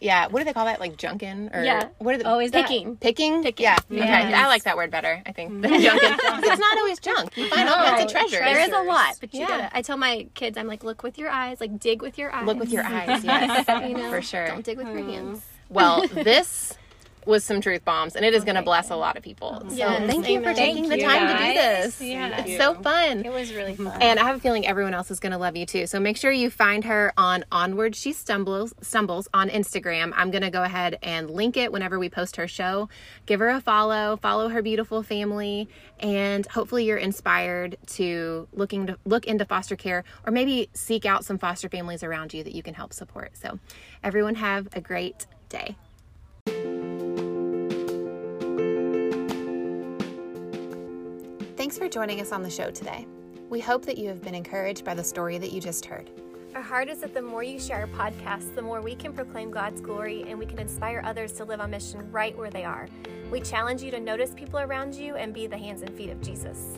Yeah. 0.00 0.26
What 0.26 0.40
do 0.40 0.44
they 0.44 0.52
call 0.52 0.64
that? 0.64 0.80
Like 0.80 0.96
junkin 0.96 1.50
or 1.54 1.62
Yeah. 1.62 1.88
What 1.98 2.16
are 2.16 2.18
the 2.18 2.24
Oh, 2.28 2.40
is 2.40 2.50
that 2.50 2.66
picking. 2.66 2.96
picking? 2.96 3.42
Picking. 3.44 3.62
Yeah. 3.62 3.78
Yes. 3.88 4.24
Okay. 4.26 4.34
I 4.34 4.48
like 4.48 4.64
that 4.64 4.76
word 4.76 4.90
better. 4.90 5.22
I 5.24 5.30
think 5.30 5.62
than 5.62 5.70
mm-hmm. 5.70 5.80
junkin. 5.80 6.18
'Cause 6.18 6.42
it's 6.42 6.58
not 6.58 6.76
always 6.78 6.98
junk. 6.98 7.36
You 7.36 7.48
find 7.48 7.68
all 7.68 7.76
kinds 7.76 8.04
of 8.06 8.10
treasures. 8.10 8.40
There 8.40 8.58
is 8.58 8.72
a 8.72 8.82
lot, 8.82 9.16
but 9.20 9.32
you 9.32 9.40
Yeah. 9.42 9.46
gotta. 9.46 9.76
I 9.76 9.82
tell 9.82 9.96
my 9.96 10.26
kids, 10.34 10.58
I'm 10.58 10.66
like, 10.66 10.82
look 10.82 11.04
with 11.04 11.18
your 11.18 11.30
eyes, 11.30 11.60
like 11.60 11.78
dig 11.78 12.02
with 12.02 12.18
your 12.18 12.34
eyes. 12.34 12.46
Look 12.46 12.58
with 12.58 12.72
your 12.72 12.82
eyes. 12.84 13.22
Yes. 13.22 13.68
you 13.88 13.96
know, 13.96 14.10
For 14.10 14.22
sure. 14.22 14.48
Don't 14.48 14.64
dig 14.64 14.76
with 14.76 14.88
your 14.88 15.02
hmm. 15.02 15.10
hands. 15.10 15.51
Well, 15.72 16.06
this 16.08 16.76
was 17.26 17.44
some 17.44 17.60
truth 17.60 17.84
bombs, 17.84 18.16
and 18.16 18.24
it 18.24 18.34
is 18.34 18.44
going 18.44 18.56
to 18.56 18.62
bless 18.62 18.90
a 18.90 18.96
lot 18.96 19.16
of 19.16 19.22
people. 19.22 19.60
So 19.68 19.74
Yes, 19.74 20.10
thank 20.10 20.28
you 20.28 20.42
for 20.42 20.52
taking 20.54 20.88
Thank 20.88 20.88
the 20.88 20.98
you, 20.98 21.04
time 21.04 21.36
to 21.36 21.44
do 21.44 21.54
this. 21.54 22.00
Yeah. 22.00 22.44
It's 22.44 22.56
so 22.56 22.74
fun. 22.74 23.24
It 23.24 23.32
was 23.32 23.52
really 23.52 23.76
fun. 23.76 24.00
And 24.02 24.18
I 24.18 24.24
have 24.24 24.36
a 24.36 24.40
feeling 24.40 24.66
everyone 24.66 24.94
else 24.94 25.10
is 25.10 25.20
going 25.20 25.32
to 25.32 25.38
love 25.38 25.56
you 25.56 25.66
too. 25.66 25.86
So 25.86 26.00
make 26.00 26.16
sure 26.16 26.32
you 26.32 26.50
find 26.50 26.84
her 26.84 27.12
on 27.16 27.44
Onward 27.52 27.94
She 27.94 28.12
Stumbles 28.12 28.74
Stumbles 28.80 29.28
on 29.32 29.48
Instagram. 29.48 30.12
I'm 30.16 30.30
going 30.30 30.42
to 30.42 30.50
go 30.50 30.62
ahead 30.62 30.98
and 31.02 31.30
link 31.30 31.56
it 31.56 31.72
whenever 31.72 31.98
we 31.98 32.08
post 32.08 32.36
her 32.36 32.48
show. 32.48 32.88
Give 33.26 33.40
her 33.40 33.50
a 33.50 33.60
follow, 33.60 34.16
follow 34.16 34.48
her 34.48 34.62
beautiful 34.62 35.02
family, 35.02 35.68
and 36.00 36.46
hopefully 36.46 36.84
you're 36.84 36.98
inspired 36.98 37.76
to 37.86 38.48
looking 38.52 38.86
to 38.88 38.98
look 39.04 39.26
into 39.26 39.44
foster 39.44 39.76
care 39.76 40.04
or 40.26 40.32
maybe 40.32 40.68
seek 40.74 41.06
out 41.06 41.24
some 41.24 41.38
foster 41.38 41.68
families 41.68 42.02
around 42.02 42.34
you 42.34 42.42
that 42.42 42.54
you 42.54 42.62
can 42.62 42.74
help 42.74 42.92
support. 42.92 43.36
So 43.36 43.58
everyone 44.02 44.34
have 44.36 44.68
a 44.72 44.80
great 44.80 45.26
day. 45.52 45.76
Thanks 51.56 51.78
for 51.78 51.88
joining 51.88 52.20
us 52.20 52.32
on 52.32 52.42
the 52.42 52.50
show 52.50 52.72
today. 52.72 53.06
We 53.48 53.60
hope 53.60 53.86
that 53.86 53.96
you 53.96 54.08
have 54.08 54.20
been 54.20 54.34
encouraged 54.34 54.84
by 54.84 54.94
the 54.94 55.04
story 55.04 55.38
that 55.38 55.52
you 55.52 55.60
just 55.60 55.84
heard. 55.84 56.10
Our 56.54 56.60
heart 56.62 56.88
is 56.88 57.00
that 57.00 57.14
the 57.14 57.22
more 57.22 57.42
you 57.42 57.60
share 57.60 57.80
our 57.80 57.86
podcast, 57.86 58.54
the 58.54 58.62
more 58.62 58.80
we 58.82 58.94
can 58.94 59.12
proclaim 59.12 59.50
God's 59.50 59.80
glory 59.80 60.24
and 60.26 60.38
we 60.38 60.44
can 60.44 60.58
inspire 60.58 61.02
others 61.04 61.32
to 61.32 61.44
live 61.44 61.60
on 61.60 61.70
mission 61.70 62.10
right 62.10 62.36
where 62.36 62.50
they 62.50 62.64
are. 62.64 62.88
We 63.30 63.40
challenge 63.40 63.82
you 63.82 63.90
to 63.92 64.00
notice 64.00 64.34
people 64.34 64.58
around 64.58 64.94
you 64.94 65.16
and 65.16 65.32
be 65.32 65.46
the 65.46 65.56
hands 65.56 65.82
and 65.82 65.94
feet 65.94 66.10
of 66.10 66.20
Jesus. 66.20 66.76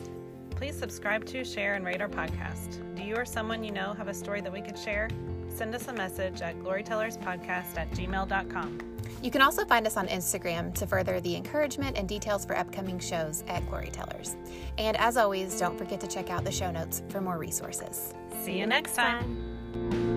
Please 0.51 0.77
subscribe 0.77 1.25
to, 1.25 1.43
share, 1.43 1.73
and 1.73 1.85
rate 1.85 2.01
our 2.01 2.07
podcast. 2.07 2.79
Do 2.95 3.03
you 3.03 3.15
or 3.15 3.25
someone 3.25 3.63
you 3.63 3.71
know 3.71 3.93
have 3.93 4.07
a 4.07 4.13
story 4.13 4.39
that 4.41 4.53
we 4.53 4.61
could 4.61 4.77
share? 4.79 5.09
Send 5.55 5.73
us 5.73 5.87
a 5.87 5.93
message 5.93 6.41
at 6.41 6.59
glorytellerspodcast 6.59 7.77
at 7.77 7.89
gmail.com. 7.91 8.79
You 9.21 9.31
can 9.31 9.41
also 9.41 9.65
find 9.65 9.87
us 9.87 9.97
on 9.97 10.07
Instagram 10.07 10.73
to 10.75 10.85
further 10.85 11.21
the 11.21 11.35
encouragement 11.35 11.97
and 11.97 12.07
details 12.07 12.45
for 12.45 12.57
upcoming 12.57 12.99
shows 12.99 13.43
at 13.47 13.67
Glory 13.69 13.89
Tellers. 13.89 14.35
And 14.77 14.97
as 14.97 15.17
always, 15.17 15.57
don't 15.57 15.77
forget 15.77 15.99
to 16.01 16.07
check 16.07 16.29
out 16.29 16.43
the 16.43 16.51
show 16.51 16.69
notes 16.71 17.01
for 17.09 17.21
more 17.21 17.37
resources. 17.37 18.13
See 18.43 18.59
you 18.59 18.67
next 18.67 18.95
time. 18.95 20.14